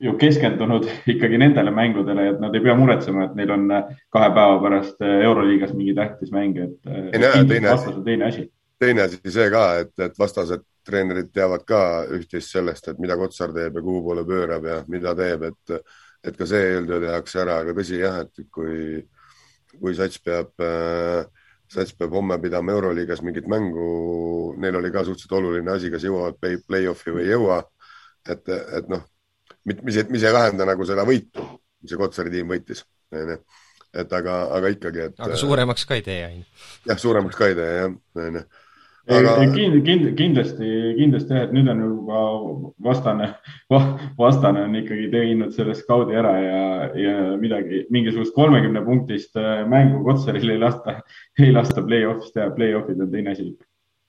ju 0.02 0.14
keskendunud 0.18 0.88
ikkagi 1.14 1.40
nendele 1.42 1.74
mängudele, 1.74 2.32
et 2.32 2.42
nad 2.42 2.56
ei 2.56 2.64
pea 2.64 2.78
muretsema, 2.78 3.28
et 3.28 3.38
neil 3.38 3.54
on 3.54 3.68
kahe 4.14 4.32
päeva 4.34 4.62
pärast 4.64 5.04
Euroliigas 5.06 5.76
mingi 5.78 5.98
tähtis 5.98 6.34
mäng, 6.34 6.58
et. 6.64 6.80
teine 7.12 7.70
asi, 7.74 7.94
teine 8.06 8.32
asi. 8.32 8.50
teine 8.80 9.06
asi 9.06 9.22
see 9.26 9.52
ka, 9.54 9.68
et, 9.84 9.94
et 10.08 10.20
vastased 10.20 10.66
treenerid 10.88 11.34
teavad 11.36 11.66
ka 11.68 11.80
üht-teist 12.16 12.54
sellest, 12.56 12.88
et 12.88 13.00
mida 13.04 13.18
Kotsar 13.20 13.52
teeb 13.54 13.76
ja 13.76 13.84
kuhu 13.84 14.06
poole 14.06 14.24
pöörab 14.26 14.70
ja 14.70 14.78
mida 14.88 15.12
teeb, 15.18 15.50
et 15.52 15.80
et 16.28 16.38
ka 16.38 16.48
see 16.50 16.72
eeltöö 16.74 17.02
tehakse 17.04 17.42
ära, 17.44 17.60
aga 17.64 17.76
tõsi 17.78 18.00
jah, 18.02 18.22
et 18.26 18.48
kui, 18.54 19.02
kui 19.78 19.96
Sats 19.98 20.22
peab 20.24 20.54
äh,, 20.64 21.26
Sats 21.72 21.94
peab 21.98 22.16
homme 22.16 22.38
pidama 22.40 22.76
Euroliigas 22.76 23.22
mingit 23.26 23.48
mängu, 23.52 23.88
neil 24.62 24.80
oli 24.80 24.92
ka 24.94 25.04
suhteliselt 25.04 25.38
oluline 25.40 25.74
asi, 25.74 25.92
kas 25.92 26.06
jõuavad 26.08 26.40
play, 26.40 26.60
play-off'i 26.64 27.16
või 27.16 27.26
ei 27.26 27.34
jõua. 27.36 27.62
et, 28.28 28.50
et 28.50 28.92
noh, 28.92 29.04
mis, 29.68 30.04
mis 30.12 30.24
ei 30.24 30.34
vähenda 30.36 30.68
nagu 30.68 30.86
seda 30.88 31.06
võitu, 31.08 31.44
mis 31.82 31.92
see 31.92 32.00
Kotsari 32.00 32.34
tiim 32.34 32.52
võitis, 32.52 32.84
onju 33.12 33.42
et 33.98 34.14
aga, 34.14 34.34
aga 34.54 34.70
ikkagi, 34.74 35.04
et. 35.10 35.20
aga 35.24 35.38
suuremaks 35.40 35.86
ka 35.88 35.96
ei 35.98 36.04
tee, 36.06 36.24
on 36.28 36.40
ju. 36.42 36.48
jah, 36.90 37.00
suuremaks 37.02 37.38
ka 37.40 37.48
ei 37.50 37.56
tee, 37.58 37.70
jah, 37.82 37.94
onju 38.24 38.44
aga... 39.08 39.36
Kind, 39.54 39.84
kind, 39.86 40.10
kindlasti, 40.18 40.70
kindlasti 40.98 41.36
jah, 41.36 41.46
et 41.48 41.54
nüüd 41.56 41.70
on 41.72 41.84
juba 41.84 42.24
vastane, 42.88 43.30
vastane 44.20 44.66
on 44.68 44.76
ikkagi 44.82 45.08
teinud 45.14 45.56
selle 45.56 45.76
skaudi 45.78 46.18
ära 46.18 46.34
ja, 46.42 46.66
ja 46.98 47.16
midagi, 47.40 47.86
mingisugust 47.94 48.36
kolmekümne 48.36 48.84
punktist 48.86 49.40
äh, 49.40 49.64
mängu 49.70 50.04
Kotsarile 50.08 50.58
ei 50.58 50.62
lasta, 50.62 51.00
ei 51.40 51.56
lasta 51.56 51.84
play-off'is 51.86 52.36
teha, 52.36 52.52
play-off'id 52.58 53.02
on 53.04 53.12
teine 53.14 53.34
asi. 53.36 53.50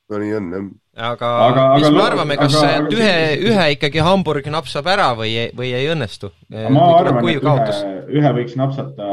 no 0.08 0.22
nii 0.22 0.34
on 0.38 0.52
jah. 0.52 0.68
aga, 1.12 1.32
aga 1.46 1.64
mis 1.76 1.88
aga, 1.88 1.96
me 1.96 2.04
arvame, 2.04 2.38
kas 2.42 2.58
aga, 2.58 2.76
aga, 2.82 2.92
ühe, 2.98 3.16
ühe 3.52 3.70
ikkagi 3.76 4.04
Hamburg 4.04 4.50
napsab 4.52 4.88
ära 4.90 5.10
või, 5.18 5.34
või 5.56 5.72
ei 5.78 5.90
õnnestu? 5.94 6.32
ma 6.50 6.92
arvan, 6.98 7.22
et 7.28 7.42
ühe, 7.42 7.90
ühe 8.20 8.36
võiks 8.42 8.56
napsata, 8.58 9.10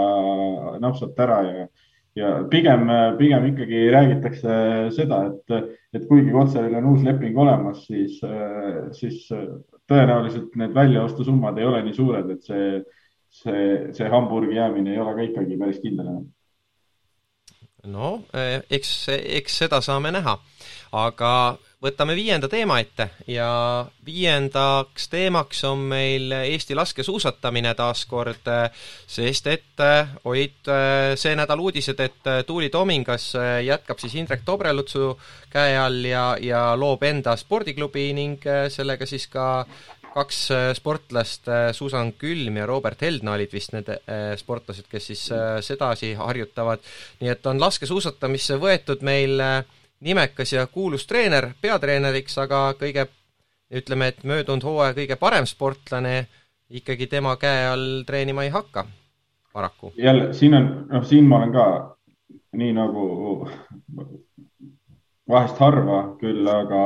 napsata 0.81 1.27
ära 1.29 1.41
ja 1.45 1.67
ja 2.15 2.29
pigem, 2.49 2.87
pigem 3.19 3.49
ikkagi 3.51 3.81
räägitakse 3.91 4.57
seda, 4.95 5.21
et, 5.29 5.73
et 5.93 6.05
kuigi 6.07 6.31
Kotsaril 6.31 6.77
on 6.79 6.93
uus 6.93 7.03
leping 7.03 7.37
olemas, 7.37 7.83
siis, 7.89 8.21
siis 8.95 9.25
tõenäoliselt 9.89 10.55
need 10.59 10.73
väljaostusummad 10.75 11.59
ei 11.59 11.67
ole 11.67 11.83
nii 11.85 11.97
suured, 11.97 12.31
et 12.35 12.47
see, 12.47 12.79
see, 13.41 13.67
see 13.97 14.09
Hamburgi 14.11 14.57
jäämine 14.57 14.95
ei 14.95 15.03
ole 15.03 15.15
ka 15.17 15.27
ikkagi 15.27 15.59
päris 15.59 15.83
kindel 15.83 16.09
enam. 16.13 16.25
no 17.85 18.11
eks, 18.73 18.95
eks 19.11 19.59
seda 19.65 19.81
saame 19.85 20.13
näha, 20.15 20.39
aga 20.95 21.31
võtame 21.85 22.15
viienda 22.17 22.49
teema 22.49 22.79
ette 22.81 23.09
ja 23.29 23.47
viiendaks 24.05 25.07
teemaks 25.11 25.63
on 25.69 25.83
meil 25.91 26.33
Eesti 26.37 26.75
laskesuusatamine 26.77 27.73
taas 27.77 28.05
kord, 28.09 28.49
sest 29.07 29.49
et 29.51 29.83
olid 30.25 30.71
see 31.19 31.35
nädal 31.37 31.61
uudised, 31.61 31.99
et 32.01 32.31
Tuuli 32.47 32.71
Tomingas 32.73 33.31
jätkab 33.65 34.01
siis 34.01 34.15
Indrek 34.17 34.45
Tobrelutsu 34.45 35.13
käe 35.53 35.77
all 35.79 36.07
ja, 36.09 36.25
ja 36.41 36.63
loob 36.79 37.03
enda 37.05 37.35
spordiklubi 37.39 38.09
ning 38.17 38.49
sellega 38.73 39.05
siis 39.09 39.27
ka 39.31 39.65
kaks 40.15 40.41
sportlast, 40.77 41.49
Susan 41.75 42.13
Külm 42.15 42.61
ja 42.61 42.65
Robert 42.69 43.01
Heldna 43.03 43.33
olid 43.35 43.51
vist 43.51 43.73
need 43.75 43.89
sportlased, 44.39 44.87
kes 44.87 45.09
siis 45.11 45.23
sedasi 45.67 46.13
harjutavad. 46.15 46.79
nii 47.19 47.33
et 47.33 47.49
on 47.51 47.59
laskesuusatamisse 47.59 48.55
võetud 48.61 49.03
meil 49.03 49.43
äh, 49.43 49.65
nimekas 50.05 50.53
ja 50.53 50.67
kuulus 50.67 51.07
treener 51.07 51.49
peatreeneriks, 51.61 52.37
aga 52.37 52.59
kõige, 52.79 53.07
ütleme, 53.73 54.11
et 54.13 54.23
möödunud 54.23 54.63
hooaja 54.63 54.93
kõige 54.97 55.17
parem 55.19 55.47
sportlane 55.49 56.27
ikkagi 56.69 57.07
tema 57.09 57.35
käe 57.41 57.65
all 57.71 58.03
treenima 58.05 58.45
ei 58.45 58.51
hakka, 58.53 58.85
paraku. 59.53 59.93
jälle, 59.97 60.33
siin 60.33 60.53
on, 60.53 60.69
noh, 60.91 61.05
siin 61.05 61.27
ma 61.29 61.41
olen 61.41 61.53
ka 61.53 61.65
nii 62.55 62.73
nagu 62.73 63.05
vahest 65.29 65.57
harva 65.59 66.01
küll, 66.19 66.45
aga 66.47 66.81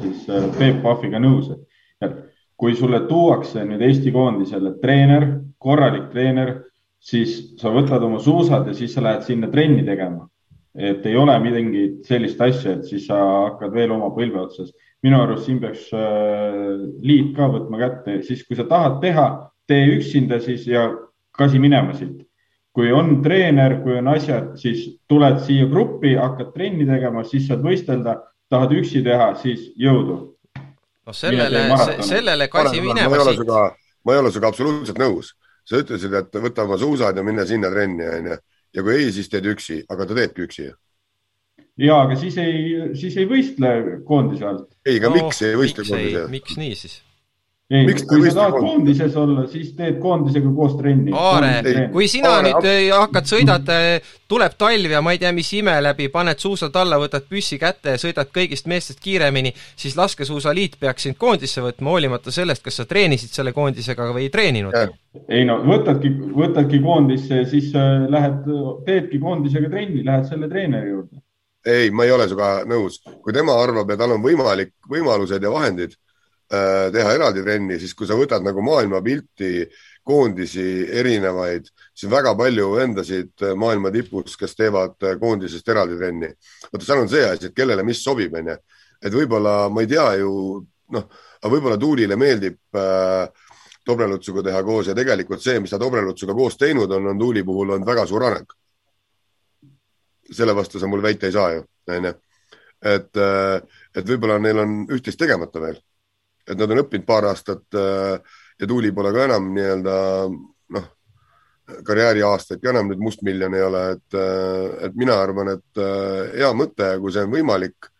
siis 0.00 0.28
äh, 0.30 0.46
Peep 0.58 0.82
Pahviga 0.82 1.18
nõus, 1.22 1.50
et 2.02 2.20
kui 2.56 2.76
sulle 2.78 3.02
tuuakse 3.08 3.64
nüüd 3.66 3.82
Eesti 3.82 4.12
koondisele 4.14 4.76
treener, 4.82 5.26
korralik 5.58 6.06
treener, 6.12 6.54
siis 7.02 7.34
sa 7.60 7.72
võtad 7.74 8.02
oma 8.06 8.20
suusad 8.22 8.70
ja 8.70 8.76
siis 8.78 8.94
sa 8.94 9.02
lähed 9.02 9.26
sinna 9.26 9.50
trenni 9.50 9.82
tegema 9.84 10.28
et 10.74 11.06
ei 11.06 11.16
ole 11.16 11.34
mingit 11.38 12.02
sellist 12.06 12.40
asja, 12.42 12.74
et 12.74 12.88
siis 12.88 13.06
sa 13.06 13.18
hakkad 13.18 13.74
veel 13.74 13.94
oma 13.94 14.10
põlve 14.14 14.40
otsas. 14.42 14.72
minu 15.04 15.18
arust 15.20 15.44
siin 15.46 15.58
peaks 15.60 15.90
äh, 15.92 16.54
liit 17.04 17.34
ka 17.36 17.46
võtma 17.52 17.78
kätte, 17.78 18.22
siis 18.24 18.42
kui 18.46 18.56
sa 18.56 18.64
tahad 18.64 19.02
teha, 19.02 19.26
tee 19.68 19.84
üksinda 19.98 20.40
siis 20.40 20.64
ja 20.66 20.88
kasi 21.36 21.58
minema 21.58 21.94
siit. 21.94 22.24
kui 22.74 22.90
on 22.92 23.20
treener, 23.22 23.76
kui 23.84 23.94
on 24.00 24.08
asjad, 24.10 24.56
siis 24.58 24.98
tuled 25.06 25.36
siia 25.46 25.68
gruppi, 25.70 26.16
hakkad 26.18 26.50
trenni 26.56 26.86
tegema, 26.88 27.22
siis 27.22 27.46
saad 27.46 27.62
võistelda, 27.62 28.16
tahad 28.50 28.74
üksi 28.74 29.04
teha, 29.04 29.28
siis 29.38 29.68
jõudu. 29.78 30.16
no 31.06 31.12
sellele, 31.12 31.68
sellele 32.02 32.48
kasi 32.48 32.80
minema 32.80 33.22
siit. 33.28 33.46
ma 34.04 34.16
ei 34.16 34.24
ole 34.24 34.32
sinuga 34.32 34.50
absoluutselt 34.50 34.98
nõus. 34.98 35.36
sa 35.64 35.78
ütlesid, 35.80 36.12
et 36.18 36.34
võta 36.42 36.66
oma 36.66 36.76
suusad 36.76 37.16
ja 37.16 37.22
mine 37.22 37.46
sinna 37.46 37.70
trenni, 37.70 38.08
onju 38.08 38.40
ja 38.74 38.82
kui 38.82 38.96
ei, 38.98 39.12
siis 39.14 39.30
teed 39.32 39.46
üksi, 39.54 39.82
aga 39.90 40.08
ta 40.08 40.18
teebki 40.18 40.46
üksi 40.48 40.68
ja, 40.68 41.96
aga 42.00 42.16
siis 42.18 42.36
ei, 42.42 42.92
siis 42.98 43.16
ei 43.20 43.26
võistle 43.30 43.74
koondise 44.06 44.46
alt. 44.50 44.68
ei, 44.86 44.98
aga 45.00 45.10
no, 45.10 45.18
miks 45.22 45.42
ei 45.46 45.58
võistle 45.58 45.86
koondise 45.88 46.24
alt? 46.24 46.34
miks 46.34 46.58
nii 46.60 46.78
siis? 46.78 47.00
Ei, 47.70 47.86
kui 48.08 48.28
sa 48.28 48.34
tahad 48.36 48.58
koondises 48.60 49.14
olla, 49.16 49.46
siis 49.48 49.70
teed 49.76 49.96
koondisega 50.02 50.50
koos 50.52 50.74
trenni. 50.76 51.14
Aare, 51.16 51.86
kui 51.92 52.08
sina 52.12 52.34
Aare, 52.36 52.50
nüüd 52.50 52.68
ab... 52.68 52.98
hakkad, 53.06 53.30
sõidad, 53.30 53.72
tuleb 54.28 54.56
talv 54.60 54.92
ja 54.92 55.00
ma 55.04 55.14
ei 55.14 55.20
tea, 55.22 55.32
mis 55.36 55.48
ime 55.56 55.78
läbi, 55.80 56.10
paned 56.12 56.42
suusad 56.42 56.76
alla, 56.76 56.98
võtad 57.00 57.24
püssi 57.30 57.56
kätte 57.60 57.96
ja 57.96 58.02
sõidad 58.02 58.28
kõigist 58.36 58.68
meestest 58.68 59.00
kiiremini, 59.04 59.54
siis 59.80 59.96
laskesuusaliit 59.96 60.76
peaks 60.80 61.08
sind 61.08 61.18
koondisse 61.20 61.64
võtma, 61.64 61.94
hoolimata 61.94 62.34
sellest, 62.34 62.64
kas 62.66 62.82
sa 62.82 62.88
treenisid 62.90 63.32
selle 63.32 63.56
koondisega 63.56 64.10
või 64.12 64.28
ei 64.28 64.34
treeninud. 64.34 64.76
ei 65.24 65.48
no 65.48 65.62
võtadki, 65.64 66.12
võtadki 66.36 66.82
koondisse, 66.84 67.46
siis 67.48 67.72
äh, 67.72 68.04
lähed, 68.12 68.44
teedki 68.84 69.22
koondisega 69.24 69.72
trenni, 69.72 70.04
lähed 70.04 70.28
selle 70.28 70.52
treeneri 70.52 70.92
juurde. 70.92 71.24
Ei, 71.64 71.88
ma 71.88 72.04
ei 72.04 72.12
ole 72.12 72.28
sinuga 72.28 72.58
nõus, 72.68 73.00
kui 73.24 73.32
tema 73.32 73.54
arvab 73.56 73.88
ja 73.88 73.96
tal 73.96 74.18
on 74.18 74.20
võimalik, 74.20 74.74
võimalused 74.84 75.40
ja 75.40 75.52
vahendid 75.52 75.96
teha 76.48 77.14
eraldi 77.16 77.42
trenni, 77.42 77.78
siis 77.80 77.94
kui 77.96 78.06
sa 78.06 78.16
võtad 78.18 78.44
nagu 78.44 78.62
maailmapilti, 78.62 79.64
koondisi 80.04 80.84
erinevaid, 80.92 81.70
siis 81.96 82.10
väga 82.12 82.34
palju 82.36 82.66
vendasid 82.76 83.44
maailma 83.56 83.90
tipus, 83.94 84.36
kes 84.36 84.52
teevad 84.58 85.06
koondisest 85.20 85.68
eraldi 85.72 85.96
trenni. 85.98 86.28
vaata, 86.68 86.84
seal 86.84 87.00
on 87.00 87.08
see 87.08 87.24
asi, 87.24 87.48
et 87.48 87.56
kellele 87.56 87.82
mis 87.82 88.02
sobib, 88.04 88.36
onju. 88.36 88.58
et 89.00 89.12
võib-olla, 89.12 89.54
ma 89.72 89.80
ei 89.80 89.88
tea 89.88 90.04
ju, 90.20 90.34
noh, 90.92 91.08
aga 91.40 91.54
võib-olla 91.54 91.80
Tuulile 91.80 92.16
meeldib 92.20 92.60
äh, 92.76 93.24
Dobrelutsuga 93.84 94.44
teha 94.44 94.62
koos 94.64 94.86
ja 94.88 94.94
tegelikult 94.96 95.42
see, 95.44 95.58
mis 95.60 95.72
ta 95.72 95.80
Dobrelutsuga 95.80 96.36
koos 96.36 96.60
teinud 96.60 96.92
on, 96.92 97.08
on 97.12 97.18
Tuuli 97.18 97.42
puhul 97.44 97.74
olnud 97.74 97.88
väga 97.88 98.06
suur 98.08 98.28
areng 98.28 98.52
selle 100.32 100.54
vastu 100.56 100.80
sa 100.80 100.86
mul 100.86 101.02
väita 101.02 101.26
ei 101.26 101.32
saa 101.32 101.52
ju, 101.52 101.64
onju. 101.88 102.12
et, 102.84 103.16
äh, 103.16 103.60
et 103.94 104.08
võib-olla 104.08 104.38
neil 104.40 104.58
on 104.60 104.72
üht-teist 104.92 105.18
tegemata 105.20 105.60
veel. 105.60 105.78
Et 106.48 106.58
nad 106.58 106.70
on 106.70 106.82
õppinud 106.84 107.06
paar 107.08 107.28
aastat 107.30 107.78
äh, 107.78 108.18
ja 108.60 108.68
Tuuli 108.68 108.92
pole 108.94 109.12
ka 109.14 109.24
enam 109.28 109.48
nii-öelda 109.54 109.96
noh, 110.76 110.86
karjääriaastaid 111.88 112.62
ka 112.62 112.72
enam 112.74 112.90
nüüd 112.90 113.02
mustmiljon 113.02 113.56
ei 113.56 113.64
ole, 113.64 113.82
et, 113.96 114.18
äh, 114.20 114.86
et 114.88 115.00
mina 115.00 115.16
arvan, 115.20 115.54
et 115.56 115.82
hea 116.36 116.52
mõte, 116.56 116.94
kui 117.00 117.14
see 117.14 117.26
on 117.26 117.34
võimalik 117.34 117.90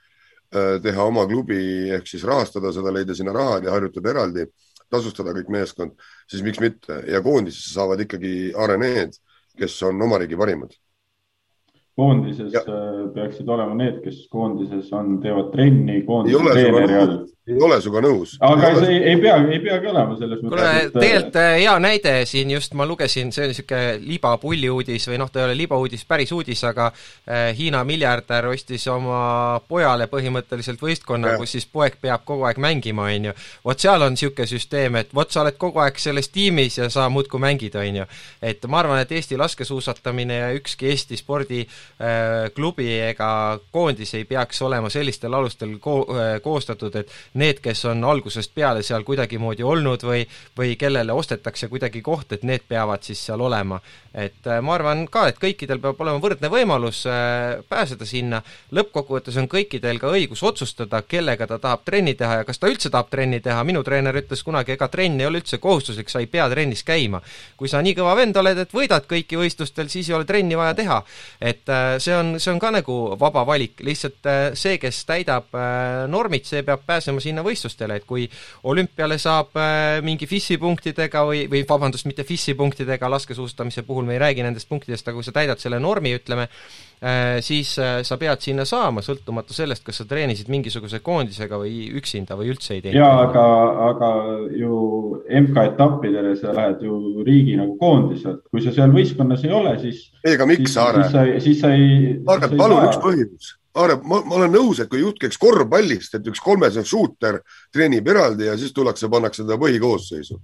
teha 0.54 1.02
oma 1.02 1.24
klubi 1.26 1.88
ehk 1.90 2.06
siis 2.06 2.22
rahastada 2.22 2.70
seda, 2.70 2.92
leida 2.94 3.16
sinna 3.18 3.32
rahad 3.34 3.64
ja 3.66 3.72
harjutada 3.74 4.12
eraldi, 4.12 4.44
tasustada 4.86 5.32
kõik 5.34 5.48
meeskond, 5.50 5.96
siis 6.30 6.44
miks 6.46 6.60
mitte 6.62 7.00
ja 7.10 7.18
koondisesse 7.24 7.74
saavad 7.74 8.04
ikkagi 8.04 8.52
areneed, 8.54 9.18
kes 9.58 9.80
on 9.88 9.98
oma 10.06 10.20
riigi 10.22 10.38
parimad 10.38 10.76
koondises 11.96 12.52
ja. 12.52 12.60
Äh, 12.60 13.14
peaksid 13.14 13.48
olema 13.48 13.74
need, 13.78 14.00
kes 14.04 14.24
koondises 14.32 14.90
on, 14.96 15.18
teevad 15.22 15.52
trenni 15.54 16.02
koondise 16.06 16.42
treeneri 16.50 16.98
all. 16.98 17.18
Ei 17.48 17.60
ole 17.60 17.76
sinuga 17.84 18.00
nõus. 18.04 18.36
aga 18.40 18.70
ei 18.70 18.78
see 18.80 18.92
ei, 18.94 19.00
ei 19.12 19.20
pea, 19.20 19.36
ei 19.52 19.60
peagi 19.60 19.90
olema 19.90 20.16
selles 20.18 20.40
mõttes. 20.40 20.54
kuule, 20.54 20.68
äh, 20.70 20.88
tegelikult 20.94 21.38
äh, 21.40 21.50
hea 21.60 21.74
näide 21.82 22.14
siin 22.28 22.52
just 22.54 22.76
ma 22.78 22.86
lugesin, 22.88 23.32
see 23.34 23.44
oli 23.44 23.54
niisugune 23.54 23.98
libapulli 24.04 24.70
uudis 24.72 25.08
või 25.10 25.20
noh, 25.20 25.32
ta 25.32 25.42
ei 25.42 25.48
ole 25.50 25.58
libauudis, 25.58 26.04
päris 26.08 26.32
uudis, 26.32 26.64
aga 26.64 26.90
Hiina 27.56 27.80
miljardär 27.84 28.46
ostis 28.50 28.84
oma 28.92 29.60
pojale 29.68 30.06
põhimõtteliselt 30.12 30.80
võistkonna, 30.82 31.34
kus 31.40 31.54
siis 31.56 31.66
poeg 31.66 31.96
peab 32.00 32.24
kogu 32.28 32.44
aeg 32.48 32.60
mängima, 32.60 33.08
on 33.12 33.30
ju. 33.30 33.36
vot 33.64 33.80
seal 33.80 34.02
on 34.04 34.14
niisugune 34.16 34.48
süsteem, 34.48 34.98
et 35.00 35.14
vot 35.14 35.30
sa 35.30 35.42
oled 35.42 35.56
kogu 35.60 35.80
aeg 35.84 35.98
selles 36.00 36.28
tiimis 36.32 36.78
ja 36.78 36.88
sa 36.92 37.08
muudkui 37.12 37.40
mängid, 37.40 37.76
on 37.80 38.00
ju. 38.02 38.08
et 38.42 38.64
ma 38.68 38.80
arvan, 38.82 39.00
et 39.04 39.12
Eesti 39.12 39.36
laskesuusatamine 39.40 40.40
ja 40.40 40.52
ükski 40.56 40.92
Eesti 40.92 41.20
spordi 41.20 41.64
Äh, 42.04 42.50
klubi 42.54 42.88
ega 43.00 43.58
koondis 43.72 44.10
ei 44.18 44.24
peaks 44.26 44.58
olema 44.66 44.90
sellistel 44.90 45.32
alustel 45.34 45.76
ko-, 45.80 46.02
äh, 46.10 46.40
koostatud, 46.42 46.96
et 46.98 47.12
need, 47.34 47.60
kes 47.62 47.84
on 47.90 48.04
algusest 48.04 48.54
peale 48.54 48.82
seal 48.82 49.04
kuidagimoodi 49.06 49.62
olnud 49.66 50.02
või 50.06 50.24
või 50.58 50.76
kellele 50.78 51.12
ostetakse 51.12 51.68
kuidagi 51.68 52.02
koht, 52.02 52.32
et 52.32 52.42
need 52.42 52.66
peavad 52.68 53.02
siis 53.02 53.20
seal 53.26 53.40
olema. 53.40 53.80
et 54.14 54.46
äh, 54.46 54.60
ma 54.62 54.74
arvan 54.74 55.06
ka, 55.10 55.26
et 55.28 55.38
kõikidel 55.42 55.80
peab 55.82 56.00
olema 56.00 56.22
võrdne 56.22 56.50
võimalus 56.50 57.02
pääseda 57.68 58.06
sinna, 58.06 58.42
lõppkokkuvõttes 58.72 59.36
on 59.42 59.48
kõikidel 59.50 59.98
ka 59.98 60.12
õigus 60.14 60.42
otsustada, 60.42 61.02
kellega 61.02 61.46
ta 61.46 61.58
tahab 61.58 61.82
trenni 61.84 62.14
teha 62.14 62.40
ja 62.40 62.44
kas 62.44 62.58
ta 62.62 62.70
üldse 62.70 62.90
tahab 62.90 63.10
trenni 63.10 63.40
teha, 63.40 63.64
minu 63.64 63.82
treener 63.82 64.14
ütles 64.22 64.42
kunagi, 64.46 64.76
ega 64.76 64.88
trenn 64.88 65.20
ei 65.20 65.26
ole 65.26 65.42
üldse 65.42 65.58
kohustuslik, 65.58 66.08
sa 66.10 66.22
ei 66.22 66.30
pea 66.30 66.46
trennis 66.50 66.84
käima. 66.86 67.20
kui 67.56 67.68
sa 67.68 67.82
nii 67.82 67.94
kõva 67.98 68.14
vend 68.16 68.36
oled, 68.36 68.58
et 68.58 68.74
võidad 68.74 69.08
kõiki 69.10 69.38
võistlustel, 69.40 69.90
siis 69.90 70.08
ei 70.08 70.14
ole 70.14 70.24
trenni 70.24 70.56
vaja 70.56 70.74
teha. 70.74 71.02
et 71.40 71.74
see 71.98 72.14
on, 72.16 72.34
see 72.40 72.52
on 72.52 72.60
ka 72.62 72.70
nagu 72.74 72.94
vaba 73.20 73.44
valik, 73.46 73.80
lihtsalt 73.84 74.28
äh, 74.30 74.42
see, 74.58 74.78
kes 74.82 75.02
täidab 75.08 75.54
äh, 75.56 76.04
normid, 76.10 76.46
see 76.48 76.62
peab 76.66 76.84
pääsema 76.86 77.22
sinna 77.24 77.44
võistlustele, 77.46 77.98
et 78.00 78.08
kui 78.08 78.26
olümpiale 78.70 79.18
saab 79.20 79.56
äh, 79.60 79.98
mingi 80.04 80.28
FIS-i 80.30 80.58
punktidega 80.62 81.24
või, 81.28 81.44
või 81.50 81.64
vabandust, 81.68 82.08
mitte 82.10 82.26
FIS-i 82.28 82.56
punktidega, 82.58 83.10
laskesuusatamise 83.16 83.86
puhul 83.88 84.06
me 84.08 84.18
ei 84.18 84.22
räägi 84.22 84.46
nendest 84.46 84.68
punktidest, 84.70 85.08
aga 85.08 85.18
kui 85.18 85.26
sa 85.26 85.34
täidad 85.34 85.62
selle 85.62 85.80
normi, 85.82 86.14
ütleme, 86.18 86.48
siis 87.44 87.74
sa 87.76 88.16
pead 88.20 88.40
sinna 88.40 88.64
saama, 88.68 89.02
sõltumata 89.04 89.52
sellest, 89.52 89.82
kas 89.84 89.98
sa 90.00 90.06
treenisid 90.08 90.48
mingisuguse 90.52 91.00
koondisega 91.04 91.58
või 91.60 91.88
üksinda 91.98 92.36
või 92.38 92.52
üldse 92.54 92.76
ei 92.76 92.84
teinud. 92.84 92.96
jaa, 92.96 93.26
aga, 93.26 93.44
aga 93.90 94.10
ju 94.56 94.78
MK-etappidele 95.42 96.34
sa 96.40 96.54
lähed 96.56 96.84
ju 96.86 97.24
riigi 97.26 97.58
nagu 97.60 97.76
koondiselt, 97.80 98.44
kui 98.50 98.64
sa 98.64 98.72
seal 98.74 98.94
võistkonnas 98.94 99.44
ei 99.44 99.52
ole, 99.52 99.74
siis 99.82 100.06
ei, 100.22 100.38
aga 100.38 100.48
miks, 100.48 100.78
Aare? 100.80 101.04
siis 101.04 101.12
sa, 101.12 101.26
siis 101.44 101.60
sa 101.60 101.74
ei 101.76 102.16
Margat, 102.24 102.56
palun 102.56 102.88
üks 102.88 103.02
põhjus 103.02 103.52
Aare, 103.74 103.96
ma, 104.06 104.20
ma 104.22 104.36
olen 104.38 104.52
nõus, 104.54 104.78
et 104.78 104.86
kui 104.90 105.00
jutt 105.02 105.18
käiks 105.18 105.38
korvpallist, 105.42 106.12
et 106.14 106.28
üks 106.30 106.38
kolmesed 106.42 106.86
shooter 106.86 107.40
treenib 107.74 108.06
eraldi 108.06 108.46
ja 108.46 108.54
siis 108.58 108.70
tullakse, 108.74 109.08
pannakse 109.10 109.42
ta 109.48 109.56
põhikoosseisu. 109.58 110.38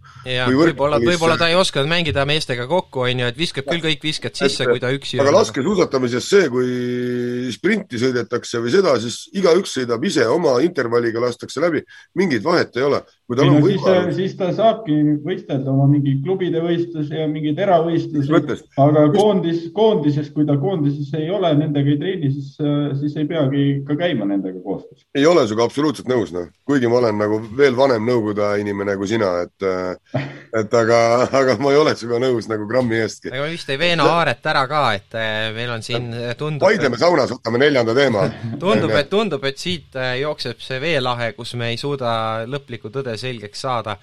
võib-olla, 0.50 0.98
võib-olla 0.98 1.36
ta 1.38 1.46
ei 1.46 1.54
osanud 1.54 1.86
mängida 1.92 2.24
meestega 2.26 2.66
kokku, 2.70 3.04
on 3.06 3.22
ju, 3.22 3.28
et 3.30 3.38
viskab 3.38 3.68
küll 3.70 3.84
kõik 3.84 4.02
viskad 4.02 4.34
sisse, 4.34 4.66
kui 4.66 4.82
ta 4.82 4.90
üksi 4.94 5.20
aga 5.22 5.34
laskesuusatamises 5.36 6.26
see, 6.26 6.48
kui 6.50 7.52
sprinti 7.54 8.00
sõidetakse 8.02 8.62
või 8.64 8.74
seda, 8.74 8.96
siis 9.02 9.20
igaüks 9.36 9.76
sõidab 9.78 10.04
ise 10.10 10.26
oma 10.30 10.56
intervalliga, 10.66 11.22
lastakse 11.22 11.62
läbi, 11.62 11.84
mingit 12.18 12.42
vahet 12.44 12.74
ei 12.80 12.86
ole. 12.88 13.02
kui 13.30 13.38
tal 13.38 13.46
on 13.46 13.62
võimalus. 13.62 14.16
siis 14.18 14.34
ta 14.34 14.50
saabki 14.56 14.96
võistelda 15.22 15.70
oma 15.70 15.86
mingi 15.90 16.16
klubide 16.24 16.62
võistlusi 16.64 17.14
ja 17.14 17.28
mingeid 17.30 17.62
eravõistlusi, 17.62 18.34
aga 18.74 19.06
koondis, 19.14 19.68
koondises, 19.76 20.32
kui 20.34 20.48
ta 20.48 20.58
koondises 20.58 21.14
ei 21.14 21.30
ole, 21.30 21.54
nendega 21.62 21.94
ei 21.94 22.00
treeni, 22.00 22.32
siis, 22.34 22.56
siis 22.98 23.18
ei 23.19 23.19
peagi 23.28 23.64
ka 23.86 23.96
käima 23.98 24.26
nendega 24.28 24.60
koostöös. 24.64 25.04
ei 25.14 25.26
ole 25.26 25.46
sinuga 25.46 25.66
absoluutselt 25.68 26.08
nõus, 26.10 26.32
noh, 26.34 26.48
kuigi 26.68 26.88
ma 26.90 27.00
olen 27.00 27.18
nagu 27.20 27.40
veel 27.56 27.76
vanem 27.76 28.06
nõukogude 28.08 28.50
inimene 28.62 28.96
kui 29.00 29.10
sina, 29.10 29.30
et, 29.44 29.66
et 30.60 30.76
aga, 30.82 31.00
aga 31.40 31.56
ma 31.62 31.74
ei 31.74 31.80
ole 31.80 31.94
sinuga 31.98 32.22
nõus 32.26 32.48
nagu 32.50 32.68
grammi 32.70 33.00
eestki. 33.00 33.32
aga 33.34 33.48
vist 33.50 33.70
ei 33.70 33.80
veena 33.80 34.08
Aaret 34.16 34.50
ära 34.52 34.64
ka, 34.70 34.82
et 34.98 35.18
äh, 35.18 35.50
meil 35.56 35.74
on 35.76 35.84
siin 35.86 36.10
äh, 36.14 36.34
tundub 36.38 36.66
Vaidleme 36.66 36.98
saunas, 37.00 37.32
võtame 37.34 37.62
neljanda 37.62 37.94
teema. 37.96 38.26
tundub, 38.64 38.94
et 38.96 39.10
tundub, 39.12 39.44
et 39.48 39.60
siit 39.60 39.96
jookseb 40.20 40.60
see 40.62 40.80
veelahe, 40.82 41.32
kus 41.38 41.54
me 41.60 41.72
ei 41.74 41.80
suuda 41.80 42.46
lõplikku 42.50 42.92
tõde 42.94 43.16
selgeks 43.20 43.66
saada. 43.66 43.96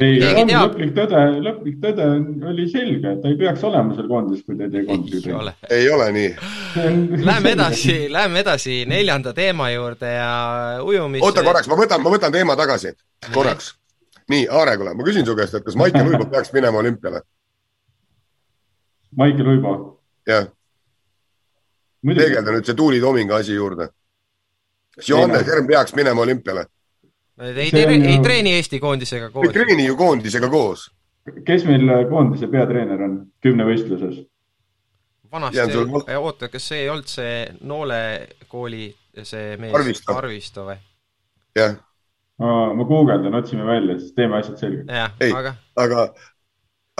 ei, 0.00 0.18
lõplik 0.48 0.94
tõde, 0.96 1.24
lõplik 1.44 1.80
tõde 1.82 2.06
oli 2.48 2.68
selge, 2.70 3.12
et 3.12 3.22
ta 3.22 3.28
ei 3.30 3.36
peaks 3.40 3.64
olema 3.68 3.96
seal 3.96 4.08
koondises, 4.08 4.44
kui 4.46 4.56
ta 4.56 4.68
ei 4.68 4.72
tee 4.72 4.86
koondise 4.88 5.28
ei 5.70 5.90
ole 5.90 6.12
nii. 6.12 6.36
Lähme 7.24 7.50
edasi, 7.50 8.12
lähme 8.38 8.50
edasi 8.50 8.84
neljanda 8.86 9.32
teema 9.32 9.70
juurde 9.70 10.12
ja 10.12 10.78
ujumis. 10.82 11.22
oota 11.22 11.42
korraks, 11.42 11.68
ma 11.68 11.76
võtan, 11.76 12.02
ma 12.02 12.10
võtan 12.10 12.32
teema 12.32 12.56
tagasi, 12.56 12.94
korraks. 13.32 13.74
nii, 14.28 14.48
Aare, 14.50 14.76
kuule, 14.76 14.94
ma 14.94 15.04
küsin 15.04 15.26
su 15.26 15.34
käest, 15.36 15.54
et 15.54 15.64
kas 15.64 15.76
Maicel 15.76 16.06
Uibo 16.06 16.26
peaks 16.30 16.52
minema 16.52 16.78
olümpiale? 16.78 17.22
Maicel 19.16 19.46
Uibo? 19.46 20.00
jah. 20.26 20.48
peegelda 22.06 22.52
nüüd 22.52 22.64
see 22.64 22.74
Tuuli 22.74 23.00
Tominga 23.00 23.36
asi 23.36 23.54
juurde. 23.54 23.88
kas 24.94 25.08
Johannes 25.08 25.46
Herm 25.46 25.66
peaks 25.66 25.94
minema 25.94 26.22
olümpiale? 26.22 26.66
ei, 27.40 27.70
ei, 27.72 28.02
ei 28.06 28.18
treeni 28.22 28.54
Eesti 28.54 28.80
koondisega 28.80 29.30
koos. 29.30 29.46
ei 29.46 29.52
treeni 29.52 29.86
ju 29.86 29.96
koondisega 29.96 30.48
koos. 30.48 30.90
kes 31.44 31.64
meil 31.64 32.08
koondise 32.08 32.46
peatreener 32.46 33.02
on 33.02 33.26
kümnevõistluses? 33.42 34.26
Vanasti, 35.32 35.72
sul... 35.72 35.90
oota, 36.18 36.48
kas 36.52 36.68
see 36.70 36.84
ei 36.84 36.88
olnud 36.92 37.10
see 37.10 37.34
Noole 37.60 38.00
kooli 38.48 38.88
see 39.24 39.56
mees 39.60 39.74
Arvisto, 39.74 40.16
Arvisto 40.16 40.66
või? 40.68 40.78
jah. 41.58 41.76
ma 42.38 42.88
guugeldan, 42.88 43.34
otsime 43.34 43.66
välja, 43.66 43.98
siis 43.98 44.14
teeme 44.16 44.38
asjad 44.38 44.60
selgeks. 44.60 45.16
ei, 45.20 45.32
aga, 45.34 45.54
aga, 45.76 46.06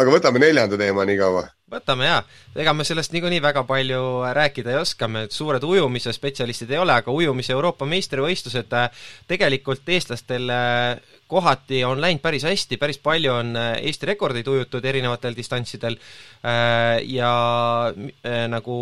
aga 0.00 0.16
võtame 0.16 0.42
neljanda 0.42 0.78
teema 0.80 1.06
nii 1.08 1.18
kaua. 1.20 1.44
võtame 1.70 2.08
jaa, 2.08 2.22
ega 2.56 2.74
me 2.74 2.86
sellest 2.88 3.14
niikuinii 3.14 3.42
väga 3.44 3.64
palju 3.68 4.02
rääkida 4.34 4.74
ei 4.74 4.80
oska, 4.82 5.08
me 5.08 5.26
suured 5.30 5.64
ujumise 5.64 6.12
spetsialistid 6.16 6.72
ei 6.74 6.82
ole, 6.82 6.96
aga 6.96 7.14
ujumise 7.14 7.54
Euroopa 7.56 7.86
meistrivõistlused 7.88 8.74
tegelikult 9.30 9.94
eestlastel 9.94 10.50
kohati 11.28 11.84
on 11.84 12.00
läinud 12.00 12.22
päris 12.24 12.46
hästi, 12.48 12.80
päris 12.80 12.98
palju 12.98 13.32
on 13.32 13.54
äh, 13.56 13.76
Eesti 13.82 14.10
rekordeid 14.14 14.48
ujutud 14.48 14.84
erinevatel 14.84 15.36
distantsidel 15.36 15.98
ja 17.08 17.30
nagu 18.48 18.76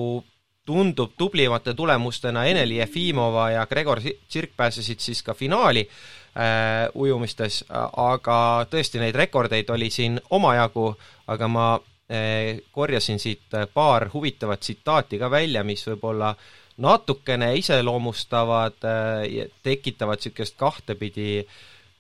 tundub 0.67 1.13
tublimate 1.19 1.75
tulemustena 1.75 2.45
Eneli 2.45 2.77
Jefimova 2.77 3.51
ja 3.51 3.67
Gregor 3.67 4.01
Tsirk 4.29 4.51
pääsesid 4.57 5.01
siis 5.01 5.23
ka 5.23 5.35
finaali 5.35 5.89
äh, 6.37 6.89
ujumistes, 6.95 7.65
aga 7.97 8.67
tõesti, 8.71 9.01
neid 9.01 9.15
rekordeid 9.15 9.71
oli 9.71 9.91
siin 9.91 10.19
omajagu, 10.31 10.89
aga 11.27 11.49
ma 11.49 11.69
äh, 11.77 12.59
korjasin 12.73 13.23
siit 13.23 13.55
paar 13.75 14.11
huvitavat 14.15 14.61
tsitaati 14.61 15.23
ka 15.23 15.31
välja, 15.31 15.65
mis 15.65 15.87
võib-olla 15.87 16.35
natukene 16.83 17.55
iseloomustavad 17.57 18.85
äh,, 18.85 19.47
tekitavad 19.63 20.21
niisugust 20.21 20.59
kahtepidi 20.59 21.47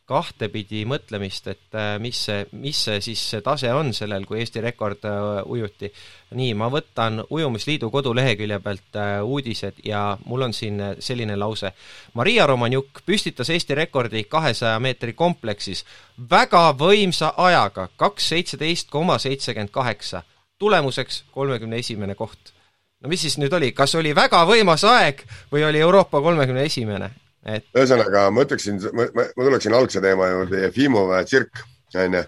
kahtepidi 0.06 0.84
mõtlemist, 0.86 1.48
et 1.50 1.74
äh, 1.74 1.96
mis 2.02 2.18
see, 2.28 2.44
mis 2.62 2.78
see 2.86 3.00
siis 3.02 3.22
see 3.32 3.42
tase 3.42 3.72
on 3.74 3.90
sellel, 3.94 4.24
kui 4.26 4.38
Eesti 4.38 4.62
rekord 4.62 5.02
äh, 5.08 5.40
ujuti. 5.42 5.90
nii, 6.38 6.54
ma 6.58 6.68
võtan 6.70 7.22
Ujumisliidu 7.30 7.90
kodulehekülje 7.90 8.58
pealt 8.62 8.98
äh, 8.98 9.18
uudised 9.24 9.82
ja 9.84 10.16
mul 10.26 10.46
on 10.46 10.54
siin 10.54 10.80
selline 10.98 11.36
lause. 11.36 11.72
Maria 12.14 12.46
Romanjuk 12.46 13.02
püstitas 13.06 13.50
Eesti 13.50 13.74
rekordi 13.74 14.24
kahesaja 14.30 14.78
meetri 14.78 15.12
kompleksis 15.12 15.84
väga 16.30 16.70
võimsa 16.78 17.34
ajaga, 17.36 17.88
kaks 17.96 18.28
seitseteist 18.34 18.90
koma 18.90 19.18
seitsekümmend 19.18 19.70
kaheksa. 19.70 20.22
tulemuseks 20.58 21.24
kolmekümne 21.30 21.76
esimene 21.76 22.14
koht. 22.14 22.54
no 23.00 23.08
mis 23.08 23.20
siis 23.20 23.38
nüüd 23.38 23.52
oli, 23.52 23.72
kas 23.72 23.94
oli 23.94 24.14
väga 24.14 24.46
võimas 24.46 24.84
aeg 24.84 25.26
või 25.52 25.66
oli 25.66 25.80
Euroopa 25.80 26.20
kolmekümne 26.20 26.62
esimene? 26.62 27.10
Et. 27.46 27.66
ühesõnaga, 27.74 28.26
ma 28.34 28.44
ütleksin, 28.46 28.80
ma, 28.96 29.06
ma, 29.14 29.26
tuleksin 29.38 29.76
algse 29.76 30.02
teema 30.04 30.28
juurde, 30.32 30.66
Jefimov 30.66 31.14
ja 31.14 31.22
tsirk, 31.26 31.62
onju. 31.94 32.22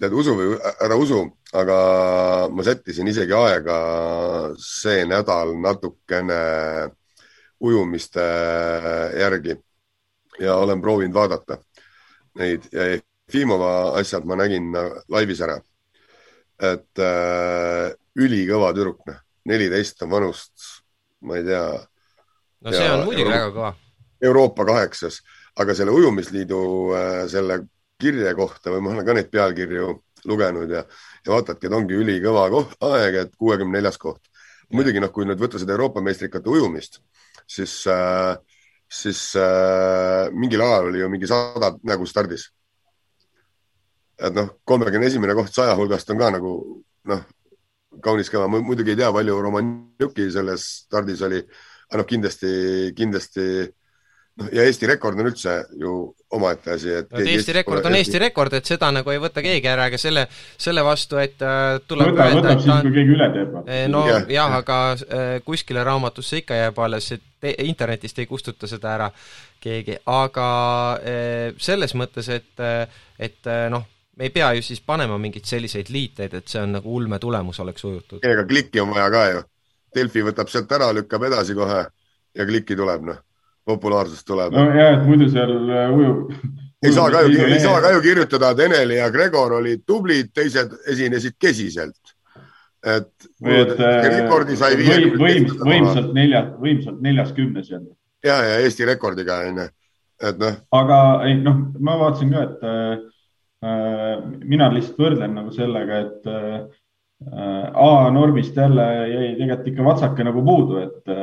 tead, 0.00 0.16
usu 0.16 0.34
või 0.38 0.56
ära 0.82 0.96
usu, 0.98 1.20
aga 1.54 1.76
ma 2.50 2.64
sättisin 2.66 3.08
isegi 3.08 3.36
aega 3.38 3.76
see 4.60 5.04
nädal 5.06 5.54
natukene 5.62 6.40
ujumiste 7.64 8.24
järgi 9.20 9.54
ja 10.42 10.56
olen 10.58 10.82
proovinud 10.82 11.14
vaadata 11.14 11.60
neid 12.40 12.66
ja 12.74 12.88
Jefimova 12.96 13.94
asjad 14.00 14.26
ma 14.26 14.36
nägin 14.40 14.74
laivis 15.08 15.40
ära. 15.46 15.60
et 16.62 17.00
äh, 17.02 17.90
ülikõva 18.14 18.70
tüdruk, 18.74 19.00
noh, 19.08 19.16
neliteist 19.50 20.02
on 20.06 20.10
vanust, 20.10 20.52
ma 21.26 21.38
ei 21.40 21.46
tea. 21.48 21.64
no 22.62 22.74
see 22.74 22.92
on 22.92 23.08
muidugi 23.08 23.30
väga 23.30 23.48
kõva 23.54 23.72
Euroopa 24.22 24.64
kaheksas, 24.64 25.20
aga 25.60 25.74
selle 25.74 25.94
ujumisliidu 25.94 26.60
äh, 26.94 27.20
selle 27.30 27.60
kirje 28.00 28.34
kohta 28.34 28.72
või 28.74 28.84
ma 28.84 28.94
olen 28.94 29.06
ka 29.06 29.16
neid 29.16 29.30
pealkirju 29.32 29.90
lugenud 30.28 30.70
ja, 30.70 30.82
ja 31.26 31.32
vaatadki, 31.34 31.68
et 31.68 31.76
ongi 31.76 31.98
ülikõva 32.00 32.46
koht, 32.52 32.74
aeg, 32.84 33.20
et 33.20 33.36
kuuekümne 33.38 33.78
neljas 33.78 33.98
koht. 34.00 34.22
muidugi 34.72 35.00
noh, 35.00 35.12
kui 35.12 35.26
nüüd 35.28 35.38
võtta 35.38 35.60
seda 35.60 35.74
Euroopa 35.76 36.00
meistrikate 36.02 36.50
ujumist, 36.50 37.00
siis 37.46 37.86
äh,, 37.86 38.34
siis 38.88 39.36
äh, 39.36 40.30
mingil 40.32 40.62
ajal 40.62 40.90
oli 40.90 41.00
ju 41.00 41.08
mingi 41.08 41.26
sada 41.26 41.74
nagu 41.82 42.06
stardis. 42.06 42.50
et 44.18 44.34
noh, 44.34 44.50
kolmekümne 44.64 45.06
esimene 45.06 45.34
koht 45.34 45.54
saja 45.54 45.74
hulgast 45.74 46.10
on 46.10 46.18
ka 46.18 46.30
nagu 46.30 46.50
noh, 47.10 47.22
kaunis 48.02 48.30
kõva, 48.30 48.46
muidugi 48.48 48.94
ei 48.94 48.98
tea, 49.00 49.10
palju 49.12 49.40
Romanjuki 49.42 50.28
selles 50.30 50.66
stardis 50.84 51.22
oli, 51.26 51.40
aga 51.88 51.98
noh, 52.00 52.06
kindlasti, 52.06 52.50
kindlasti 52.96 53.46
noh, 54.40 54.50
ja 54.52 54.64
Eesti 54.66 54.88
rekord 54.88 55.20
on 55.20 55.30
üldse 55.30 55.54
ju 55.80 55.94
omaette 56.34 56.74
asi, 56.74 56.90
et 57.00 57.08
no, 57.10 57.20
Eesti, 57.20 57.34
Eesti 57.36 57.54
rekord 57.58 57.86
on 57.86 57.96
Eesti 57.98 58.20
rekord, 58.22 58.56
et 58.58 58.68
seda 58.68 58.90
nagu 58.94 59.12
ei 59.12 59.20
võta 59.22 59.42
keegi 59.44 59.70
ära, 59.70 59.88
aga 59.90 60.00
selle, 60.00 60.26
selle 60.60 60.84
vastu, 60.86 61.18
et 61.22 61.42
äh, 61.44 61.78
tuleb 61.88 62.12
võtab, 62.12 62.36
võtab 62.40 62.62
siis, 62.64 62.82
kui 62.86 62.94
keegi 62.98 63.16
üle 63.16 63.30
teeb. 63.36 63.56
Eh, 63.64 63.86
no 63.92 64.04
jah 64.08 64.28
ja,, 64.34 64.46
aga 64.58 64.78
äh, 64.94 65.24
kuskile 65.46 65.84
raamatusse 65.86 66.42
ikka 66.42 66.58
jääb 66.58 66.78
alles, 66.86 67.10
et 67.16 67.50
internetist 67.64 68.18
ei 68.22 68.28
kustuta 68.30 68.70
seda 68.70 68.94
ära 68.94 69.10
keegi, 69.64 69.98
aga 70.10 70.46
äh, 70.98 71.48
selles 71.62 71.94
mõttes, 71.98 72.30
et, 72.32 72.64
et 73.22 73.50
noh, 73.72 73.86
me 74.18 74.28
ei 74.28 74.34
pea 74.34 74.52
ju 74.58 74.64
siis 74.64 74.82
panema 74.84 75.18
mingeid 75.20 75.46
selliseid 75.48 75.90
liiteid, 75.94 76.38
et 76.40 76.50
see 76.50 76.62
on 76.62 76.78
nagu 76.78 76.96
ulme 76.96 77.18
tulemus 77.22 77.60
oleks 77.62 77.86
ujutud. 77.86 78.24
ega 78.24 78.46
klikki 78.48 78.82
on 78.82 78.94
vaja 78.94 79.10
ka 79.14 79.26
ju. 79.32 79.44
Delfi 79.94 80.24
võtab 80.26 80.48
sealt 80.50 80.72
ära, 80.74 80.88
lükkab 80.90 81.22
edasi 81.22 81.54
kohe 81.54 81.84
ja 82.34 82.46
klikki 82.48 82.74
tuleb, 82.74 83.04
noh 83.06 83.22
populaarsus 83.66 84.24
tuleb. 84.24 84.52
nojah, 84.52 84.98
et 84.98 85.06
muidu 85.08 85.28
seal 85.32 85.54
äh, 85.70 85.94
ujub. 85.94 86.34
ei 86.84 86.92
saa 86.92 87.10
ka 87.10 87.22
ju, 87.24 87.46
ei 87.46 87.60
saa 87.60 87.80
ka 87.80 87.92
ju 87.94 88.02
kirjutada, 88.04 88.50
et 88.52 88.64
Eneli 88.66 88.98
ja 88.98 89.10
Gregor 89.10 89.56
olid 89.60 89.84
tublid, 89.86 90.32
teised 90.34 90.76
esinesid 90.92 91.38
kesiselt. 91.40 92.14
et, 92.84 93.08
et 93.48 93.78
rekordi 94.12 94.58
sai 94.60 94.76
viiekümne 94.76 95.16
võim, 95.16 95.46
võimsalt 95.64 96.12
nelja, 96.12 96.44
võimsalt 96.60 97.00
neljas 97.00 97.32
kümnes 97.32 97.70
jälle. 97.70 97.94
ja, 98.24 98.36
ja 98.44 98.60
Eesti 98.60 98.84
rekordiga 98.84 99.40
onju, 99.48 99.68
et 100.28 100.38
noh. 100.42 100.58
aga 100.76 101.00
ei 101.28 101.38
noh, 101.40 101.62
ma 101.80 101.96
vaatasin 102.02 102.34
ka, 102.34 102.44
et 102.44 102.66
äh, 102.68 104.24
mina 104.44 104.68
lihtsalt 104.74 105.00
võrdlen 105.00 105.38
nagu 105.38 105.54
sellega, 105.56 106.02
et 106.04 106.28
äh, 106.28 106.58
A-normist 107.24 108.56
jälle 108.56 108.84
jäi 109.08 109.30
tegelikult 109.38 109.68
ikka 109.70 109.84
vatsake 109.84 110.24
nagu 110.26 110.42
puudu, 110.44 110.76
et, 110.82 111.14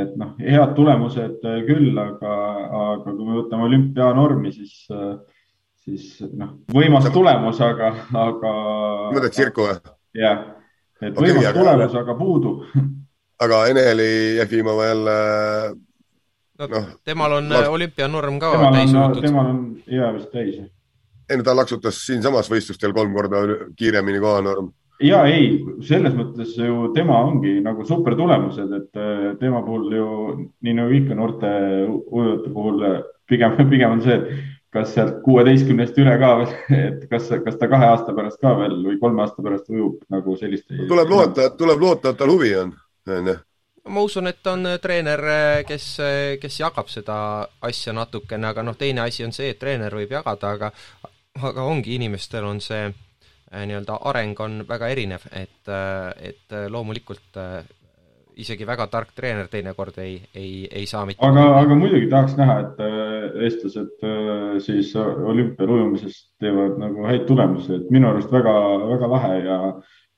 et 0.00 0.16
noh, 0.16 0.32
head 0.40 0.72
tulemused 0.76 1.44
küll, 1.66 1.92
aga, 1.98 2.36
aga 2.84 3.12
kui 3.12 3.26
me 3.26 3.36
võtame 3.36 3.68
olümpia 3.68 4.08
normi, 4.16 4.52
siis, 4.54 4.86
siis 5.84 6.08
noh, 6.32 6.56
võimas 6.72 7.10
tulemus, 7.12 7.60
aga, 7.60 7.92
aga. 8.24 8.54
mõtled 9.12 9.36
tsirku 9.36 9.68
või? 9.68 9.78
jah, 10.16 10.42
et 11.02 11.12
okay, 11.12 11.28
võimas 11.28 11.50
aga, 11.50 11.54
tulemus, 11.60 11.96
aga 12.00 12.18
puudu. 12.18 12.56
aga 13.44 13.64
Eneli 13.68 14.10
Jefimova 14.40 14.86
jälle 14.86 15.16
no, 16.58 16.66
no 16.66 16.84
temal 17.04 17.32
on 17.38 17.48
laks... 17.52 17.68
olümpianorm 17.68 18.38
ka 18.42 18.52
temal 18.56 18.76
täis 18.76 18.94
jõutud. 18.94 19.24
temal 19.24 19.50
on 19.50 19.64
hea 19.88 20.12
vist 20.16 20.30
täis. 20.34 20.60
ei 21.30 21.40
no 21.40 21.46
ta 21.46 21.56
laksutas 21.56 22.04
siinsamas 22.06 22.50
võistlustel 22.52 22.94
kolm 22.96 23.14
korda 23.16 23.42
kiiremini 23.76 24.22
kohanorm 24.22 24.70
ja 25.02 25.22
ei, 25.28 25.52
selles 25.86 26.14
mõttes 26.16 26.54
ju 26.56 26.88
tema 26.96 27.18
ongi 27.26 27.58
nagu 27.64 27.84
super 27.88 28.16
tulemused, 28.18 28.72
et 28.78 28.98
äh, 29.00 29.28
tema 29.40 29.62
puhul 29.66 29.92
ju 29.96 30.08
nii 30.64 30.74
nagu 30.78 30.96
ikka 30.96 31.18
noorte 31.18 31.52
ujujate 31.88 32.52
puhul 32.54 32.82
äh, 32.88 32.98
pigem, 33.28 33.56
pigem 33.72 33.96
on 33.96 34.02
see, 34.04 34.18
et 34.18 34.50
kas 34.72 34.94
sealt 34.94 35.20
kuueteistkümnest 35.26 35.98
üle 36.00 36.16
ka 36.20 36.32
veel, 36.40 36.56
et 36.88 37.06
kas, 37.10 37.30
kas 37.44 37.60
ta 37.60 37.68
kahe 37.72 37.92
aasta 37.92 38.16
pärast 38.16 38.40
ka 38.42 38.54
veel 38.58 38.78
või 38.86 38.98
kolme 39.02 39.24
aasta 39.24 39.44
pärast 39.44 39.70
ujub 39.72 40.02
nagu 40.12 40.36
sellist. 40.40 40.68
tuleb 40.88 41.16
loota, 41.16 41.50
tuleb 41.58 41.88
loota, 41.88 42.12
et 42.12 42.22
tal 42.22 42.34
huvi 42.34 42.54
on, 42.64 42.74
onju 43.18 43.38
ma 43.92 44.02
usun, 44.06 44.30
et 44.30 44.46
on 44.46 44.68
äh, 44.70 44.80
treener, 44.82 45.24
kes, 45.66 45.86
kes 46.40 46.60
jagab 46.60 46.90
seda 46.92 47.16
asja 47.66 47.94
natukene, 47.96 48.52
aga 48.52 48.62
noh, 48.62 48.78
teine 48.78 49.02
asi 49.08 49.26
on 49.26 49.34
see, 49.34 49.50
et 49.50 49.58
treener 49.58 49.94
võib 49.94 50.14
jagada, 50.14 50.54
aga 50.54 50.70
aga 51.42 51.64
ongi, 51.64 51.96
inimestel 51.96 52.44
on 52.44 52.60
see 52.60 52.84
äh, 52.84 52.92
Äh, 52.92 53.11
nii-öelda 53.52 54.00
areng 54.10 54.40
on 54.40 54.64
väga 54.68 54.88
erinev, 54.88 55.28
et, 55.32 55.62
äh, 55.68 56.10
et 56.32 56.56
äh, 56.56 56.66
loomulikult 56.72 57.38
isegi 58.42 58.64
väga 58.64 58.86
tark 58.88 59.10
treener 59.12 59.48
teinekord 59.52 59.98
ei, 60.00 60.14
ei, 60.34 60.66
ei 60.72 60.86
saa 60.88 61.04
mitte 61.04 61.26
aga, 61.26 61.42
aga 61.58 61.76
muidugi 61.76 62.08
tahaks 62.08 62.38
näha, 62.38 62.54
et 62.62 62.78
eestlased 63.44 64.06
siis 64.64 64.94
olümpial 64.96 65.74
ujumises 65.74 66.22
teevad 66.40 66.78
nagu 66.80 67.04
häid 67.04 67.26
tulemusi, 67.28 67.76
et 67.76 67.90
minu 67.92 68.08
arust 68.08 68.32
väga, 68.32 68.54
väga 68.94 69.10
lahe 69.12 69.36
ja 69.44 69.58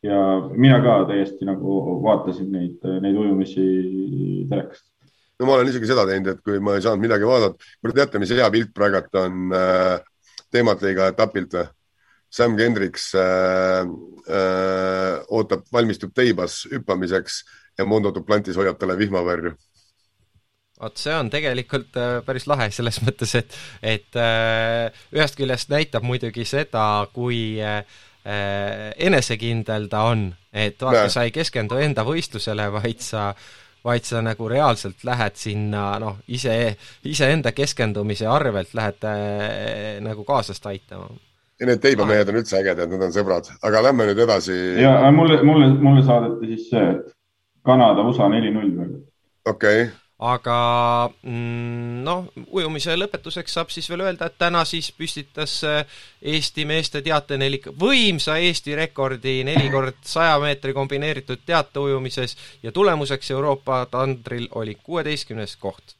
ja 0.05 0.19
mina 0.53 0.81
ka 0.85 0.97
täiesti 1.09 1.47
nagu 1.49 1.79
vaatasin 2.05 2.51
neid, 2.53 2.83
neid 3.03 3.17
ujumisi 3.17 3.65
telekast. 4.51 4.85
no 5.41 5.47
ma 5.49 5.57
olen 5.57 5.71
isegi 5.73 5.89
seda 5.89 6.05
teinud, 6.09 6.29
et 6.35 6.43
kui 6.45 6.61
ma 6.63 6.77
ei 6.77 6.85
saanud 6.85 7.03
midagi 7.03 7.29
vaadata, 7.29 7.71
kuule 7.81 7.97
teate, 7.97 8.21
mis 8.23 8.35
hea 8.37 8.51
pilt 8.55 8.75
praegult 8.77 9.17
on 9.19 9.55
äh, 9.57 9.97
teematliiga 10.55 11.09
etapilt 11.15 11.57
või? 11.59 11.71
Sam 12.35 12.57
Kendricks 12.59 13.13
äh, 13.15 13.85
äh, 14.27 15.21
ootab, 15.29 15.69
valmistub 15.73 16.15
teibas 16.15 16.65
hüppamiseks 16.71 17.45
ja 17.79 17.87
Mondo 17.87 18.11
Duplantis 18.15 18.57
hoiab 18.59 18.79
talle 18.81 18.97
vihmavarju. 18.99 19.55
vot 20.81 20.99
see 20.99 21.15
on 21.15 21.29
tegelikult 21.31 21.95
äh, 21.97 22.17
päris 22.27 22.49
lahe 22.51 22.67
selles 22.75 22.99
mõttes, 23.07 23.37
et, 23.39 23.55
et 23.83 24.19
äh, 24.19 24.91
ühest 25.15 25.39
küljest 25.39 25.71
näitab 25.71 26.03
muidugi 26.03 26.43
seda, 26.49 27.07
kui 27.15 27.61
äh, 27.63 27.85
enesekindel 28.25 29.87
ta 29.93 30.01
on, 30.11 30.25
et 30.51 30.81
vaata, 30.83 31.07
sa 31.13 31.23
ei 31.29 31.31
keskendu 31.31 31.79
enda 31.79 32.03
võistlusele, 32.09 32.67
vaid 32.73 33.05
sa 33.05 33.29
vaid 33.85 34.07
sa 34.09 34.23
nagu 34.25 34.49
reaalselt 34.49 35.05
lähed 35.05 35.37
sinna 35.37 35.85
noh, 36.01 36.17
ise, 36.33 36.57
iseenda 37.05 37.53
keskendumise 37.53 38.27
arvelt 38.27 38.75
lähed 38.75 39.07
äh, 39.07 40.01
nagu 40.03 40.25
kaaslast 40.27 40.67
aitama 40.73 41.13
need 41.63 41.83
teibamehed 41.83 42.31
on 42.31 42.41
üldse 42.41 42.59
ägedad, 42.59 42.91
nad 42.91 43.09
on 43.09 43.13
sõbrad, 43.15 43.51
aga 43.63 43.83
lähme 43.89 44.09
nüüd 44.11 44.23
edasi. 44.27 44.55
ja 44.83 44.97
mulle, 45.15 45.43
mulle, 45.47 45.69
mulle 45.81 46.07
saadeti 46.07 46.55
siis 46.55 46.71
see, 46.71 46.87
et 46.97 47.13
Kanada, 47.65 48.03
USA 48.03 48.29
neli-null 48.29 48.73
veel. 48.79 48.97
okei 49.47 49.85
okay. 49.85 49.93
aga 50.19 50.59
mm, 51.23 52.03
noh, 52.07 52.27
ujumise 52.51 52.97
lõpetuseks 52.99 53.55
saab 53.59 53.71
siis 53.71 53.89
veel 53.91 54.03
öelda, 54.09 54.27
et 54.27 54.39
täna 54.39 54.65
siis 54.69 54.91
püstitas 54.99 55.61
Eesti 56.35 56.67
meeste 56.67 57.03
teatenelik 57.07 57.71
võimsa 57.81 58.41
Eesti 58.43 58.75
rekordi 58.79 59.43
neli 59.47 59.71
kord 59.71 60.03
saja 60.03 60.41
meetri 60.43 60.75
kombineeritud 60.75 61.47
teateujumises 61.47 62.37
ja 62.63 62.73
tulemuseks 62.73 63.31
Euroopa 63.31 63.85
tandril 63.91 64.49
oli 64.59 64.75
kuueteistkümnes 64.83 65.57
koht 65.57 65.95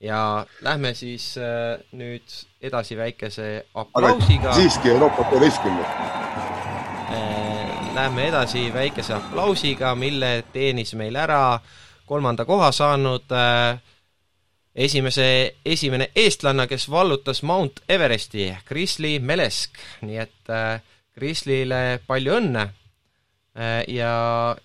ja 0.00 0.46
lähme 0.60 0.94
siis 0.94 1.34
äh, 1.38 1.80
nüüd 1.92 2.22
edasi 2.62 2.96
väikese 2.96 3.66
aplausiga. 3.74 4.52
siiski 4.52 4.90
Euroopa 4.90 5.24
kuueteistkümnes 5.24 5.86
äh,. 7.10 7.94
Lähme 7.94 8.28
edasi 8.28 8.72
väikese 8.74 9.14
aplausiga, 9.14 9.94
mille 9.94 10.44
teenis 10.52 10.94
meil 10.94 11.16
ära 11.16 11.60
kolmanda 12.06 12.44
koha 12.44 12.70
saanud 12.72 13.32
äh, 13.34 13.80
esimese, 14.74 15.54
esimene 15.66 16.10
eestlanna, 16.16 16.66
kes 16.66 16.90
vallutas 16.90 17.42
Mount 17.42 17.80
Everesti, 17.88 18.52
Krisli 18.64 19.18
Melesk, 19.18 19.80
nii 20.06 20.20
et 20.22 20.52
äh, 20.52 20.80
Krislile 21.18 21.98
palju 22.06 22.38
õnne 22.38 22.68
äh,. 23.58 23.82
ja, 23.90 24.14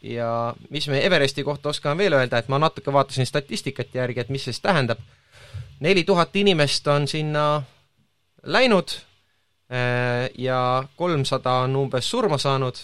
ja 0.02 0.30
mis 0.70 0.88
me 0.88 1.02
Everesti 1.06 1.44
kohta 1.44 1.74
oskan 1.74 1.98
veel 1.98 2.14
öelda, 2.14 2.38
et 2.38 2.54
ma 2.54 2.62
natuke 2.62 2.94
vaatasin 2.94 3.26
statistikat 3.26 3.96
järgi, 3.96 4.22
et 4.22 4.30
mis 4.30 4.46
see 4.46 4.54
siis 4.54 4.62
tähendab. 4.62 5.02
Neli 5.84 6.04
tuhat 6.08 6.36
inimest 6.40 6.88
on 6.88 7.08
sinna 7.08 7.64
läinud 8.44 8.96
äh, 8.96 10.30
ja 10.38 10.84
kolmsada 10.96 11.60
on 11.68 11.76
umbes 11.76 12.10
surma 12.10 12.38
saanud 12.38 12.76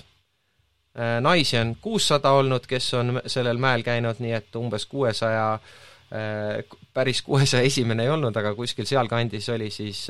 äh,. 1.00 1.20
naisi 1.22 1.58
on 1.58 1.76
kuussada 1.82 2.32
olnud, 2.32 2.68
kes 2.68 2.93
on 2.93 3.22
sellel 3.26 3.58
mäel 3.58 3.84
käinud, 3.84 4.20
nii 4.20 4.34
et 4.36 4.56
umbes 4.56 4.86
kuuesaja 4.86 5.60
600 5.60 5.89
Äh, 6.10 6.64
päris 6.93 7.22
kuuesaja 7.22 7.64
esimene 7.64 8.04
ei 8.04 8.10
olnud, 8.10 8.34
aga 8.34 8.56
kuskil 8.58 8.88
sealkandis 8.89 9.45
oli 9.54 9.68
siis, 9.70 10.08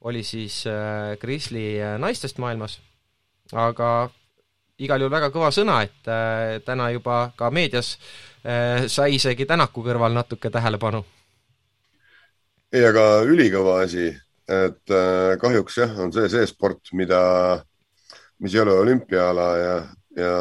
oli 0.00 0.22
siis 0.24 0.62
äh, 0.66 1.18
naistest 1.98 2.38
maailmas. 2.38 2.80
aga 3.52 4.08
igal 4.78 5.00
juhul 5.00 5.12
väga 5.12 5.28
kõva 5.32 5.50
sõna, 5.52 5.82
et 5.84 6.64
täna 6.64 6.90
juba 6.90 7.30
ka 7.36 7.50
meedias 7.50 7.98
sai 8.86 9.14
isegi 9.16 9.46
Tänaku 9.46 9.82
kõrval 9.84 10.12
natuke 10.12 10.50
tähelepanu. 10.50 11.04
Ei, 12.72 12.84
aga 12.84 13.04
ülikõva 13.28 13.80
asi, 13.84 14.08
et 14.48 14.94
kahjuks 15.42 15.78
jah, 15.82 15.94
on 16.00 16.12
see 16.12 16.28
see 16.32 16.46
sport, 16.48 16.92
mida, 16.96 17.20
mis 18.40 18.54
ei 18.54 18.60
ole 18.62 18.76
olümpiaala 18.82 19.48
ja, 19.58 19.74
ja, 20.16 20.32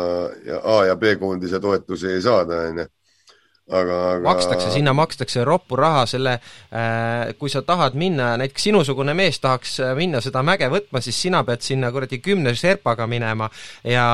ja 0.46 0.62
A 0.64 0.78
ja 0.92 0.96
B 0.96 1.16
koondise 1.20 1.60
toetusi 1.60 2.12
ei 2.14 2.22
saada, 2.22 2.62
onju 2.72 2.88
aga, 3.68 3.98
aga 4.14 4.24
makstakse, 4.24 4.70
sinna 4.72 4.94
makstakse 4.96 5.44
roppu 5.48 5.78
raha 5.80 6.06
selle 6.10 6.38
äh,, 6.38 7.34
kui 7.40 7.52
sa 7.52 7.62
tahad 7.68 7.98
minna, 8.00 8.34
näiteks 8.40 8.68
sinusugune 8.70 9.16
mees 9.18 9.40
tahaks 9.44 9.78
äh, 9.84 9.94
minna 9.98 10.22
seda 10.24 10.44
mäge 10.46 10.70
võtma, 10.72 11.02
siis 11.04 11.20
sina 11.28 11.44
pead 11.48 11.66
sinna 11.66 11.92
kuradi 11.96 12.22
kümne 12.24 12.54
serpaga 12.58 13.08
minema 13.10 13.50
ja 13.88 14.06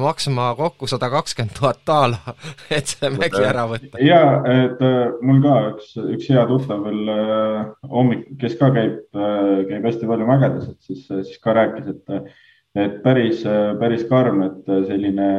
maksma 0.00 0.52
kokku 0.58 0.88
sada 0.90 1.10
kakskümmend 1.12 1.56
tuhat 1.58 1.82
daala, 1.86 2.36
et 2.76 2.92
see 2.94 3.10
mägi 3.14 3.42
ära 3.46 3.66
võtta. 3.70 4.02
jaa, 4.04 4.36
et 4.52 4.84
äh, 4.86 5.00
mul 5.26 5.42
ka 5.44 5.56
üks, 5.72 5.96
üks 6.18 6.30
hea 6.30 6.46
tuttav 6.50 6.86
veel 6.86 7.14
äh, 7.16 7.58
hommik, 7.90 8.28
kes 8.40 8.56
ka 8.60 8.70
käib 8.76 8.98
käib 9.10 9.84
hästi 9.86 10.06
palju 10.06 10.26
mägedes, 10.28 10.70
et 10.70 10.86
siis, 10.86 11.02
siis 11.10 11.42
ka 11.42 11.56
rääkis, 11.56 11.90
et 11.90 12.30
et 12.78 13.00
päris, 13.02 13.40
päris 13.80 14.04
karm, 14.06 14.44
et 14.46 14.68
selline 14.86 15.30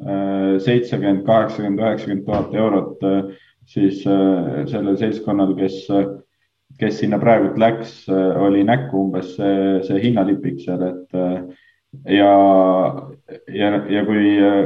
seitsekümmend, 0.00 1.24
kaheksakümmend, 1.26 1.80
üheksakümmend 1.80 2.26
tuhat 2.26 2.54
eurot 2.54 3.02
äh, 3.04 3.32
siis 3.68 4.04
äh, 4.06 4.66
sellel 4.70 4.96
seltskonnal, 4.96 5.54
kes, 5.58 5.82
kes 6.80 7.00
sinna 7.02 7.18
praegult 7.20 7.58
läks, 7.60 8.08
äh, 8.08 8.40
oli 8.40 8.64
näkku 8.64 9.04
umbes 9.06 9.34
see, 9.36 9.80
see 9.86 10.00
hinnalipik 10.06 10.60
seal, 10.64 10.86
et 10.88 11.18
ja, 12.14 12.32
ja, 13.50 13.70
ja 13.90 14.04
kui, 14.06 14.24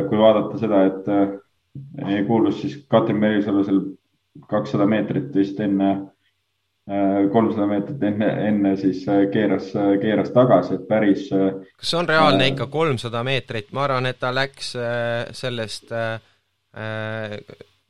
kui 0.08 0.20
vaadata 0.20 0.60
seda, 0.60 0.84
et 0.90 2.26
kuulus 2.28 2.60
siis 2.62 2.78
Katrin 2.90 3.18
Merisalu 3.20 3.64
seal 3.66 3.80
kakssada 4.50 4.86
meetrit 4.86 5.34
vist 5.34 5.60
enne 5.60 5.94
kolmsada 7.32 7.66
meetrit 7.66 8.02
enne, 8.04 8.26
enne 8.48 8.76
siis 8.76 9.06
äh, 9.08 9.24
keeras, 9.32 9.70
äh, 9.76 9.94
keeras 10.02 10.30
tagasi, 10.34 10.74
et 10.76 10.88
päris. 10.88 11.26
Äh, 11.32 11.54
kas 11.80 11.92
see 11.94 12.00
on 12.00 12.08
reaalne 12.08 12.50
ikka 12.52 12.66
kolmsada 12.72 13.22
meetrit, 13.24 13.70
ma 13.72 13.86
arvan, 13.86 14.08
et 14.10 14.18
ta 14.20 14.32
läks 14.34 14.74
sellest 15.32 15.94
äh,, 15.96 16.18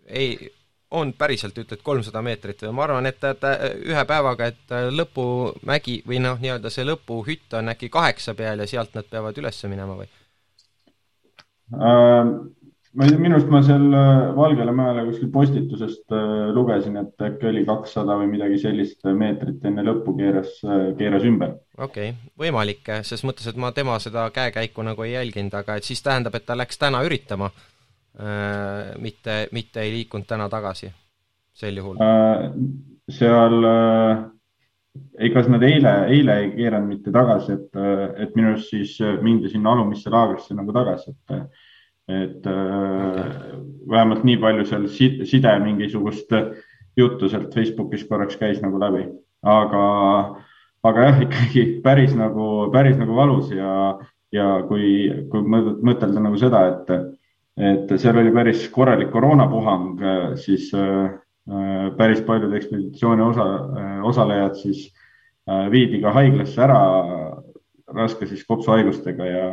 ei, 0.07 0.29
on 0.95 1.11
päriselt, 1.19 1.59
ütled 1.59 1.83
kolmsada 1.83 2.23
meetrit 2.23 2.63
või 2.63 2.75
ma 2.79 2.87
arvan, 2.87 3.11
et 3.11 3.19
ta, 3.19 3.35
ta 3.35 3.57
ühe 3.75 4.05
päevaga, 4.07 4.53
et 4.53 4.75
lõpumägi 4.95 6.01
või 6.07 6.21
noh, 6.23 6.39
nii-öelda 6.39 6.71
see 6.71 6.87
lõpuhütt 6.87 7.59
on 7.59 7.75
äkki 7.75 7.91
kaheksa 7.91 8.37
peal 8.39 8.63
ja 8.63 8.69
sealt 8.71 8.95
nad 8.95 9.11
peavad 9.11 9.43
üles 9.43 9.59
minema 9.67 9.99
või? 9.99 10.07
Ma 12.95 13.05
ei 13.05 13.11
tea, 13.11 13.19
minu 13.19 13.35
arust 13.35 13.51
ma 13.51 13.61
seal 13.67 13.85
äh, 13.91 14.33
Valgele 14.37 14.73
mäele 14.77 15.05
kuskil 15.09 15.31
postitusest 15.35 16.15
äh, 16.15 16.51
lugesin, 16.55 16.97
et 17.01 17.25
äkki 17.27 17.49
oli 17.51 17.65
kakssada 17.67 18.17
või 18.21 18.29
midagi 18.31 18.61
sellist 18.63 19.07
meetrit 19.19 19.65
enne 19.67 19.83
lõppu 19.87 20.15
keeras, 20.19 20.53
äh, 20.63 20.85
keeras 20.99 21.27
ümber. 21.27 21.57
okei 21.79 22.13
okay., 22.13 22.31
võimalik, 22.45 22.93
ses 23.07 23.25
mõttes, 23.27 23.49
et 23.51 23.59
ma 23.59 23.73
tema 23.75 23.99
seda 24.03 24.29
käekäiku 24.35 24.87
nagu 24.87 25.07
ei 25.07 25.17
jälginud, 25.17 25.57
aga 25.59 25.81
et 25.81 25.89
siis 25.89 26.03
tähendab, 26.07 26.39
et 26.39 26.47
ta 26.47 26.59
läks 26.59 26.79
täna 26.79 27.03
üritama, 27.07 27.51
mitte, 29.03 29.35
mitte 29.51 29.83
ei 29.83 29.91
liikunud 29.91 30.29
täna 30.31 30.47
tagasi, 30.47 30.87
sel 31.51 31.81
juhul? 31.81 31.99
seal 33.11 33.57
ega 35.19 35.43
nad 35.51 35.65
eile, 35.67 35.97
eile 36.15 36.37
ei 36.45 36.53
keeranud 36.55 36.93
mitte 36.93 37.11
tagasi, 37.15 37.59
et, 37.59 37.81
et 38.23 38.39
minu 38.39 38.53
arust 38.53 38.71
siis 38.71 38.95
mindi 39.23 39.51
sinna 39.51 39.75
alumisse 39.75 40.15
laagrisse 40.15 40.55
nagu 40.55 40.71
tagasi, 40.77 41.11
et 41.11 41.64
et 42.09 42.47
okay. 42.47 42.53
Äh, 42.53 43.61
vähemalt 43.89 44.25
nii 44.25 44.37
palju 44.41 44.65
seal 44.69 44.87
side 44.89 45.53
mingisugust 45.61 46.33
juttu 46.97 47.29
sealt 47.29 47.55
Facebookis 47.55 48.05
korraks 48.09 48.37
käis 48.41 48.61
nagu 48.63 48.79
läbi, 48.81 49.05
aga, 49.43 49.85
aga 50.85 51.09
jah, 51.09 51.21
ikkagi 51.27 51.65
päris 51.85 52.15
nagu, 52.17 52.71
päris 52.73 52.97
nagu 53.01 53.17
valus 53.17 53.51
ja, 53.53 53.99
ja 54.33 54.49
kui, 54.69 55.11
kui 55.31 55.45
mõtelda 55.45 56.23
nagu 56.23 56.39
seda, 56.41 56.63
et, 56.71 56.93
et 57.73 57.97
seal 58.01 58.21
oli 58.23 58.33
päris 58.35 58.69
korralik 58.73 59.11
koroonapuhang, 59.13 60.05
siis 60.41 60.71
äh, 60.79 61.11
päris 61.99 62.23
paljud 62.25 62.55
ekspeditsiooni 62.57 63.25
osa, 63.25 63.49
osalejad 64.09 64.57
siis 64.61 64.87
äh, 65.49 65.67
viidi 65.73 66.01
ka 66.05 66.15
haiglasse 66.17 66.63
ära 66.65 66.81
raske 67.95 68.27
siis 68.27 68.45
kopsuhaigustega 68.49 69.27
ja 69.29 69.49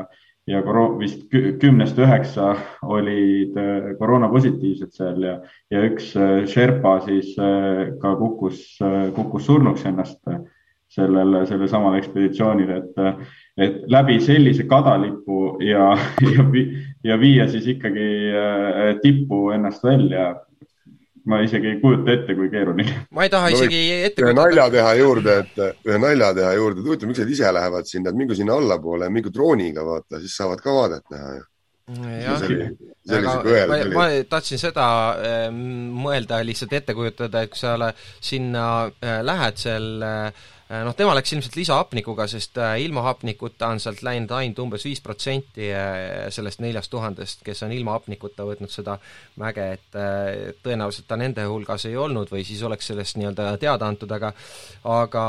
ja 0.49 0.61
koroon, 0.65 0.97
vist 0.99 1.27
kümnest 1.61 1.99
üheksa 2.01 2.55
olid 2.81 3.57
äh, 3.59 3.91
koroonapositiivsed 3.99 4.93
seal 4.95 5.21
ja, 5.25 5.35
ja 5.71 5.83
üks 5.85 6.11
äh, 6.17 6.41
Sherpa 6.49 6.97
siis 7.05 7.35
äh, 7.39 7.91
ka 8.01 8.15
kukkus, 8.19 8.79
kukkus 9.15 9.45
surnuks 9.45 9.85
ennast 9.89 10.19
sellel, 10.91 11.37
sellel 11.47 11.69
samal 11.71 11.95
ekspeditsioonil, 11.99 12.71
et, 12.75 13.27
et 13.61 13.83
läbi 13.91 14.17
sellise 14.23 14.65
kadalipu 14.67 15.57
ja, 15.63 15.93
ja, 16.33 16.47
ja 17.07 17.19
viia 17.21 17.47
siis 17.51 17.69
ikkagi 17.77 18.09
tippu 19.03 19.45
ennast 19.55 19.85
välja 19.87 20.33
ma 21.31 21.41
isegi 21.45 21.71
ei 21.73 21.79
kujuta 21.81 22.13
ette, 22.15 22.35
kui 22.37 22.49
keeruline. 22.53 22.97
ma 23.15 23.25
ei 23.27 23.31
taha 23.33 23.49
no, 23.49 23.55
isegi 23.57 23.81
ette 23.97 24.21
kujutada. 24.21 24.41
nalja 24.41 24.67
teha 24.75 24.93
juurde, 24.99 25.37
et 25.45 25.87
ühe 25.87 26.01
nalja 26.01 26.33
teha 26.37 26.51
juurde, 26.59 26.81
et 26.83 26.89
huvitav, 26.89 27.11
miks 27.11 27.23
nad 27.23 27.33
ise 27.37 27.55
lähevad 27.57 27.89
sinna, 27.89 28.11
et 28.11 28.21
mingu 28.21 28.37
sinna 28.37 28.59
allapoole, 28.59 29.09
mingu 29.13 29.33
drooniga 29.33 29.85
vaata, 29.87 30.21
siis 30.21 30.37
saavad 30.41 30.63
ka 30.63 30.77
vaadet 30.77 31.15
näha 31.15 31.33
ju. 31.39 31.43
aga 33.17 33.35
ma, 33.67 33.81
ma 33.97 34.07
tahtsin 34.29 34.61
seda 34.61 34.87
mõelda, 35.51 36.43
lihtsalt 36.47 36.79
ette 36.79 36.95
kujutada, 36.95 37.43
et 37.43 37.51
kui 37.51 37.59
sa 37.59 37.91
sinna 38.23 38.65
äh, 39.01 39.19
lähed 39.25 39.59
seal 39.59 39.87
äh, 40.05 40.49
Äh, 40.60 40.60
noh, 40.85 40.95
tema 40.97 41.15
läks 41.17 41.33
ilmselt 41.35 41.55
lisahapnikuga, 41.59 42.27
sest 42.31 42.57
äh, 42.61 42.75
ilma 42.85 43.03
hapnikuta 43.05 43.71
on 43.73 43.81
sealt 43.83 44.03
läinud 44.05 44.31
ainult 44.35 44.59
umbes 44.63 44.85
viis 44.87 45.01
protsenti 45.03 45.69
äh, 45.75 46.27
sellest 46.33 46.63
neljast 46.63 46.91
tuhandest, 46.93 47.43
kes 47.45 47.63
on 47.67 47.73
ilma 47.75 47.95
hapnikuta 47.97 48.45
võtnud 48.47 48.71
seda 48.73 48.97
mäge, 49.41 49.67
et 49.77 49.99
tõenäoliselt 50.63 51.07
ta 51.09 51.17
nende 51.19 51.45
hulgas 51.49 51.85
ei 51.89 51.97
olnud 51.99 52.31
või 52.31 52.45
siis 52.47 52.61
oleks 52.67 52.91
sellest 52.91 53.19
nii-öelda 53.19 53.55
teada 53.61 53.89
antud, 53.91 54.11
aga 54.11 54.33
aga 54.87 55.25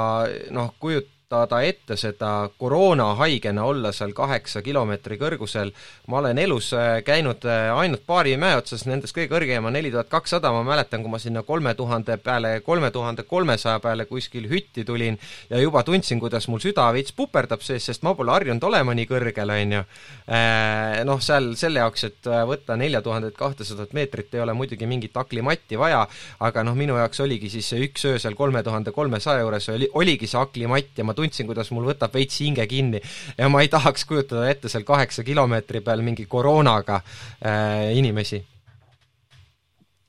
noh, 0.54 0.72
kujut-, 0.82 1.11
kujutada 1.32 1.62
ette 1.64 1.96
seda 1.96 2.50
koroonahaigena 2.58 3.64
olla 3.64 3.92
seal 3.92 4.12
kaheksa 4.12 4.62
kilomeetri 4.62 5.16
kõrgusel, 5.16 5.72
ma 6.08 6.18
olen 6.20 6.38
elus 6.38 6.72
äh, 6.76 7.00
käinud 7.04 7.44
äh, 7.48 7.72
ainult 7.72 8.04
paari 8.06 8.36
mäe 8.36 8.56
otsas, 8.56 8.84
nendest 8.86 9.16
kõige 9.16 9.30
kõrgem 9.32 9.64
on 9.64 9.72
neli 9.72 9.90
tuhat 9.90 10.10
kakssada, 10.12 10.52
ma 10.52 10.62
mäletan, 10.66 11.02
kui 11.02 11.10
ma 11.10 11.18
sinna 11.18 11.42
kolme 11.42 11.74
tuhande 11.74 12.18
peale, 12.18 12.60
kolme 12.60 12.90
tuhande 12.90 13.24
kolmesaja 13.24 13.80
peale 13.80 14.04
kuskil 14.06 14.48
hütti 14.50 14.84
tulin 14.84 15.18
ja 15.50 15.60
juba 15.60 15.82
tundsin, 15.82 16.20
kuidas 16.20 16.48
mul 16.48 16.60
süda 16.60 16.90
veits 16.92 17.14
puperdab 17.16 17.64
sees, 17.64 17.86
sest 17.88 18.04
ma 18.04 18.14
pole 18.14 18.32
harjunud 18.34 18.64
olema 18.68 18.94
nii 18.94 19.08
kõrgel, 19.08 19.54
on 19.56 19.76
ju. 19.78 19.82
Äh, 20.28 21.00
noh, 21.08 21.20
seal 21.24 21.52
selle 21.56 21.80
jaoks, 21.80 22.06
et 22.10 22.30
võtta 22.48 22.76
nelja 22.76 23.00
tuhandet 23.02 23.38
kahtesadat 23.38 23.96
meetrit, 23.96 24.34
ei 24.34 24.44
ole 24.44 24.52
muidugi 24.56 24.88
mingit 24.88 25.16
aklimatti 25.16 25.80
vaja, 25.80 26.04
aga 26.44 26.66
noh, 26.66 26.76
minu 26.76 26.98
jaoks 27.00 27.24
oligi 27.24 27.48
siis 27.52 27.72
see 27.72 27.88
üks 27.88 28.04
öö 28.08 28.20
seal 28.20 28.36
kolme 28.36 28.62
tuhande 28.62 28.92
kolmesaja 28.92 29.42
juures 29.46 29.68
oli, 29.72 29.88
oligi 29.96 30.28
see 30.28 30.40
aklimatt 30.40 30.98
ja 30.98 31.06
ma 31.06 31.14
tundsin, 31.14 31.21
kuidas 31.48 31.70
mul 31.74 31.86
võtab 31.92 32.14
veits 32.14 32.40
hinge 32.42 32.66
kinni 32.70 33.00
ja 33.38 33.50
ma 33.52 33.62
ei 33.62 33.70
tahaks 33.72 34.06
kujutada 34.08 34.48
ette 34.50 34.70
seal 34.72 34.86
kaheksa 34.88 35.24
kilomeetri 35.26 35.82
peal 35.84 36.02
mingi 36.02 36.26
koroonaga 36.30 37.00
äh, 37.02 37.92
inimesi. 37.98 38.42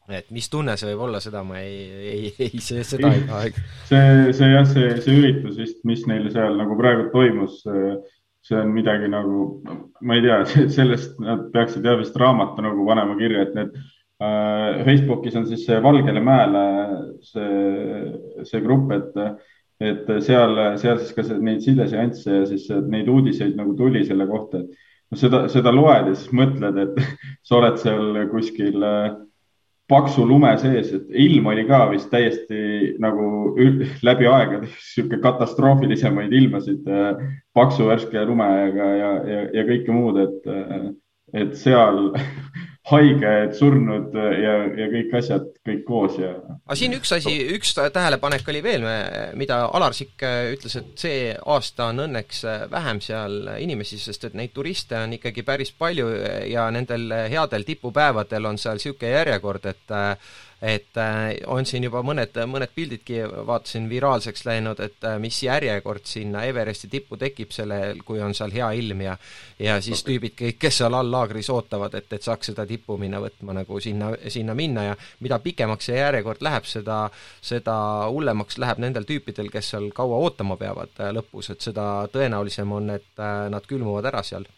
et 0.10 0.32
mis 0.36 0.50
tunne 0.50 0.76
see 0.78 0.92
võib 0.92 1.06
olla, 1.08 1.22
seda 1.24 1.44
ma 1.48 1.62
ei, 1.62 1.78
ei, 2.14 2.34
ei, 2.48 2.60
see, 2.62 2.84
seda 2.84 3.14
ei 3.14 3.24
taha. 3.28 3.46
see, 3.90 4.34
see 4.36 4.52
jah, 4.52 4.68
see, 4.68 4.90
see 5.06 5.16
üritus 5.22 5.58
vist, 5.62 5.80
mis 5.88 6.04
neil 6.10 6.28
seal 6.34 6.58
nagu 6.60 6.76
praegu 6.78 7.08
toimus, 7.14 7.62
see 8.44 8.60
on 8.60 8.74
midagi 8.76 9.08
nagu, 9.10 9.64
ma 10.04 10.20
ei 10.20 10.26
tea, 10.26 10.44
sellest 10.78 11.20
nad 11.24 11.48
peaksid 11.56 11.88
jah 11.88 11.98
vist 12.02 12.18
raamatu 12.20 12.66
nagu 12.66 12.86
panema 12.90 13.16
kirja, 13.20 13.48
et 13.48 13.60
need 13.60 13.84
Facebookis 14.86 15.36
on 15.36 15.48
siis 15.50 15.66
see 15.68 15.80
Valgele 15.84 16.22
Mäele 16.24 16.64
see, 17.26 18.44
see 18.48 18.62
grupp, 18.64 18.92
et, 18.96 19.18
et 19.84 20.10
seal, 20.24 20.58
seal 20.80 21.00
siis 21.02 21.14
ka 21.16 21.26
neid 21.44 21.64
sideseansse 21.66 22.40
ja 22.40 22.48
siis 22.50 22.70
neid 22.88 23.10
uudiseid 23.12 23.58
nagu 23.60 23.76
tuli 23.78 24.04
selle 24.08 24.28
kohta, 24.30 24.64
et 24.64 25.20
seda, 25.20 25.46
seda 25.52 25.74
loed 25.74 26.10
ja 26.12 26.16
siis 26.16 26.34
mõtled, 26.36 26.80
et 26.86 27.00
sa 27.48 27.60
oled 27.60 27.78
seal 27.82 28.24
kuskil 28.32 28.80
paksu 29.92 30.26
lume 30.26 30.54
sees, 30.62 30.94
et 30.96 31.10
ilm 31.26 31.50
oli 31.52 31.66
ka 31.68 31.84
vist 31.92 32.10
täiesti 32.12 32.94
nagu 33.04 33.54
läbi 34.06 34.30
aegade 34.30 34.70
sihuke 34.94 35.20
katastroofilisemaid 35.24 36.34
ilmasid 36.34 36.88
paksu 37.54 37.90
värske 37.92 38.26
lumega 38.30 38.92
ja, 39.00 39.12
ja, 39.28 39.42
ja 39.60 39.66
kõike 39.68 39.96
muud, 39.96 40.22
et, 40.24 40.48
et 41.44 41.58
seal 41.60 42.14
haiged, 42.92 43.54
surnud 43.60 44.16
ja, 44.16 44.56
ja 44.80 44.90
kõik 44.92 45.20
asjad 45.20 45.53
kõik 45.64 45.84
koos 45.88 46.18
ja. 46.20 46.34
aga 46.66 46.76
siin 46.76 46.96
üks 46.98 47.14
asi, 47.16 47.34
üks 47.56 47.74
tähelepanek 47.76 48.50
oli 48.52 48.64
veel, 48.66 48.88
mida 49.40 49.62
Alar 49.72 49.96
Sikk 49.96 50.26
ütles, 50.52 50.76
et 50.80 50.94
see 51.00 51.20
aasta 51.34 51.90
on 51.94 52.04
õnneks 52.08 52.44
vähem 52.72 53.00
seal 53.04 53.54
inimesi, 53.64 54.00
sest 54.02 54.28
et 54.28 54.36
neid 54.40 54.52
turiste 54.56 55.00
on 55.00 55.16
ikkagi 55.16 55.46
päris 55.48 55.72
palju 55.78 56.10
ja 56.52 56.68
nendel 56.74 57.08
headel 57.32 57.64
tipupäevadel 57.68 58.52
on 58.52 58.60
seal 58.60 58.82
niisugune 58.82 59.14
järjekord, 59.16 59.72
et 59.72 59.96
et 60.64 60.98
äh, 60.98 61.34
on 61.52 61.66
siin 61.68 61.84
juba 61.84 62.00
mõned, 62.08 62.38
mõned 62.48 62.72
pildidki, 62.72 63.18
vaatasin, 63.48 63.90
viraalseks 63.92 64.46
läinud, 64.48 64.80
et 64.80 65.04
äh, 65.04 65.18
mis 65.20 65.42
järjekord 65.44 66.08
sinna 66.08 66.46
Everesti 66.48 66.88
tippu 66.88 67.20
tekib 67.20 67.52
sellel, 67.52 68.00
kui 68.08 68.22
on 68.24 68.32
seal 68.38 68.54
hea 68.56 68.70
ilm 68.80 69.04
ja 69.04 69.18
ja 69.60 69.76
siis 69.84 70.00
okay. 70.00 70.14
tüübid 70.14 70.38
kõik, 70.40 70.60
kes 70.64 70.80
seal 70.80 70.96
all 70.96 71.12
laagris 71.12 71.50
ootavad, 71.52 71.98
et, 72.00 72.08
et 72.16 72.24
saaks 72.24 72.54
seda 72.54 72.66
tippu 72.68 72.96
minna 73.00 73.20
võtma 73.24 73.58
nagu 73.60 73.80
sinna, 73.84 74.14
sinna 74.32 74.56
minna 74.56 74.88
ja 74.88 74.96
mida 75.20 75.40
pikemaks 75.54 75.92
see 75.92 76.02
järjekord 76.02 76.44
läheb, 76.44 76.68
seda, 76.68 77.06
seda 77.46 77.78
hullemaks 78.10 78.60
läheb 78.62 78.82
nendel 78.84 79.08
tüüpidel, 79.08 79.54
kes 79.54 79.72
seal 79.76 79.88
kaua 79.96 80.20
ootama 80.26 80.60
peavad 80.60 80.92
äh, 81.00 81.14
lõpus, 81.16 81.54
et 81.54 81.64
seda 81.64 82.10
tõenäolisem 82.12 82.76
on, 82.76 82.92
et 82.98 83.24
nad 83.54 83.70
külmuvad 83.70 84.12
ära 84.12 84.26
seal 84.26 84.50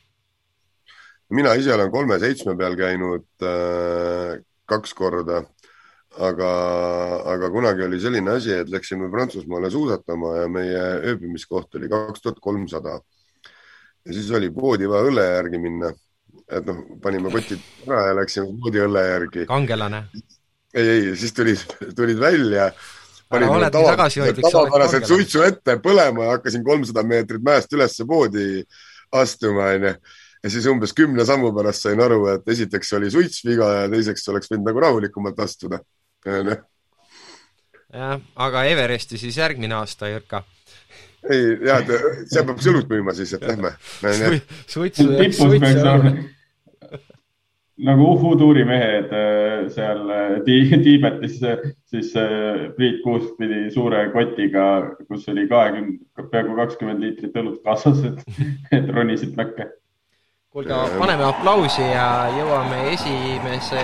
mina 1.36 1.56
ise 1.58 1.74
olen 1.74 1.90
kolme-seitsme 1.92 2.54
peal 2.58 2.76
käinud 2.78 3.26
äh, 3.44 4.36
kaks 4.70 4.94
korda 4.98 5.44
aga, 6.18 6.50
aga 7.34 7.50
kunagi 7.52 7.86
oli 7.88 8.00
selline 8.00 8.38
asi, 8.38 8.54
et 8.54 8.70
läksime 8.72 9.10
Prantsusmaale 9.12 9.70
suusatama 9.72 10.36
ja 10.42 10.48
meie 10.52 10.84
ööbimiskoht 11.12 11.76
oli 11.76 11.90
kaks 11.92 12.22
tuhat 12.22 12.40
kolmsada. 12.42 13.00
ja 14.06 14.14
siis 14.14 14.32
oli 14.32 14.50
poodi 14.50 14.90
vaja 14.90 15.10
õlle 15.10 15.26
järgi 15.26 15.58
minna. 15.60 15.92
et 16.52 16.66
noh, 16.66 16.82
panime 17.02 17.32
kotid 17.32 17.60
ära 17.88 18.08
ja 18.08 18.16
läksime 18.22 18.54
poodi 18.62 18.84
õlle 18.86 19.06
järgi. 19.10 19.46
kangelane? 19.46 20.06
Ei, 20.76 20.90
ei, 20.90 21.16
siis 21.20 21.34
tulid, 21.34 21.64
tulid 21.96 22.20
välja. 22.20 22.70
sa 23.32 23.40
oled 23.40 23.74
kangelane. 24.44 25.08
suitsu 25.08 25.42
ette 25.48 25.80
põlema 25.84 26.28
ja 26.28 26.36
hakkasin 26.36 26.64
kolmsada 26.64 27.04
meetrit 27.08 27.44
mäest 27.44 27.74
ülesse 27.74 28.06
poodi 28.08 28.62
astuma, 29.16 29.72
onju 29.74 29.96
ja 30.46 30.50
siis 30.54 30.68
umbes 30.70 30.94
kümne 30.94 31.26
sammu 31.26 31.50
pärast 31.56 31.88
sain 31.88 32.02
aru, 32.02 32.28
et 32.36 32.54
esiteks 32.54 32.94
oli 33.00 33.10
suits 33.12 33.42
viga 33.48 33.72
ja 33.80 33.86
teiseks 33.90 34.28
oleks 34.30 34.52
võinud 34.52 34.70
nagu 34.70 34.84
rahulikumalt 34.84 35.40
astuda 35.42 35.80
jah, 37.96 38.20
aga 38.36 38.66
Everesti 38.70 39.18
siis 39.18 39.38
järgmine 39.42 39.76
aasta, 39.80 40.12
Jürka? 40.12 40.44
ei, 41.26 41.58
jah, 41.66 41.82
seal 42.30 42.46
peab 42.46 42.62
sõlut 42.62 42.90
müüma 42.92 43.16
siis, 43.18 43.34
et 43.34 43.46
lähme. 43.50 43.74
suitsu, 44.76 45.08
suitsu. 45.10 45.50
Nagu 47.78 48.08
Uhu-tuuri 48.14 48.64
mehed 48.68 49.12
äh, 49.12 49.70
seal 49.74 50.10
äh, 50.10 50.44
Tiibetis, 50.84 51.42
äh, 51.44 51.72
siis 51.86 52.14
Priit 52.78 53.02
Kuusk 53.04 53.36
pidi 53.40 53.70
suure 53.74 54.08
kotiga, 54.14 54.96
kus 55.10 55.28
oli 55.32 55.48
kahekümne, 55.52 56.00
peaaegu 56.32 56.56
kakskümmend 56.60 57.04
liitrit 57.04 57.36
õlut 57.36 57.60
kaasas, 57.66 58.04
et, 58.08 58.22
et 58.78 58.92
ronisid 58.96 59.36
mäkke 59.40 59.70
kuulge, 60.56 60.76
paneme 60.96 61.26
aplausi 61.28 61.84
ja 61.84 62.30
jõuame 62.32 62.78
esimese 62.94 63.82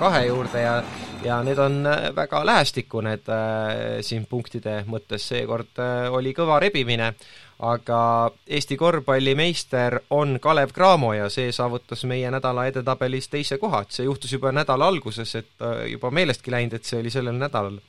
kahe 0.00 0.24
juurde 0.26 0.64
ja 0.64 0.80
ja 1.24 1.42
need 1.42 1.58
on 1.58 1.82
väga 2.16 2.42
lähestikku, 2.46 3.00
need 3.02 3.28
äh, 3.32 3.98
siin 4.06 4.26
punktide 4.30 4.82
mõttes, 4.90 5.26
seekord 5.30 5.80
äh, 5.82 6.06
oli 6.14 6.34
kõva 6.36 6.60
rebimine, 6.62 7.12
aga 7.58 8.30
Eesti 8.46 8.76
korvpallimeister 8.76 9.98
on 10.10 10.38
Kalev 10.40 10.70
Cramo 10.74 11.12
ja 11.14 11.28
see 11.32 11.52
saavutas 11.52 12.04
meie 12.04 12.30
nädala 12.30 12.68
edetabelis 12.70 13.28
teise 13.28 13.58
koha, 13.58 13.82
et 13.82 13.96
see 13.96 14.06
juhtus 14.06 14.32
juba 14.32 14.52
nädala 14.52 14.86
alguses, 14.86 15.34
et 15.34 15.66
äh, 15.66 15.88
juba 15.92 16.10
meelestki 16.10 16.54
läinud, 16.54 16.78
et 16.78 16.84
see 16.84 17.00
oli 17.00 17.10
sellel 17.10 17.38
nädalal. 17.38 17.80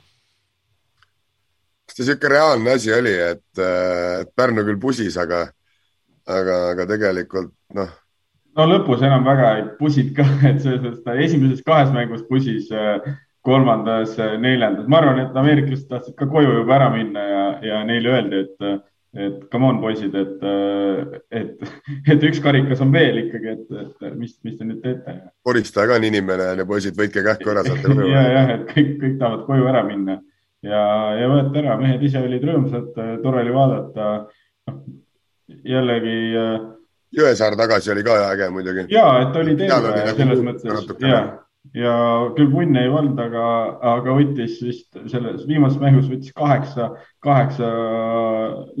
kas 1.86 1.96
see 1.96 2.04
niisugune 2.04 2.34
reaalne 2.34 2.76
asi 2.78 2.92
oli, 2.94 3.14
et 3.14 3.64
Pärnu 4.36 4.62
küll 4.66 4.78
pusis, 4.78 5.16
aga 5.18 5.48
aga, 6.30 6.58
aga 6.74 6.86
tegelikult 6.90 7.52
noh. 7.76 7.90
no 8.58 8.68
lõpus 8.68 9.02
enam 9.06 9.24
väga 9.26 9.50
ei 9.58 9.66
pusid 9.80 10.12
ka, 10.16 10.26
et 10.50 10.60
selles 10.62 10.82
mõttes 10.84 11.02
ta 11.06 11.16
esimeses 11.26 11.64
kahes 11.66 11.92
mängus 11.94 12.24
pusis, 12.28 12.70
äh, 12.74 13.00
kolmandas, 13.46 14.16
äh, 14.20 14.36
neljandas, 14.40 14.88
ma 14.90 15.00
arvan, 15.00 15.22
et 15.24 15.36
ameeriklased 15.42 15.88
tahtsid 15.90 16.16
ka 16.18 16.28
koju 16.30 16.60
juba 16.60 16.76
ära 16.76 16.90
minna 16.94 17.26
ja, 17.26 17.44
ja 17.70 17.82
neile 17.88 18.16
öeldi, 18.16 18.44
et 18.46 18.68
et 19.18 19.44
come 19.50 19.66
on, 19.66 19.80
poisid, 19.82 20.14
et, 20.14 20.44
äh, 20.46 21.20
et, 21.40 21.70
et 22.14 22.26
üks 22.30 22.38
karikas 22.44 22.82
on 22.84 22.92
veel 22.94 23.24
ikkagi, 23.24 23.56
et, 23.56 23.78
et 23.82 24.16
mis, 24.16 24.36
mis 24.46 24.56
te 24.58 24.66
nüüd 24.68 24.82
teete. 24.84 25.16
koristaja 25.46 25.90
ka 25.90 25.98
on 25.98 26.06
inimene 26.06 26.52
ja 26.60 26.66
poisid, 26.68 26.94
võitke 26.98 27.24
kähku 27.26 27.50
ära, 27.50 27.64
saate 27.66 27.88
koju. 27.88 28.10
ja, 28.14 28.24
jah, 28.36 28.52
et 28.56 28.66
kõik, 28.70 28.96
kõik 29.02 29.16
tahavad 29.22 29.46
koju 29.48 29.70
ära 29.72 29.82
minna 29.88 30.20
ja, 30.66 30.82
ja 31.18 31.28
võeti 31.30 31.62
ära, 31.62 31.76
mehed 31.80 32.02
ise 32.06 32.22
olid 32.22 32.44
rõõmsad, 32.46 32.90
tore 33.24 33.44
oli 33.44 33.54
vaadata. 33.54 34.10
noh, 34.70 34.82
jällegi. 35.66 36.18
Äh, 36.38 36.58
Jõesaar 37.16 37.56
tagasi 37.58 37.90
oli 37.90 38.04
ka 38.06 38.16
äge 38.28 38.50
muidugi. 38.54 38.86
ja, 38.94 39.06
et 39.24 39.36
oli 39.36 39.56
terve 39.58 39.94
selles 40.14 40.44
mõttes 40.46 41.02
ja, 41.02 41.24
ja 41.76 41.94
küll 42.36 42.50
punne 42.52 42.84
ei 42.84 42.90
olnud, 42.90 43.18
aga, 43.20 43.44
aga 43.92 44.16
võttis 44.16 44.58
vist 44.64 44.98
selles 45.12 45.44
viimases 45.48 45.78
mängus 45.82 46.08
võttis 46.10 46.34
kaheksa, 46.36 46.90
kaheksa 47.24 47.68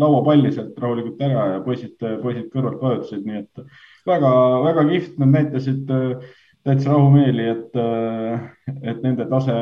lauapalli 0.00 0.52
sealt 0.54 0.78
rahulikult 0.80 1.20
ära 1.26 1.46
ja 1.54 1.62
poisid, 1.64 1.96
poisid 2.22 2.48
kõrvalt 2.54 2.82
vajutasid, 2.82 3.26
nii 3.28 3.42
et 3.44 3.64
väga-väga 4.08 4.86
kihvt, 4.90 5.20
nad 5.20 5.36
näitasid 5.36 5.94
äh, 5.94 6.26
täitsa 6.66 6.92
rahumeeli, 6.94 7.46
et, 7.52 7.78
äh, 7.78 8.74
et 8.82 9.04
nende 9.04 9.28
tase 9.30 9.54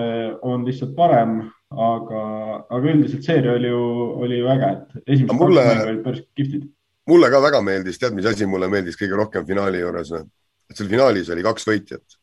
on 0.47 0.65
lihtsalt 0.69 0.97
parem, 0.99 1.41
aga, 1.75 2.25
aga 2.71 2.95
üldiselt 2.95 3.27
seeria 3.27 3.59
oli 3.59 3.71
ju, 3.75 3.85
oli 4.25 4.41
ju 4.41 4.51
äge, 4.55 4.73
et 4.79 5.15
esimesed 5.15 5.39
mulle... 5.43 5.67
kaks 5.67 5.77
mängu 5.77 5.95
olid 5.95 6.05
päris 6.07 6.27
kihvtid 6.39 6.69
mulle 7.09 7.31
ka 7.33 7.41
väga 7.43 7.61
meeldis, 7.65 7.99
tead, 8.01 8.17
mis 8.17 8.29
asi 8.29 8.47
mulle 8.49 8.69
meeldis 8.73 8.99
kõige 9.01 9.17
rohkem 9.19 9.47
finaali 9.49 9.81
juures 9.83 10.13
või? 10.13 10.25
et 10.69 10.77
seal 10.77 10.91
finaalis 10.91 11.31
oli 11.33 11.45
kaks 11.47 11.65
võitjat. 11.65 12.18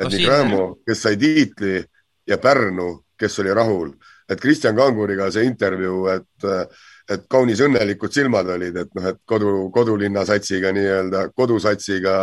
Et 0.00 0.06
no, 0.06 0.12
nii 0.14 0.24
Cramo, 0.24 0.62
kes 0.86 1.02
sai 1.04 1.18
tiitli 1.20 1.80
ja 2.28 2.38
Pärnu, 2.40 2.88
kes 3.20 3.38
oli 3.42 3.54
rahul, 3.54 3.90
et 4.30 4.40
Kristjan 4.40 4.76
Kanguriga 4.76 5.28
see 5.34 5.44
intervjuu, 5.44 6.06
et, 6.14 6.46
et 7.10 7.26
kaunis 7.28 7.60
õnnelikud 7.66 8.14
silmad 8.14 8.48
olid, 8.54 8.78
et 8.80 8.94
noh, 8.96 9.10
et 9.12 9.18
kodu, 9.28 9.52
kodulinna 9.74 10.24
satsiga 10.28 10.72
nii-öelda, 10.76 11.28
kodusatsiga 11.36 12.14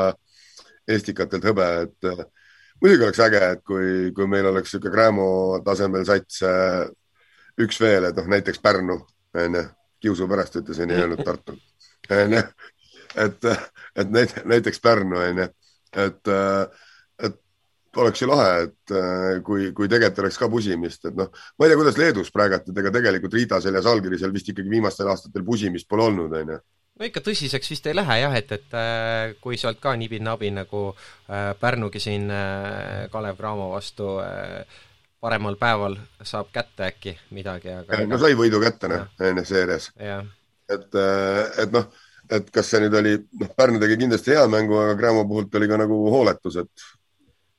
Estikatelt 0.87 1.43
hõbe, 1.43 1.65
et 1.83 2.05
muidugi 2.79 3.03
oleks 3.03 3.19
äge, 3.25 3.41
et 3.57 3.63
kui, 3.67 4.13
kui 4.15 4.27
meil 4.31 4.47
oleks 4.47 4.71
niisugune 4.71 4.93
Cramo 4.93 5.27
tasemel 5.65 6.05
sats 6.07 6.39
üks 7.59 7.81
veel, 7.83 8.07
et 8.07 8.15
noh, 8.15 8.29
näiteks 8.31 8.63
Pärnu, 8.63 8.95
onju 9.35 9.65
kiusu 9.99 10.27
pärast 10.29 10.55
ütlesin, 10.61 10.93
ei 10.93 11.01
öelnud 11.03 11.23
Tartu. 11.25 11.57
onju, 12.21 12.41
et, 13.25 13.47
et 13.99 14.15
näiteks 14.45 14.79
Pärnu 14.79 15.19
onju, 15.19 15.49
et, 15.49 15.99
et 16.05 16.31
oleks 18.03 18.21
ju 18.21 18.29
lahe, 18.29 18.67
et 18.67 18.95
kui, 19.45 19.71
kui 19.75 19.89
tegelikult 19.91 20.23
oleks 20.25 20.39
ka 20.41 20.49
pusimist, 20.51 21.05
et 21.09 21.17
noh, 21.17 21.29
ma 21.57 21.65
ei 21.65 21.71
tea, 21.73 21.79
kuidas 21.79 21.99
Leedus 21.99 22.31
praegult, 22.33 22.69
et 22.69 22.81
ega 22.83 22.93
tegelikult 22.93 23.37
Riida 23.37 23.61
seljas 23.63 23.89
allkiri 23.89 24.19
seal 24.21 24.33
vist 24.35 24.49
ikkagi 24.53 24.71
viimastel 24.71 25.09
aastatel 25.11 25.45
pusimist 25.47 25.89
pole 25.89 26.07
olnud, 26.09 26.35
onju 26.41 26.59
no 26.97 27.05
ikka 27.05 27.21
tõsiseks 27.25 27.71
vist 27.71 27.87
ei 27.89 27.95
lähe 27.97 28.19
jah, 28.21 28.35
et, 28.37 28.51
et 28.55 28.75
äh, 28.77 29.35
kui 29.41 29.57
sealt 29.59 29.79
ka 29.83 29.93
nibin-nabin 29.99 30.57
nagu 30.61 30.89
äh, 30.93 31.53
Pärnugi 31.59 32.01
siin 32.01 32.29
äh, 32.33 33.05
Kalev 33.13 33.37
Cramo 33.37 33.69
vastu 33.75 34.17
äh, 34.23 34.79
paremal 35.21 35.57
päeval 35.59 35.97
saab 36.25 36.51
kätte 36.53 36.87
äkki 36.89 37.15
midagi, 37.35 37.73
aga 37.73 38.03
no 38.09 38.19
sai 38.21 38.37
võidu 38.37 38.61
kätte, 38.63 38.89
noh, 38.91 39.07
enne 39.29 39.45
seerias. 39.45 39.91
et, 39.97 40.89
äh, 40.93 41.41
et 41.63 41.73
noh, 41.73 41.89
et 42.33 42.51
kas 42.53 42.71
see 42.71 42.83
nüüd 42.83 42.97
oli, 42.99 43.17
noh, 43.41 43.53
Pärnu 43.57 43.81
tegi 43.83 43.99
kindlasti 44.03 44.35
hea 44.35 44.45
mängu, 44.51 44.77
aga 44.81 44.97
Cramo 44.99 45.25
puhult 45.29 45.55
oli 45.59 45.69
ka 45.69 45.81
nagu 45.83 45.99
hooletus, 46.13 46.61
et 46.63 46.87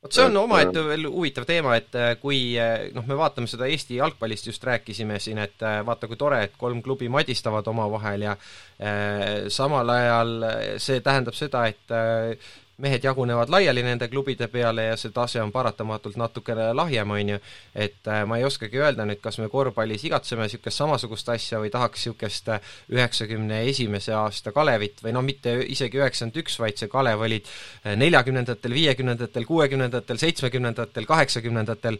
vot 0.03 0.14
see 0.14 0.26
on 0.28 0.36
omaette 0.38 0.82
veel 0.86 1.09
huvitav 1.11 1.46
teema, 1.49 1.74
et 1.78 1.96
äh, 1.99 2.12
kui 2.22 2.40
äh, 2.61 2.88
noh, 2.94 3.07
me 3.09 3.16
vaatame 3.18 3.51
seda 3.51 3.66
Eesti 3.66 3.99
jalgpallist 3.99 4.46
just 4.51 4.64
rääkisime 4.64 5.18
siin, 5.22 5.40
et 5.42 5.66
vaata, 5.86 6.07
kui 6.11 6.20
tore, 6.20 6.42
et 6.46 6.55
kolm 6.61 6.82
klubi 6.84 7.11
madistavad 7.11 7.66
omavahel 7.72 8.28
ja 8.28 8.36
äh, 8.36 9.49
samal 9.53 9.90
ajal 9.96 10.34
see 10.78 11.03
tähendab 11.05 11.38
seda, 11.38 11.66
et 11.72 11.94
äh, 11.94 12.51
mehed 12.79 13.05
jagunevad 13.05 13.51
laiali 13.51 13.83
nende 13.83 14.07
klubide 14.09 14.47
peale 14.53 14.85
ja 14.91 14.97
see 14.99 15.11
tase 15.14 15.41
on 15.43 15.51
paratamatult 15.55 16.18
natukene 16.20 16.68
lahjem, 16.76 17.11
on 17.11 17.33
ju, 17.35 17.39
et 17.74 18.07
äh, 18.07 18.22
ma 18.29 18.39
ei 18.39 18.47
oskagi 18.47 18.79
öelda 18.79 19.07
nüüd, 19.09 19.18
kas 19.24 19.41
me 19.43 19.49
korvpallis 19.51 20.05
igatseme 20.07 20.47
niisugust 20.47 20.79
samasugust 20.79 21.33
asja 21.35 21.59
või 21.62 21.72
tahaks 21.74 22.07
niisugust 22.07 22.53
äh, 22.55 22.76
üheksakümne 22.95 23.64
esimese 23.72 24.14
aasta 24.14 24.55
Kalevit 24.55 25.03
või 25.03 25.16
noh, 25.16 25.26
mitte 25.26 25.57
isegi 25.66 25.99
üheksakümmend 25.99 26.41
üks, 26.45 26.61
vaid 26.62 26.79
see 26.79 26.91
Kalev 26.93 27.26
olid 27.26 27.51
neljakümnendatel, 27.99 28.74
viiekümnendatel, 28.79 29.49
kuuekümnendatel, 29.49 30.22
seitsmekümnendatel, 30.22 31.07
kaheksakümnendatel 31.09 31.99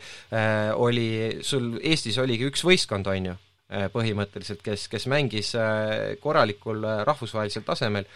oli, 0.79 1.11
sul 1.47 1.75
Eestis 1.83 2.19
oligi 2.23 2.49
üks 2.49 2.63
võistkond, 2.67 3.11
on 3.11 3.31
ju 3.33 3.37
põhimõtteliselt, 3.93 4.63
kes, 4.65 4.87
kes 4.89 5.07
mängis 5.11 5.53
korralikul 6.23 6.87
rahvusvahelisel 7.05 7.67
tasemel 7.67 8.07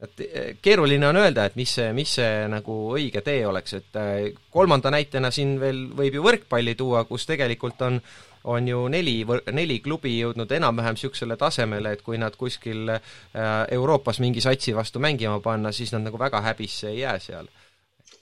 et 0.00 0.22
eh, 0.24 0.56
keeruline 0.62 1.08
on 1.08 1.18
öelda, 1.20 1.44
et 1.46 1.56
mis 1.60 1.70
see, 1.76 1.92
mis 1.96 2.16
see 2.18 2.48
nagu 2.50 2.76
õige 2.96 3.22
tee 3.24 3.44
oleks, 3.46 3.76
et 3.76 4.00
eh, 4.00 4.32
kolmanda 4.52 4.92
näitena 4.92 5.30
siin 5.34 5.58
veel 5.60 5.86
võib 5.96 6.16
ju 6.16 6.24
võrkpalli 6.24 6.74
tuua, 6.78 7.04
kus 7.08 7.28
tegelikult 7.30 7.88
on 7.88 8.02
on 8.48 8.64
ju 8.64 8.86
neli, 8.88 9.18
neli 9.52 9.82
klubi 9.84 10.14
jõudnud 10.14 10.48
enam-vähem 10.56 10.94
niisugusele 10.96 11.36
tasemele, 11.36 11.90
et 11.92 12.00
kui 12.00 12.16
nad 12.16 12.32
kuskil 12.40 12.88
eh, 12.94 13.02
Euroopas 13.76 14.22
mingi 14.24 14.40
satsi 14.40 14.72
vastu 14.72 15.02
mängima 15.02 15.42
panna, 15.44 15.74
siis 15.76 15.92
nad 15.92 16.06
nagu 16.06 16.18
väga 16.18 16.40
häbisse 16.48 16.88
ei 16.88 17.02
jää 17.02 17.18
seal. 17.20 17.50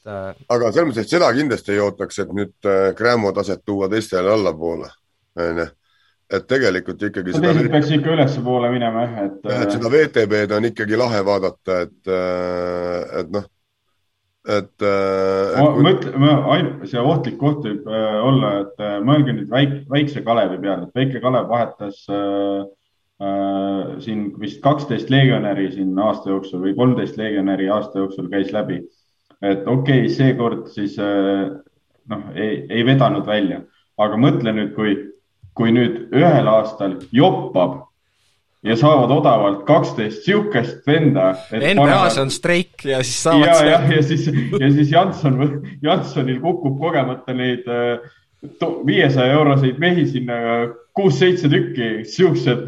aga 0.08 0.72
selles 0.72 0.88
mõttes, 0.88 1.06
et 1.06 1.12
seda 1.12 1.28
kindlasti 1.36 1.72
ei 1.74 1.80
ootaks, 1.84 2.18
et 2.24 2.30
nüüd 2.34 2.68
Cramo 2.98 3.30
taset 3.36 3.62
tuua 3.64 3.88
teistele 3.92 4.30
allapoole, 4.32 4.90
on 5.38 5.62
ju 5.62 5.66
et 6.28 6.48
tegelikult 6.48 7.04
ikkagi 7.08 7.34
teised 7.36 7.70
peaks 7.72 7.92
ikka 7.96 8.16
ülespoole 8.16 8.72
minema 8.72 9.06
jah, 9.06 9.20
et. 9.24 9.38
et 9.54 9.76
seda 9.76 9.92
VTB-d 9.92 10.56
on 10.58 10.66
ikkagi 10.68 10.98
lahe 11.00 11.22
vaadata, 11.24 11.78
et, 11.86 12.10
äh, 12.12 13.20
et 13.22 13.30
noh, 13.32 13.46
et, 14.44 14.74
äh, 14.84 15.54
et. 15.54 15.62
Kui... 15.62 15.86
mõtle, 15.86 16.12
ainult 16.52 16.84
see 16.90 17.04
ohtlik 17.14 17.38
koht 17.40 17.64
võib 17.64 17.88
äh, 17.88 18.18
olla, 18.28 18.52
et 18.64 18.84
mõelge 19.08 19.38
nüüd 19.38 19.48
väik, 19.52 19.78
väikse 19.92 20.24
Kalevi 20.26 20.60
peale, 20.60 20.88
et 20.88 21.00
väike 21.00 21.24
Kalev 21.24 21.48
vahetas 21.48 22.04
äh, 22.12 22.68
äh, 23.24 23.96
siin 24.04 24.28
vist 24.40 24.60
kaksteist 24.64 25.12
legionäri 25.14 25.70
siin 25.72 25.96
aasta 25.96 26.34
jooksul 26.34 26.66
või 26.66 26.76
kolmteist 26.76 27.16
legionäri 27.20 27.72
aasta 27.72 28.04
jooksul 28.04 28.28
käis 28.32 28.52
läbi. 28.52 28.82
et 29.40 29.64
okei 29.64 30.04
okay,, 30.04 30.12
seekord 30.12 30.68
siis 30.76 31.00
äh, 31.00 31.48
noh, 32.12 32.32
ei, 32.34 32.66
ei 32.68 32.84
vedanud 32.84 33.24
välja, 33.24 33.62
aga 33.96 34.20
mõtle 34.20 34.52
nüüd, 34.52 34.74
kui 34.76 34.96
kui 35.58 35.74
nüüd 35.74 36.14
ühel 36.14 36.48
aastal 36.50 36.96
joppab 37.14 37.88
ja 38.62 38.76
saavad 38.78 39.10
odavalt 39.14 39.64
kaksteist 39.66 40.24
sihukest 40.26 40.86
venda. 40.86 41.32
NBA-s 41.52 41.78
panevad... 41.78 42.20
on 42.22 42.30
streik 42.34 42.84
ja 42.84 43.02
siis 43.02 43.22
saavad. 43.26 43.46
ja, 43.46 43.58
jah, 43.72 43.90
ja 43.96 44.02
siis, 44.02 44.26
ja 44.60 44.70
siis 44.74 44.92
Janson, 44.92 45.38
Jansonil 45.82 46.40
kukub 46.42 46.80
kogemata 46.80 47.34
neid 47.36 47.66
äh, 47.70 47.98
viiesaja 48.86 49.38
euroseid 49.38 49.78
mehi 49.82 50.06
sinna 50.10 50.38
kuus-seitse 50.94 51.50
tükki, 51.50 51.90
siuksed 52.10 52.66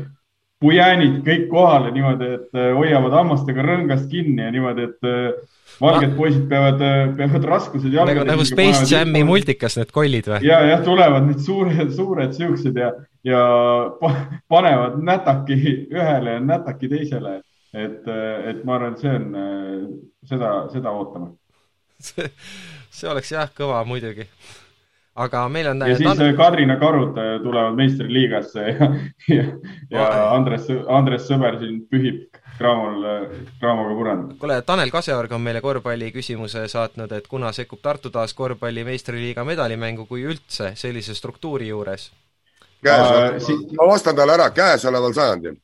pujäänid 0.61 1.23
kõik 1.27 1.49
kohale 1.51 1.91
niimoodi, 1.95 2.35
et 2.37 2.59
äh, 2.59 2.71
hoiavad 2.77 3.17
hammastega 3.17 3.65
rõngast 3.65 4.11
kinni 4.11 4.45
ja 4.45 4.55
niimoodi, 4.55 4.91
et 4.91 5.11
äh, 5.11 5.33
valged 5.81 6.15
poisid 6.17 6.47
peavad, 6.51 6.83
peavad 7.19 7.47
raskused 7.53 7.93
jalgadega. 7.93 8.27
nagu, 8.29 8.47
Space 8.49 8.87
Jam'i 8.91 9.23
multikas 9.27 9.79
need 9.81 9.93
kollid 9.95 10.31
või? 10.31 10.41
ja, 10.47 10.61
jah, 10.69 10.85
tulevad 10.87 11.29
need 11.29 11.43
suured, 11.45 11.93
suured 11.97 12.35
siuksed 12.37 12.81
ja, 12.81 12.93
ja 13.27 13.43
panevad 14.51 15.01
nätaki 15.07 15.61
ühele 15.91 16.39
ja 16.39 16.45
nätaki 16.45 16.91
teisele. 16.93 17.41
et, 17.75 18.09
et 18.51 18.65
ma 18.67 18.79
arvan, 18.79 18.97
et 18.97 19.05
see 19.05 19.13
on, 19.15 19.29
seda, 20.27 20.55
seda 20.73 20.95
ootame. 20.97 21.33
see, 22.11 22.31
see 22.91 23.11
oleks 23.11 23.33
jah 23.33 23.53
kõva 23.55 23.85
muidugi 23.89 24.27
aga 25.21 25.45
meil 25.53 25.71
on 25.73 25.85
ja 25.89 25.97
siis 25.99 26.19
Tan... 26.19 26.35
Kadrina 26.39 26.77
karud 26.81 27.19
tulevad 27.43 27.77
meistriliigasse 27.79 28.67
ja, 28.73 28.91
ja, 29.37 29.47
ja 29.97 30.27
Andres, 30.35 30.69
Andres 30.89 31.27
Sõber 31.29 31.59
siin 31.61 31.83
pühib 31.91 32.30
Cramol, 32.61 33.05
Cramoga 33.59 33.95
puranud. 33.97 34.33
kuule, 34.39 34.61
Tanel 34.69 34.91
Kaseorg 34.93 35.33
on 35.33 35.41
meile 35.41 35.63
korvpalli 35.65 36.11
küsimuse 36.13 36.67
saatnud, 36.69 37.13
et 37.17 37.29
kuna 37.29 37.53
sekkub 37.57 37.81
Tartu 37.83 38.13
taas 38.13 38.35
korvpalli 38.37 38.85
meistriliiga 38.85 39.45
medalimängu, 39.49 40.05
kui 40.07 40.27
üldse 40.29 40.75
sellise 40.77 41.17
struktuuri 41.17 41.71
juures? 41.73 42.11
si 43.39 43.57
ma 43.77 43.87
vastan 43.89 44.17
talle 44.17 44.37
ära, 44.37 44.51
käesoleval 44.57 45.13
sajandil. 45.17 45.57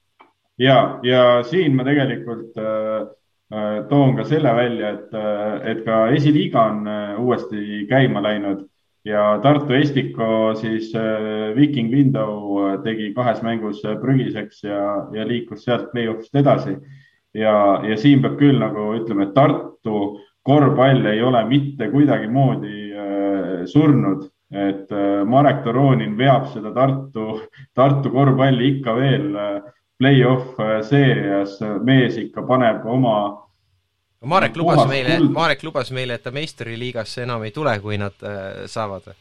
ja, 0.59 0.99
ja 1.03 1.43
siin 1.51 1.77
ma 1.77 1.85
tegelikult 1.85 2.57
äh, 2.57 3.09
äh, 3.53 3.85
toon 3.89 4.17
ka 4.17 4.25
selle 4.25 4.55
välja, 4.57 4.95
et, 4.97 5.15
äh, 5.15 5.71
et 5.73 5.85
ka 5.85 6.07
esiliiga 6.17 6.65
on 6.71 6.89
äh, 6.89 7.21
uuesti 7.21 7.87
käima 7.89 8.23
läinud 8.23 8.67
ja 9.07 9.39
Tartu 9.43 9.75
Estiko 9.77 10.55
siis 10.59 10.91
äh, 10.95 11.55
Viking 11.57 11.91
Window 11.93 12.59
äh, 12.65 12.79
tegi 12.83 13.13
kahes 13.15 13.43
mängus 13.43 13.85
äh, 13.85 13.97
prügiseks 14.01 14.65
ja, 14.65 14.81
ja 15.15 15.27
liikus 15.29 15.65
sealt 15.65 15.93
play-off'ist 15.93 16.35
edasi. 16.35 16.77
ja, 17.35 17.83
ja 17.85 17.97
siin 18.01 18.23
peab 18.25 18.39
küll 18.41 18.59
nagu 18.59 18.91
ütlema, 18.97 19.29
et 19.29 19.35
Tartu 19.37 20.19
korvpall 20.47 21.07
ei 21.11 21.23
ole 21.23 21.43
mitte 21.45 21.91
kuidagimoodi 21.91 22.85
surnud, 23.67 24.29
et 24.55 24.93
Marek 25.27 25.65
Toronin 25.65 26.15
veab 26.17 26.47
seda 26.53 26.71
Tartu, 26.73 27.41
Tartu 27.75 28.13
korvpalli 28.15 28.77
ikka 28.77 28.95
veel 28.95 29.27
play-off 29.99 30.55
seerias, 30.87 31.59
mees 31.85 32.17
ikka 32.23 32.47
paneb 32.47 32.87
oma 32.87 33.17
Marek 34.27 34.57
lubas 34.59 34.83
meile, 34.91 35.19
Marek 35.33 35.63
lubas 35.67 35.93
meile, 35.95 36.19
et 36.19 36.25
ta 36.25 36.33
meistriliigasse 36.35 37.25
enam 37.27 37.45
ei 37.47 37.55
tule, 37.55 37.75
kui 37.81 37.99
nad 38.01 38.27
äh, 38.27 38.65
saavad. 38.71 39.13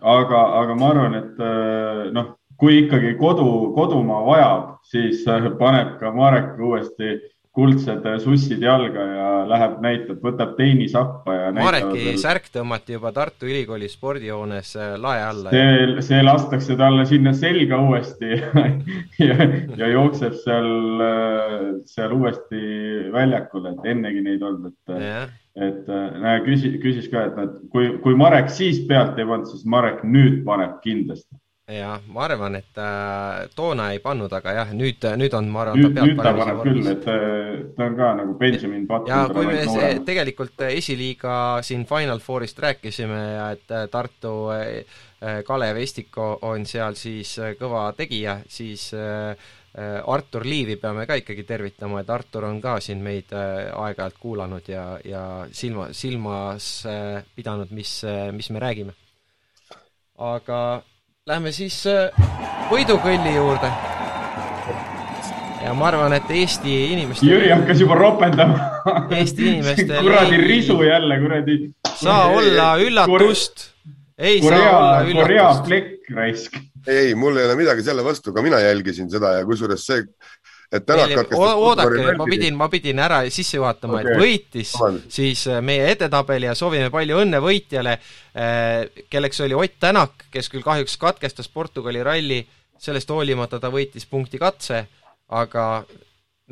aga, 0.00 0.40
aga 0.60 0.76
ma 0.78 0.88
arvan, 0.92 1.18
et 1.20 1.42
äh, 1.42 2.06
noh, 2.16 2.32
kui 2.60 2.82
ikkagi 2.84 3.14
kodu, 3.20 3.46
kodumaa 3.76 4.22
vajab, 4.26 4.64
siis 4.88 5.26
äh, 5.28 5.50
paneb 5.58 5.98
ka 6.00 6.12
Marek 6.16 6.56
uuesti 6.60 7.16
kuldsed 7.52 8.06
sussid 8.22 8.62
jalga 8.64 9.02
ja 9.04 9.26
läheb, 9.48 9.74
näitab, 9.84 10.22
võtab 10.24 10.54
teini 10.56 10.86
sappa 10.88 11.34
ja 11.36 11.50
Mareki 11.56 11.98
veel... 11.98 12.20
särk 12.20 12.48
tõmmati 12.54 12.96
juba 12.96 13.12
Tartu 13.12 13.48
Ülikooli 13.50 13.90
spordihoones 13.92 14.70
äh, 14.80 14.94
lae 15.00 15.20
alla. 15.26 15.52
see, 15.52 16.04
see 16.06 16.22
lastakse 16.24 16.78
talle 16.80 17.04
sinna 17.10 17.34
selga 17.36 17.82
uuesti 17.84 18.38
ja, 19.28 19.36
ja 19.76 19.92
jookseb 19.92 20.38
seal, 20.40 20.72
äh, 21.04 21.60
seal 21.92 22.16
uuesti 22.16 22.64
väljakul, 23.12 23.68
et 23.74 23.92
ennegi 23.92 24.24
neid 24.24 24.48
olnud, 24.48 24.72
et 24.72 24.96
yeah. 24.96 25.28
et 25.60 25.92
äh, 25.92 26.40
küsis, 26.48 26.80
küsis 26.80 27.12
ka, 27.12 27.28
et, 27.28 27.38
et 27.44 27.60
kui, 27.74 27.92
kui 28.04 28.16
Marek 28.16 28.48
siis 28.48 28.80
pealt 28.88 29.20
ei 29.20 29.28
pannud, 29.28 29.52
siis 29.52 29.68
Marek 29.68 30.00
nüüd 30.08 30.40
paneb 30.48 30.80
kindlasti 30.86 31.41
jah, 31.70 32.00
ma 32.10 32.24
arvan, 32.26 32.56
et 32.58 32.78
äh, 32.80 33.46
toona 33.54 33.92
ei 33.94 34.00
pannud, 34.02 34.32
aga 34.34 34.54
jah, 34.56 34.72
nüüd, 34.74 35.04
nüüd 35.18 35.36
on, 35.38 35.46
ma 35.52 35.62
arvan, 35.62 35.84
ta 35.84 35.92
peab 35.94 36.08
nüüd 36.08 36.18
ta 36.18 36.32
paneb 36.34 36.60
küll, 36.66 36.88
et 36.90 37.06
äh, 37.06 37.62
ta 37.76 37.86
on 37.86 37.96
ka 38.00 38.08
nagu 38.18 38.34
Benjamin 38.40 38.88
Button. 38.88 39.12
ja 39.12 39.22
kui 39.30 39.46
me 39.46 39.62
see, 39.68 39.92
tegelikult 40.08 40.66
esiliiga 40.66 41.36
siin 41.62 41.86
Final 41.86 42.22
Fourist 42.24 42.58
rääkisime 42.62 43.22
ja 43.36 43.46
et 43.54 43.70
äh, 43.70 43.86
Tartu 43.92 44.34
äh, 44.56 45.00
Kalev 45.46 45.78
Estiko 45.78 46.32
on 46.50 46.66
seal 46.66 46.98
siis 46.98 47.36
kõva 47.60 47.84
tegija, 47.94 48.40
siis 48.50 48.88
Artur 48.92 50.42
Liivi 50.42 50.74
peame 50.82 51.04
ka 51.06 51.14
ikkagi 51.20 51.44
tervitama, 51.46 52.00
et 52.02 52.10
Artur 52.10 52.48
on 52.48 52.58
ka 52.60 52.74
siin 52.82 52.98
meid 53.06 53.30
aeg-ajalt 53.30 54.18
kuulanud 54.18 54.66
ja, 54.66 54.82
ja 55.06 55.22
silma, 55.54 55.92
silmas 55.94 56.72
pidanud, 57.38 57.70
mis, 57.70 58.00
mis 58.34 58.50
me 58.50 58.64
räägime. 58.66 58.96
aga 60.18 60.58
Lähme 61.30 61.52
siis 61.54 61.76
äh, 61.86 62.08
võidukõlli 62.66 63.36
juurde. 63.36 63.68
ja 65.62 65.74
ma 65.78 65.86
arvan, 65.86 66.16
et 66.16 66.32
Eesti 66.34 66.72
inimeste 66.96 67.28
Jüri 67.28 67.52
hakkas 67.52 67.78
juba 67.78 67.94
ropendama. 67.94 68.56
Eesti 69.14 69.44
inimestel 69.52 70.02
kuradi 70.02 70.40
risu 70.42 70.80
jälle, 70.82 71.20
kuradi. 71.22 71.56
saa 71.94 72.24
olla 72.26 72.72
üllatust. 72.82 73.68
ei 74.18 74.40
Korea, 74.42 74.64
saa 74.64 74.80
olla 74.80 74.98
üllatust. 75.04 75.22
Korea 75.22 75.46
plekk 75.68 76.10
raisk. 76.16 76.58
ei, 76.90 77.14
mul 77.14 77.38
ei 77.38 77.46
ole 77.46 77.54
midagi 77.60 77.86
selle 77.86 78.02
vastu, 78.02 78.34
ka 78.34 78.42
mina 78.42 78.58
jälgisin 78.58 79.06
seda 79.10 79.36
ja 79.36 79.46
kusjuures 79.46 79.86
see 79.86 80.02
et 80.72 80.86
Tänak 80.86 81.14
katkestas. 81.14 81.54
oodake, 81.54 82.14
ma 82.16 82.26
pidin, 82.30 82.56
ma 82.56 82.68
pidin 82.72 83.02
ära 83.04 83.22
sisse 83.30 83.58
juhatama 83.58 84.00
okay., 84.00 84.12
et 84.12 84.22
võitis 84.22 84.72
siis 85.12 85.44
äh, 85.50 85.60
meie 85.64 85.90
edetabeli 85.92 86.48
ja 86.48 86.54
soovime 86.58 86.90
palju 86.92 87.20
õnne 87.24 87.42
võitjale, 87.44 87.98
äh, 88.32 89.04
kelleks 89.12 89.42
oli 89.44 89.58
Ott 89.58 89.78
Tänak, 89.82 90.28
kes 90.32 90.48
küll 90.52 90.64
kahjuks 90.64 90.96
katkestas 91.00 91.50
Portugali 91.52 92.02
ralli, 92.02 92.40
sellest 92.82 93.10
hoolimata 93.12 93.60
ta 93.60 93.70
võitis 93.70 94.08
punkti 94.10 94.40
katse, 94.42 94.86
aga 95.32 95.66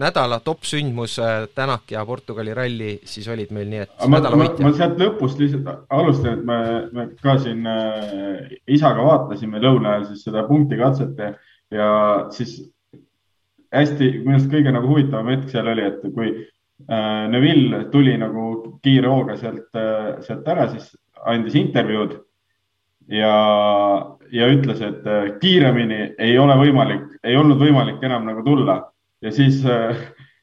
nädala 0.01 0.41
top 0.45 0.65
sündmus 0.69 1.19
äh, 1.19 1.47
Tänak 1.55 1.91
ja 1.91 2.05
Portugali 2.07 2.55
ralli 2.55 2.99
siis 3.05 3.29
olid 3.29 3.53
meil 3.55 3.69
nii, 3.71 3.85
et 3.87 4.05
ma, 4.09 4.21
ma, 4.21 4.49
ma 4.65 4.73
sealt 4.77 5.01
lõpust 5.01 5.41
lihtsalt 5.41 5.87
alustan, 5.89 6.39
et 6.39 6.45
me, 6.47 6.59
me 6.93 7.07
ka 7.23 7.37
siin 7.43 7.65
äh, 7.69 8.53
isaga 8.69 9.05
vaatasime 9.07 9.63
lõuna 9.63 9.97
ajal 9.97 10.11
siis 10.13 10.29
seda 10.29 10.45
punktikatset 10.49 11.25
ja, 11.25 11.33
ja 11.75 11.89
siis 12.35 12.61
hästi, 13.75 14.09
minu 14.25 14.37
arust 14.37 14.51
kõige 14.53 14.73
nagu 14.75 14.91
huvitavam 14.91 15.31
hetk 15.35 15.53
seal 15.53 15.71
oli, 15.71 15.87
et 15.87 16.03
kui 16.15 16.33
Neville 17.31 17.85
tuli 17.93 18.15
nagu 18.19 18.45
kiire 18.83 19.11
hooga 19.13 19.37
sealt, 19.37 19.69
sealt 20.25 20.47
ära, 20.49 20.65
siis 20.73 20.89
andis 21.29 21.59
intervjuud 21.61 22.15
ja, 23.13 23.35
ja 24.33 24.49
ütles, 24.49 24.81
et 24.87 25.05
kiiremini 25.43 26.01
ei 26.19 26.39
ole 26.41 26.57
võimalik, 26.63 27.05
ei 27.21 27.37
olnud 27.37 27.61
võimalik 27.61 28.03
enam 28.07 28.25
nagu 28.29 28.45
tulla. 28.47 28.81
Ja 29.21 29.33
siis 29.35 29.61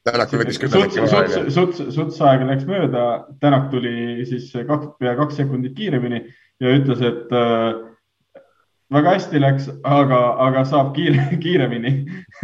Tänakul 0.08 0.40
võttis 0.40 0.60
küll 0.62 0.72
suts, 0.72 0.96
suts, 1.10 1.38
suts, 1.54 1.80
suts 1.92 2.20
aega 2.24 2.46
läks 2.48 2.68
mööda, 2.68 3.04
Tänak 3.42 3.68
tuli 3.72 4.24
siis 4.28 4.46
kaks, 4.54 4.94
pea 5.00 5.16
kaks 5.18 5.40
sekundit 5.40 5.74
kiiremini 5.76 6.22
ja 6.62 6.74
ütles, 6.78 7.02
et 7.04 7.34
äh, 7.34 7.66
väga 8.92 9.14
hästi 9.16 9.40
läks, 9.42 9.66
aga, 9.84 10.20
aga 10.46 10.62
saab 10.68 10.92
kiire, 10.96 11.24
kiiremini. 11.42 11.92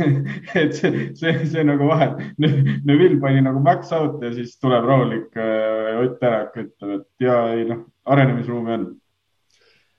Et 0.60 0.74
see, 0.76 1.06
see, 1.18 1.46
see 1.48 1.64
nagu 1.66 1.88
vahe, 1.88 2.10
Neville 2.40 3.20
pani 3.22 3.44
nagu 3.44 3.62
max 3.64 3.92
out 3.96 4.22
ja 4.24 4.32
siis 4.34 4.56
tuleb 4.60 4.84
rahulik 4.88 5.38
äh, 5.40 6.02
Ott 6.02 6.18
Tänak, 6.20 6.52
ütleb, 6.58 7.00
et 7.00 7.26
ja 7.26 7.38
ei 7.54 7.64
noh, 7.68 7.84
arenemisruumi 8.10 8.76
on. 8.76 8.84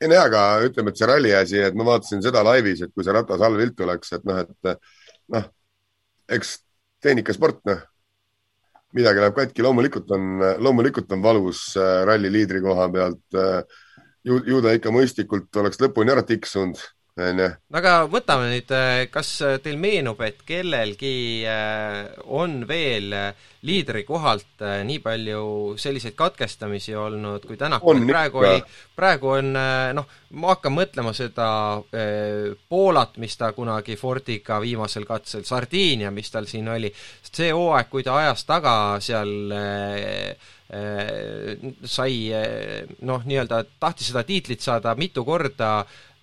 ei 0.02 0.12
no 0.12 0.18
jaa, 0.18 0.28
aga 0.28 0.44
ütleme, 0.68 0.92
et 0.92 1.00
see 1.00 1.10
ralli 1.10 1.34
asi, 1.34 1.60
et 1.64 1.76
ma 1.78 1.88
vaatasin 1.88 2.22
seda 2.26 2.44
laivis, 2.46 2.84
et 2.84 2.94
kui 2.94 3.06
see 3.06 3.16
ratas 3.16 3.42
all 3.46 3.58
viltu 3.58 3.88
läks, 3.88 4.12
et 4.18 4.26
noh, 4.28 4.44
et 4.44 4.72
noh, 5.34 5.46
eks 6.36 6.58
tehnikasport, 7.06 7.62
noh, 7.70 7.82
midagi 8.96 9.24
läheb 9.24 9.38
katki, 9.38 9.64
loomulikult 9.66 10.12
on, 10.16 10.28
loomulikult 10.64 11.16
on 11.16 11.24
valus 11.24 11.68
äh, 11.80 12.04
ralli 12.08 12.32
liidri 12.32 12.62
koha 12.64 12.90
pealt 12.92 13.40
äh, 13.40 13.82
ju, 14.26 14.42
ju 14.50 14.62
ta 14.66 14.74
ikka 14.76 14.94
mõistlikult 14.94 15.62
oleks 15.62 15.82
lõpuni 15.82 16.14
ära 16.14 16.24
tiksunud, 16.26 16.82
onju. 17.24 17.48
aga 17.80 17.92
võtame 18.12 18.50
nüüd, 18.52 18.72
äh, 18.76 19.06
kas 19.12 19.30
teil 19.64 19.78
meenub, 19.80 20.20
et 20.26 20.42
kellelgi 20.48 21.46
äh, 21.48 22.02
on 22.26 22.64
veel 22.68 23.14
äh, 23.16 23.46
liidri 23.66 24.04
kohalt 24.06 24.62
nii 24.86 25.00
palju 25.02 25.76
selliseid 25.82 26.14
katkestamisi 26.18 26.94
olnud, 27.00 27.48
kui 27.48 27.58
Tänakul 27.58 28.04
praegu 28.06 28.44
oli, 28.44 28.60
praegu 28.96 29.32
on 29.40 29.50
noh, 29.98 30.12
ma 30.38 30.52
hakkan 30.54 30.76
mõtlema 30.76 31.16
seda 31.18 31.48
Poolat, 32.70 33.18
mis 33.18 33.34
ta 33.42 33.50
kunagi 33.58 33.98
Fordiga 33.98 34.60
viimasel 34.62 35.08
katsel, 35.10 35.48
Sardiinia, 35.50 36.12
mis 36.14 36.30
tal 36.30 36.46
siin 36.46 36.70
oli, 36.76 36.94
see 37.26 37.50
hooaeg, 37.50 37.90
kui 37.90 38.06
ta 38.06 38.20
ajas 38.22 38.46
taga 38.46 38.76
seal 39.02 39.34
äh, 39.58 40.54
Äh, 40.68 41.58
sai 41.86 42.34
äh, 42.34 42.88
noh, 43.06 43.22
nii-öelda 43.22 43.60
tahtis 43.78 44.08
seda 44.10 44.24
tiitlit 44.26 44.64
saada 44.66 44.96
mitu 44.98 45.22
korda, 45.22 45.84
äh, 45.86 46.15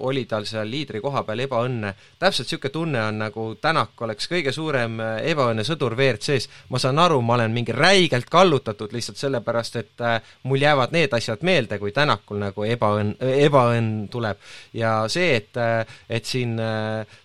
oli 0.00 0.24
tal 0.26 0.42
seal 0.42 0.66
liidri 0.66 0.98
koha 1.00 1.22
peal 1.22 1.44
ebaõnne. 1.44 1.92
täpselt 2.18 2.48
niisugune 2.48 2.72
tunne 2.72 3.02
on, 3.02 3.18
nagu 3.22 3.44
Tänak 3.60 4.00
oleks 4.02 4.26
kõige 4.26 4.52
suurem 4.52 4.96
ebaõnnesõdur 5.00 5.94
WRC-s. 5.94 6.48
ma 6.68 6.78
saan 6.78 6.98
aru, 6.98 7.20
ma 7.22 7.34
olen 7.34 7.54
mingi 7.54 7.72
räigelt 7.72 8.26
kallutatud 8.30 8.92
lihtsalt 8.92 9.16
sellepärast, 9.16 9.76
et 9.76 10.04
mul 10.42 10.58
jäävad 10.58 10.90
need 10.92 11.14
asjad 11.14 11.44
meelde, 11.46 11.78
kui 11.78 11.92
Tänakul 11.92 12.42
nagu 12.42 12.64
ebaõnn, 12.64 13.14
ebaõnn 13.20 14.08
tuleb. 14.10 14.38
ja 14.74 15.04
see, 15.08 15.36
et, 15.36 15.62
et 16.08 16.24
siin 16.24 16.58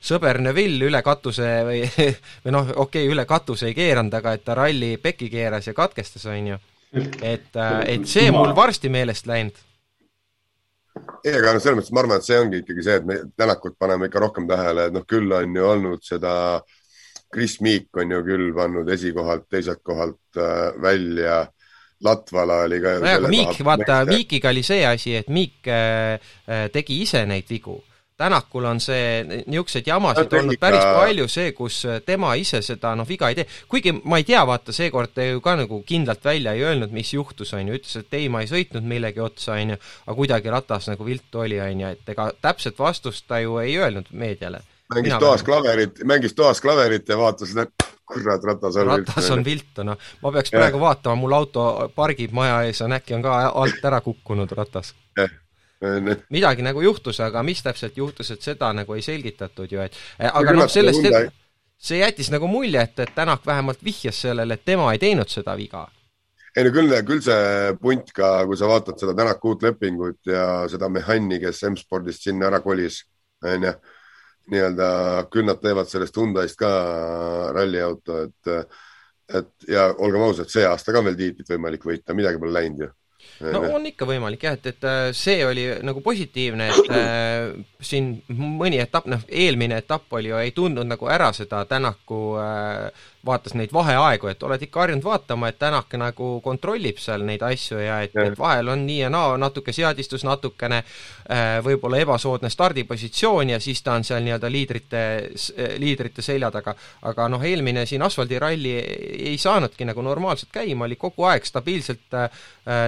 sõber 0.01 0.41
Neville 0.45 0.86
üle 0.86 1.01
katuse 1.06 1.49
või, 1.66 1.82
või 2.45 2.56
noh, 2.56 2.72
okei 2.76 3.06
okay,, 3.06 3.12
üle 3.12 3.26
katuse 3.30 3.70
ei 3.70 3.78
keeranud, 3.78 4.14
aga 4.14 4.36
et 4.36 4.45
ta 4.45 4.56
ralli 4.58 4.95
peki 5.01 5.30
keeras 5.34 5.70
ja 5.70 5.76
katkestas, 5.78 6.26
on 6.32 6.51
ju. 6.53 6.60
et, 7.22 7.51
äh, 7.56 7.80
et 7.95 8.08
see 8.08 8.32
mul 8.32 8.56
varsti 8.56 8.91
meelest 8.93 9.28
läinud. 9.28 9.58
Ei, 11.26 11.34
aga 11.34 11.56
noh, 11.56 11.62
selles 11.64 11.80
mõttes 11.80 11.93
ma 11.96 12.04
arvan, 12.04 12.22
et 12.22 12.28
see 12.28 12.39
ongi 12.39 12.62
ikkagi 12.64 12.86
see, 12.86 13.00
et 13.02 13.08
me 13.08 13.20
Tänakut 13.38 13.78
paneme 13.80 14.10
ikka 14.10 14.22
rohkem 14.24 14.48
tähele, 14.50 14.89
et 14.89 14.96
noh, 14.96 15.06
küll 15.10 15.32
on 15.36 15.58
ju 15.58 15.66
olnud 15.72 16.06
seda, 16.06 16.36
Chris 17.34 17.58
Meek 17.66 17.98
on 18.00 18.14
ju 18.16 18.22
küll 18.28 18.54
pannud 18.56 18.89
esikohalt, 18.96 19.50
teiselt 19.52 19.84
kohalt 19.84 20.39
äh, 20.39 20.70
välja 20.82 21.43
Latvala 22.06 22.62
oli 22.68 22.80
ka. 22.84 23.00
nojah, 23.00 23.18
aga 23.20 23.32
Miik, 23.32 23.60
vaata, 23.66 24.00
Miikiga 24.08 24.52
oli 24.52 24.64
see 24.68 24.86
asi, 24.88 25.18
et 25.22 25.32
Miik 25.32 25.68
äh, 25.68 26.16
äh 26.48 26.70
tegi 26.72 27.02
ise 27.04 27.26
neid 27.26 27.50
vigu 27.50 27.80
Tänakul 28.18 28.63
on 28.63 28.80
see, 28.80 29.24
niisuguseid 29.43 29.89
jamasid 29.89 30.32
no, 30.32 30.39
olnud 30.39 30.59
päris 30.59 30.84
palju, 30.95 31.26
see, 31.28 31.49
kus 31.57 31.82
tema 32.07 32.30
ise 32.39 32.61
seda 32.63 32.93
noh, 32.95 33.07
viga 33.07 33.28
ei 33.28 33.36
tee. 33.36 33.45
kuigi 33.68 33.91
ma 34.07 34.22
ei 34.22 34.24
tea, 34.24 34.39
vaata, 34.47 34.72
seekord 34.76 35.11
ta 35.11 35.26
ju 35.26 35.41
ka 35.43 35.57
nagu 35.59 35.82
kindlalt 35.88 36.24
välja 36.24 36.53
ei 36.55 36.63
öelnud, 36.63 36.93
mis 36.95 37.11
juhtus, 37.13 37.51
on 37.57 37.68
ju, 37.68 37.76
ütles, 37.76 37.97
et 37.99 38.16
ei, 38.16 38.30
ma 38.32 38.45
ei 38.45 38.47
sõitnud 38.47 38.88
millegi 38.88 39.20
otsa, 39.20 39.57
on 39.59 39.76
ju, 39.76 39.80
aga 40.05 40.18
kuidagi 40.22 40.55
ratas 40.55 40.88
nagu 40.93 41.09
viltu 41.09 41.43
oli, 41.43 41.59
on 41.59 41.84
ju, 41.84 41.91
et 41.91 42.16
ega 42.16 42.30
täpset 42.47 42.80
vastust 42.80 43.28
ta 43.28 43.43
ju 43.43 43.59
ei 43.59 43.76
öelnud 43.76 44.07
meediale. 44.11 44.63
mängis 44.95 45.20
toas 45.20 45.43
klaverit, 45.43 46.03
mängis 46.07 46.39
toas 46.39 46.63
klaverit 46.63 47.09
ja 47.09 47.20
vaatas, 47.20 47.51
et 47.51 47.89
kurat, 48.07 48.43
ratas 48.43 48.76
on 48.80 48.93
ratas 48.93 49.16
viltu. 49.16 49.34
on 49.34 49.45
viltu, 49.45 49.89
noh. 49.91 50.11
ma 50.24 50.32
peaks 50.32 50.55
ja. 50.55 50.61
praegu 50.61 50.80
vaatama, 50.80 51.20
mul 51.20 51.36
auto 51.36 51.91
pargib 51.95 52.32
maja 52.32 52.61
ees, 52.63 52.80
on 52.86 52.95
äkki 52.95 53.20
on 53.20 53.28
ka 53.28 53.41
alt 53.49 53.84
ära 53.91 53.99
kukkunud 54.07 54.55
ratas. 54.55 54.95
jah 55.20 55.41
midagi 56.33 56.65
nagu 56.65 56.81
juhtus, 56.83 57.19
aga 57.23 57.43
mis 57.43 57.63
täpselt 57.63 57.97
juhtus, 57.97 58.31
et 58.36 58.45
seda 58.45 58.71
nagu 58.75 58.95
ei 58.95 59.03
selgitatud 59.05 59.71
ju, 59.71 59.81
et 59.81 59.97
eh, 60.19 60.29
aga 60.29 60.55
noh, 60.55 60.69
sellest, 60.71 61.33
see 61.77 61.99
jättis 61.99 62.31
nagu 62.33 62.47
mulje, 62.49 62.81
et, 62.81 63.03
et 63.03 63.13
Tänak 63.15 63.45
vähemalt 63.45 63.83
vihjas 63.83 64.21
sellele, 64.27 64.57
et 64.57 64.65
tema 64.65 64.91
ei 64.93 65.01
teinud 65.01 65.31
seda 65.31 65.55
viga. 65.57 65.86
ei 66.55 66.63
no 66.63 66.71
küll, 66.71 66.95
küll 67.07 67.21
see 67.23 67.75
punt 67.81 68.13
ka, 68.15 68.31
kui 68.47 68.57
sa 68.57 68.69
vaatad 68.71 68.99
seda 69.01 69.15
Tänaku 69.17 69.53
uut 69.53 69.67
lepingut 69.67 70.31
ja 70.31 70.65
seda 70.71 70.89
mehhanni, 70.89 71.39
kes 71.43 71.63
M-spordist 71.71 72.27
sinna 72.27 72.49
ära 72.49 72.61
kolis, 72.63 73.03
onju, 73.43 73.73
nii-öelda 74.53 74.89
küll 75.33 75.47
nad 75.47 75.61
teevad 75.61 75.89
sellest 75.89 76.17
Hyundai'st 76.17 76.59
ka 76.59 76.73
ralliauto, 77.55 78.25
et 78.27 78.75
et 79.25 79.65
ja 79.65 79.88
olgem 79.89 80.21
ausad, 80.21 80.51
see 80.53 80.61
aasta 80.69 80.93
ka 80.93 81.01
veel 81.01 81.15
tiitlit 81.17 81.47
võimalik 81.49 81.86
võita, 81.88 82.13
midagi 82.13 82.38
pole 82.38 82.53
läinud 82.53 82.83
ju 82.83 82.89
no 83.51 83.61
on 83.76 83.86
ikka 83.89 84.07
võimalik 84.07 84.45
jah, 84.47 84.55
et, 84.57 84.69
et 84.71 84.88
äh, 84.88 85.09
see 85.15 85.41
oli 85.45 85.65
nagu 85.86 86.01
positiivne, 86.05 86.69
et 86.71 86.93
äh, 86.95 87.49
siin 87.84 88.13
mõni 88.32 88.80
etapp, 88.84 89.09
noh, 89.11 89.26
eelmine 89.28 89.80
etapp 89.84 90.13
oli 90.15 90.32
ju, 90.32 90.39
ei 90.39 90.53
tundnud 90.55 90.88
nagu 90.89 91.09
ära 91.11 91.32
seda 91.36 91.63
Tänaku 91.69 92.21
äh, 92.41 93.05
vaatas 93.26 93.55
neid 93.57 93.73
vaheaegu, 93.73 94.30
et 94.30 94.43
oled 94.43 94.61
ikka 94.61 94.84
harjunud 94.84 95.05
vaatama, 95.05 95.49
et 95.49 95.59
Tänak 95.59 95.93
nagu 95.97 96.39
kontrollib 96.43 96.99
seal 97.01 97.23
neid 97.26 97.41
asju 97.45 97.80
ja 97.80 97.99
et, 98.05 98.15
et 98.21 98.38
vahel 98.39 98.69
on 98.69 98.86
nii 98.86 98.99
ja 98.99 99.09
naa, 99.09 99.36
natuke 99.41 99.73
seadistus, 99.73 100.26
natukene 100.28 100.82
äh, 100.82 101.57
võib-olla 101.65 101.99
ebasoodne 102.03 102.51
stardipositsioon 102.53 103.55
ja 103.55 103.59
siis 103.63 103.82
ta 103.84 103.95
on 103.97 104.05
seal 104.07 104.23
nii-öelda 104.26 104.51
liidrite, 104.51 105.03
liidrite 105.82 106.21
selja 106.26 106.51
taga. 106.53 106.76
aga 107.01 107.28
noh, 107.32 107.43
eelmine 107.43 107.86
siin 107.86 108.03
asfaldiralli 108.05 108.76
ei 109.32 109.38
saanudki 109.41 109.88
nagu 109.89 110.01
normaalselt 110.05 110.51
käima, 110.53 110.86
oli 110.86 110.95
kogu 110.95 111.26
aeg 111.32 111.45
stabiilselt 111.45 112.19
äh, 112.19 112.30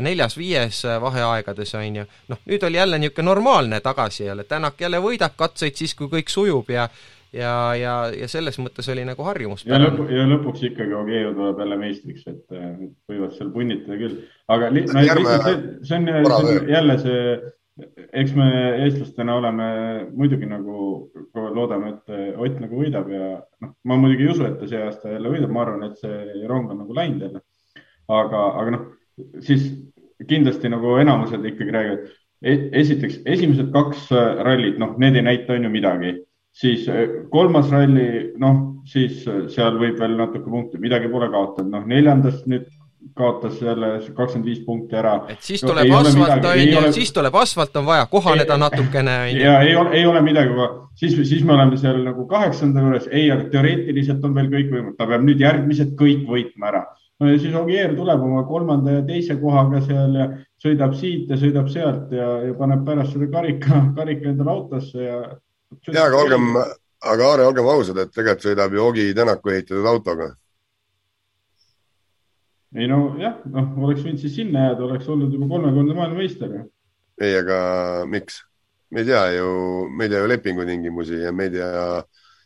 neljas-viies 0.01 0.83
vaheaegades, 1.01 1.73
on 1.79 2.01
ju. 2.01 2.07
noh, 2.33 2.43
nüüd 2.45 2.63
oli 2.63 2.77
jälle 2.77 2.99
niisugune 2.99 3.25
normaalne 3.31 3.79
tagasi 3.81 4.23
jälle, 4.23 4.43
Tänak 4.43 4.81
jälle 4.81 5.01
võidab 5.01 5.35
katseid 5.35 5.75
siis, 5.75 5.95
kui 5.95 6.07
kõik 6.11 6.29
sujub 6.29 6.69
ja 6.69 6.87
ja, 7.33 7.75
ja, 7.75 7.93
ja 8.15 8.29
selles 8.31 8.57
mõttes 8.61 8.87
oli 8.91 9.03
nagu 9.07 9.25
harjumus. 9.27 9.65
ja 9.67 9.79
lõpu, 9.81 10.07
ja 10.11 10.25
lõpuks 10.29 10.63
ikkagi 10.69 10.95
Ogiero 10.97 11.33
tuleb 11.35 11.61
jälle 11.63 11.77
meistriks, 11.81 12.25
et 12.29 12.57
võivad 13.09 13.35
seal 13.35 13.51
punnitada 13.53 13.99
küll, 13.99 14.17
aga 14.53 14.71
li, 14.73 14.83
no, 14.87 15.05
lihtsalt 15.19 15.47
see, 15.47 15.61
see 15.89 15.99
on, 15.99 16.09
see 16.27 16.57
on 16.57 16.71
jälle 16.71 16.97
see, 17.03 17.23
eks 18.21 18.35
me 18.37 18.51
eestlastena 18.85 19.35
oleme 19.37 19.67
muidugi 20.13 20.49
nagu 20.49 20.85
loodame, 21.35 21.95
et 21.95 22.37
Ott 22.37 22.61
nagu 22.63 22.79
võidab 22.79 23.09
ja 23.11 23.33
noh, 23.63 23.73
ma 23.85 23.99
muidugi 23.99 24.27
ei 24.27 24.31
usu, 24.33 24.45
et 24.47 24.57
ta 24.61 24.69
see 24.69 24.79
aasta 24.81 25.15
jälle 25.15 25.33
võidab, 25.33 25.51
ma 25.53 25.65
arvan, 25.65 25.89
et 25.89 25.99
see 26.01 26.47
rong 26.49 26.71
on 26.73 26.81
nagu 26.85 26.95
läinud 26.95 27.27
jälle. 27.27 27.43
aga, 28.07 28.45
aga 28.61 28.77
noh, 28.77 28.87
siis 29.43 29.67
kindlasti 30.27 30.71
nagu 30.71 30.95
enamused 30.97 31.43
ikkagi 31.45 31.73
räägivad 31.75 32.07
e, 32.41 32.53
esiteks 32.79 33.19
esimesed 33.25 33.69
kaks 33.73 34.07
rallit, 34.47 34.79
noh, 34.81 34.95
need 35.01 35.19
ei 35.19 35.25
näita 35.27 35.53
on 35.53 35.67
ju 35.67 35.73
midagi 35.73 36.15
siis 36.57 36.87
eh, 36.89 37.05
kolmas 37.29 37.69
ralli, 37.73 38.33
noh, 38.41 38.57
siis 38.89 39.21
eh, 39.27 39.45
seal 39.53 39.77
võib 39.81 39.99
veel 40.01 40.17
natuke 40.17 40.49
punkte, 40.49 40.81
midagi 40.81 41.11
pole 41.11 41.29
kaotanud, 41.33 41.73
noh, 41.75 41.87
neljandast 41.89 42.47
nüüd 42.49 42.67
kaotas 43.17 43.61
jälle 43.61 43.87
kakskümmend 44.13 44.45
viis 44.49 44.59
punkti 44.65 44.97
ära. 44.97 45.13
et 45.31 45.41
siis 45.41 45.61
tuleb 45.61 45.87
no, 45.87 46.01
asfalt, 46.01 46.45
on 46.49 46.59
ju, 46.59 46.81
siis 46.97 47.13
tuleb 47.13 47.35
asfalt, 47.39 47.77
on 47.79 47.85
vaja 47.87 48.05
kohaneda 48.11 48.57
ei, 48.57 48.61
natukene, 48.65 49.15
ja 49.37 49.53
ei 49.63 49.75
ole, 49.77 49.93
ei 49.99 50.05
ole 50.05 50.21
midagi, 50.25 50.67
siis, 50.99 51.15
siis 51.29 51.45
me 51.45 51.53
oleme 51.55 51.77
seal 51.77 52.01
nagu 52.03 52.27
kaheksanda 52.27 52.83
juures, 52.83 53.07
ei, 53.11 53.29
aga 53.31 53.47
teoreetiliselt 53.53 54.25
on 54.27 54.35
veel 54.35 54.51
kõik 54.51 54.73
võimalik, 54.73 54.97
ta 54.99 55.09
peab 55.09 55.25
nüüd 55.29 55.41
järgmised 55.45 55.95
kõik 55.99 56.25
võitma 56.29 56.71
ära. 56.73 56.83
no 57.21 57.31
ja 57.31 57.39
siis 57.41 57.55
Ogier 57.55 57.95
tuleb 57.95 58.27
oma 58.27 58.43
kolmanda 58.49 58.99
ja 58.99 59.05
teise 59.05 59.37
kohaga 59.41 59.81
seal 59.85 60.17
ja 60.17 60.29
sõidab 60.63 60.93
siit 60.97 61.29
ja 61.29 61.37
sõidab 61.37 61.69
sealt 61.73 62.11
ja, 62.11 62.29
ja 62.49 62.53
paneb 62.59 62.85
pärast 62.85 63.13
selle 63.13 63.29
karika, 63.31 63.87
karika 63.97 64.33
endale 64.33 64.57
autosse 64.57 65.05
ja 65.05 65.21
ja, 65.93 66.03
aga 66.05 66.17
olgem, 66.17 66.49
aga 66.57 67.29
Aare, 67.31 67.45
olgem 67.47 67.69
ausad, 67.71 68.01
et 68.01 68.13
tegelikult 68.15 68.49
sõidab 68.49 68.75
ju 68.75 68.83
Ogi 68.85 69.07
Tänaku 69.15 69.55
ehitatud 69.55 69.85
autoga. 69.85 70.31
ei 72.75 72.87
no 72.91 73.15
jah, 73.21 73.39
noh, 73.45 73.71
oleks 73.83 74.03
võinud 74.05 74.21
siis 74.21 74.35
sinna 74.35 74.67
jääda, 74.67 74.83
oleks 74.89 75.07
olnud 75.09 75.33
juba 75.33 75.47
kolmekordne 75.53 75.95
maailmameister 75.97 76.59
ei, 77.21 77.37
aga 77.37 77.59
miks? 78.09 78.43
me 78.91 79.01
ei 79.03 79.09
tea 79.09 79.23
ju, 79.35 79.47
me 79.89 80.05
ei 80.05 80.11
tea 80.11 80.19
ju 80.21 80.29
lepingutingimusi 80.31 81.23
ja 81.25 81.31
me 81.31 81.47
ei 81.47 81.55
tea 81.57 81.71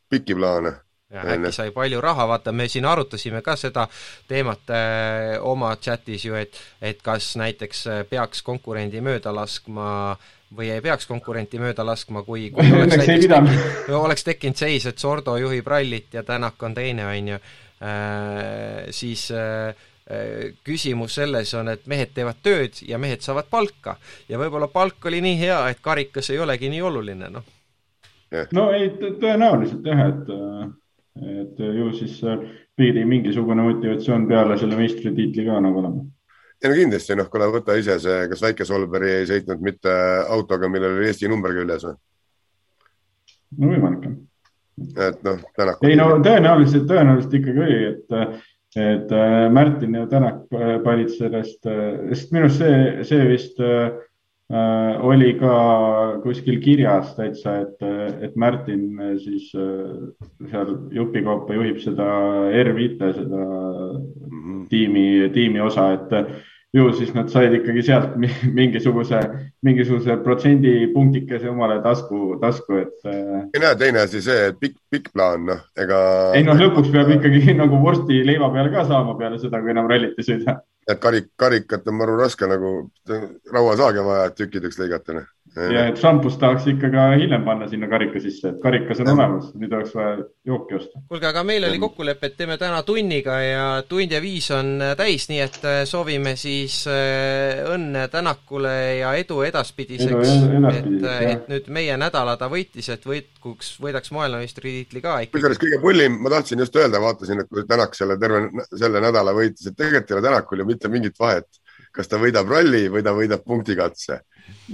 pikki 0.10 0.36
plaane, 0.36 0.72
ja 1.12 1.26
äkki 1.36 1.52
sai 1.54 1.72
palju 1.76 2.02
raha, 2.02 2.26
vaata 2.28 2.52
me 2.56 2.68
siin 2.72 2.86
arutasime 2.88 3.42
ka 3.46 3.56
seda 3.60 3.88
teemat 4.30 4.72
äh, 4.74 5.38
oma 5.46 5.76
chatis 5.76 6.26
ju, 6.26 6.36
et 6.40 6.58
et 6.82 7.02
kas 7.04 7.36
näiteks 7.38 7.88
äh, 7.88 8.04
peaks 8.10 8.42
konkurendi 8.42 9.02
mööda 9.02 9.34
laskma 9.36 10.18
või 10.58 10.72
ei 10.74 10.82
peaks 10.84 11.08
konkurenti 11.08 11.60
mööda 11.62 11.86
laskma, 11.86 12.24
kui, 12.28 12.50
kui 12.54 12.72
oleks 12.78 12.98
tekkinud, 13.06 13.54
oleks 13.98 14.28
tekkinud 14.28 14.60
seis, 14.60 14.88
et 14.90 15.00
Sordo 15.00 15.38
juhib 15.40 15.68
rallit 15.68 16.14
ja 16.14 16.24
Tänak 16.28 16.64
on 16.64 16.76
teine, 16.78 17.08
on 17.08 17.32
ju 17.34 17.38
äh,, 17.38 18.90
siis 18.90 19.30
äh, 19.32 19.72
äh, 20.12 20.52
küsimus 20.64 21.16
selles 21.22 21.54
on, 21.58 21.72
et 21.72 21.88
mehed 21.88 22.14
teevad 22.16 22.44
tööd 22.44 22.84
ja 22.88 23.00
mehed 23.02 23.24
saavad 23.24 23.50
palka. 23.50 23.98
ja 24.30 24.42
võib-olla 24.42 24.68
palk 24.68 25.10
oli 25.12 25.24
nii 25.24 25.40
hea, 25.40 25.64
et 25.72 25.82
karikas 25.82 26.30
ei 26.30 26.40
olegi 26.40 26.70
nii 26.70 26.82
oluline, 26.82 27.32
noh. 27.32 27.50
no 28.54 28.70
ei, 28.76 28.92
tõenäoliselt 29.00 29.88
jah, 29.88 30.06
et 30.10 30.36
äh, 30.36 30.70
et 31.22 31.60
ju 31.60 31.92
siis 31.94 32.22
pidi 32.78 33.04
mingisugune 33.06 33.64
motivatsioon 33.66 34.28
peale 34.28 34.58
selle 34.58 34.78
meistritiitli 34.80 35.46
ka 35.46 35.60
nagu 35.64 35.82
olema. 35.82 36.06
Ei 36.62 36.70
no 36.70 36.78
kindlasti, 36.78 37.18
noh, 37.18 37.30
kuule 37.32 37.50
võta 37.54 37.76
ise 37.80 37.98
see, 38.02 38.18
kas 38.32 38.44
Väike 38.46 38.68
Solberg 38.68 39.10
ei 39.10 39.28
sõitnud 39.30 39.64
mitte 39.66 39.94
autoga, 40.30 40.70
millel 40.70 41.00
oli 41.00 41.10
Eesti 41.10 41.30
number 41.32 41.56
küljes 41.56 41.88
või? 41.88 41.98
no 43.58 43.74
võimalik 43.74 44.08
jah. 44.08 45.10
et 45.10 45.26
noh, 45.28 45.42
Tänak. 45.58 45.84
ei 45.88 45.98
no 46.00 46.12
tõenäoliselt, 46.24 46.88
tõenäoliselt 46.90 47.36
ikkagi 47.42 47.66
oli, 47.66 47.82
et, 47.90 48.16
et 48.78 49.18
äh, 49.18 49.42
Märtin 49.54 50.00
ja 50.00 50.06
Tänak 50.12 50.46
panid 50.86 51.12
sellest, 51.18 51.60
sest 51.66 52.32
minu 52.36 52.48
arust 52.48 52.64
see, 52.64 53.10
see 53.10 53.28
vist 53.34 53.62
äh, 53.66 53.92
Äh, 54.52 55.00
oli 55.06 55.38
ka 55.40 56.20
kuskil 56.26 56.58
kirjas 56.60 57.14
täitsa, 57.16 57.54
et, 57.64 57.84
et 58.26 58.34
Märtin 58.36 58.98
äh, 59.00 59.14
siis 59.22 59.46
äh, 59.56 60.10
seal 60.52 60.74
jupikaupa 60.92 61.56
juhib 61.56 61.78
seda 61.80 62.08
R5, 62.60 63.14
seda 63.16 63.46
mm 63.46 64.42
-hmm. 64.42 64.66
tiimi, 64.68 65.06
tiimi 65.34 65.62
osa, 65.64 65.94
et 65.94 66.12
ju 66.74 66.88
siis 66.96 67.12
nad 67.16 67.28
said 67.32 67.54
ikkagi 67.58 67.84
sealt 67.84 68.14
mingisuguse, 68.56 69.20
mingisuguse 69.66 70.16
protsendipunktikese 70.24 71.50
omale 71.52 71.82
tasku, 71.84 72.38
tasku, 72.42 72.80
et. 72.86 73.08
ei 73.12 73.60
näe, 73.60 73.76
teine 73.80 74.06
asi 74.06 74.22
see, 74.24 74.48
et 74.52 74.60
pikk, 74.60 74.78
pikk 74.92 75.12
plaan, 75.14 75.46
noh, 75.52 75.64
ega. 75.76 76.02
ei 76.38 76.46
noh, 76.48 76.60
lõpuks 76.60 76.92
peab 76.94 77.12
ikkagi 77.18 77.54
nagu 77.62 77.82
vorsti 77.84 78.24
leiva 78.28 78.52
peale 78.56 78.72
ka 78.74 78.86
saama 78.88 79.18
peale 79.20 79.40
seda, 79.42 79.60
kui 79.60 79.76
enam 79.76 79.92
rallit 79.92 80.20
ei 80.20 80.30
sõida 80.30 80.62
et 80.90 81.00
karik, 81.02 81.30
karikat 81.40 81.88
on 81.88 81.98
maru 82.00 82.16
raske 82.20 82.48
nagu 82.50 82.72
rauasaage 83.54 84.04
vaja, 84.06 84.32
tükkideks 84.36 84.80
lõigata. 84.82 85.16
Noh. 85.20 85.28
Ja 85.56 85.86
et 85.90 86.00
šampust 86.00 86.40
tahaks 86.40 86.68
ikka 86.72 86.90
ka 86.94 87.06
hiljem 87.20 87.44
panna 87.44 87.68
sinna 87.68 87.90
karika 87.92 88.22
sisse, 88.24 88.54
et 88.54 88.60
karikas 88.64 89.02
on 89.04 89.10
ja. 89.10 89.16
olemas, 89.18 89.50
nüüd 89.60 89.74
oleks 89.76 89.94
vaja 89.98 90.14
jooki 90.48 90.78
osta. 90.78 91.02
kuulge, 91.10 91.28
aga 91.28 91.44
meil 91.48 91.66
oli 91.68 91.80
kokkulepe, 91.82 92.30
et 92.32 92.38
teeme 92.40 92.58
täna 92.62 92.82
tunniga 92.88 93.36
ja 93.44 93.66
tund 93.88 94.16
ja 94.16 94.22
viis 94.24 94.48
on 94.56 94.74
täis, 94.98 95.28
nii 95.32 95.42
et 95.44 95.60
äh, 95.68 95.82
soovime 95.90 96.36
siis 96.40 96.82
äh, 96.92 97.62
õnne 97.74 98.08
Tänakule 98.12 98.76
ja 99.02 99.14
edu 99.20 99.42
edaspidiseks. 99.48 100.36
et, 100.72 100.92
äh, 101.04 101.26
et 101.34 101.52
nüüd 101.52 101.68
meie 101.74 101.98
nädala 102.00 102.38
ta 102.40 102.48
võitis, 102.52 102.88
et 102.94 103.06
võitkuks, 103.08 103.76
võidaks 103.84 104.16
maailmameistritiitli 104.16 105.04
ka 105.04 105.20
ikka. 105.26 105.36
kusjuures 105.36 105.60
kõige 105.62 105.82
pullim, 105.84 106.20
ma 106.24 106.32
tahtsin 106.38 106.64
just 106.64 106.76
öelda, 106.80 107.04
vaatasin, 107.04 107.44
et 107.44 107.52
kui 107.52 107.68
Tänak 107.72 107.96
selle 107.96 108.18
terve 108.20 108.66
selle 108.72 109.04
nädala 109.04 109.36
võitis, 109.36 109.68
et 109.68 109.76
tegelikult 109.78 110.12
ei 110.12 110.18
ole 110.18 110.28
Tänakul 110.30 110.64
ju 110.64 110.70
mitte 110.72 110.92
mingit 110.92 111.20
vahet, 111.20 111.48
kas 111.92 112.08
ta 112.08 112.20
võidab 112.22 112.50
ralli 112.52 112.88
või 112.92 113.04
ta 113.04 113.14
võidab 113.16 113.44
punktikatse. 113.44 114.22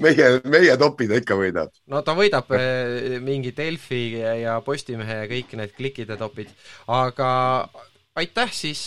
Meie, 0.02 0.30
meie 0.50 0.78
topi 0.80 1.08
ta 1.10 1.20
ikka 1.20 1.38
võidab. 1.40 1.74
no 1.92 2.02
ta 2.06 2.16
võidab 2.18 2.52
eh, 2.58 3.18
mingi 3.24 3.54
Delfi 3.58 4.02
ja 4.18 4.60
Postimehe 4.66 5.22
ja 5.24 5.28
kõik 5.30 5.54
need 5.60 5.76
klikkide 5.78 6.18
topid, 6.20 6.52
aga 6.94 7.30
aitäh 8.18 8.54
siis, 8.56 8.82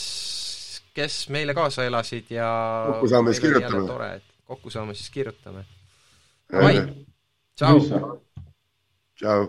kes 0.94 1.22
meile 1.34 1.54
kaasa 1.56 1.86
elasid 1.88 2.32
ja 2.34 2.50
kokku 2.92 3.12
saame 3.12 3.34
siis 3.34 3.44
kirjutame. 3.46 3.86
tore, 3.86 4.10
et 4.18 4.36
kokku 4.50 4.74
saame 4.74 4.98
siis 4.98 5.10
kirjutame. 5.14 5.64
tšau. 7.56 7.80
tšau. 9.16 9.48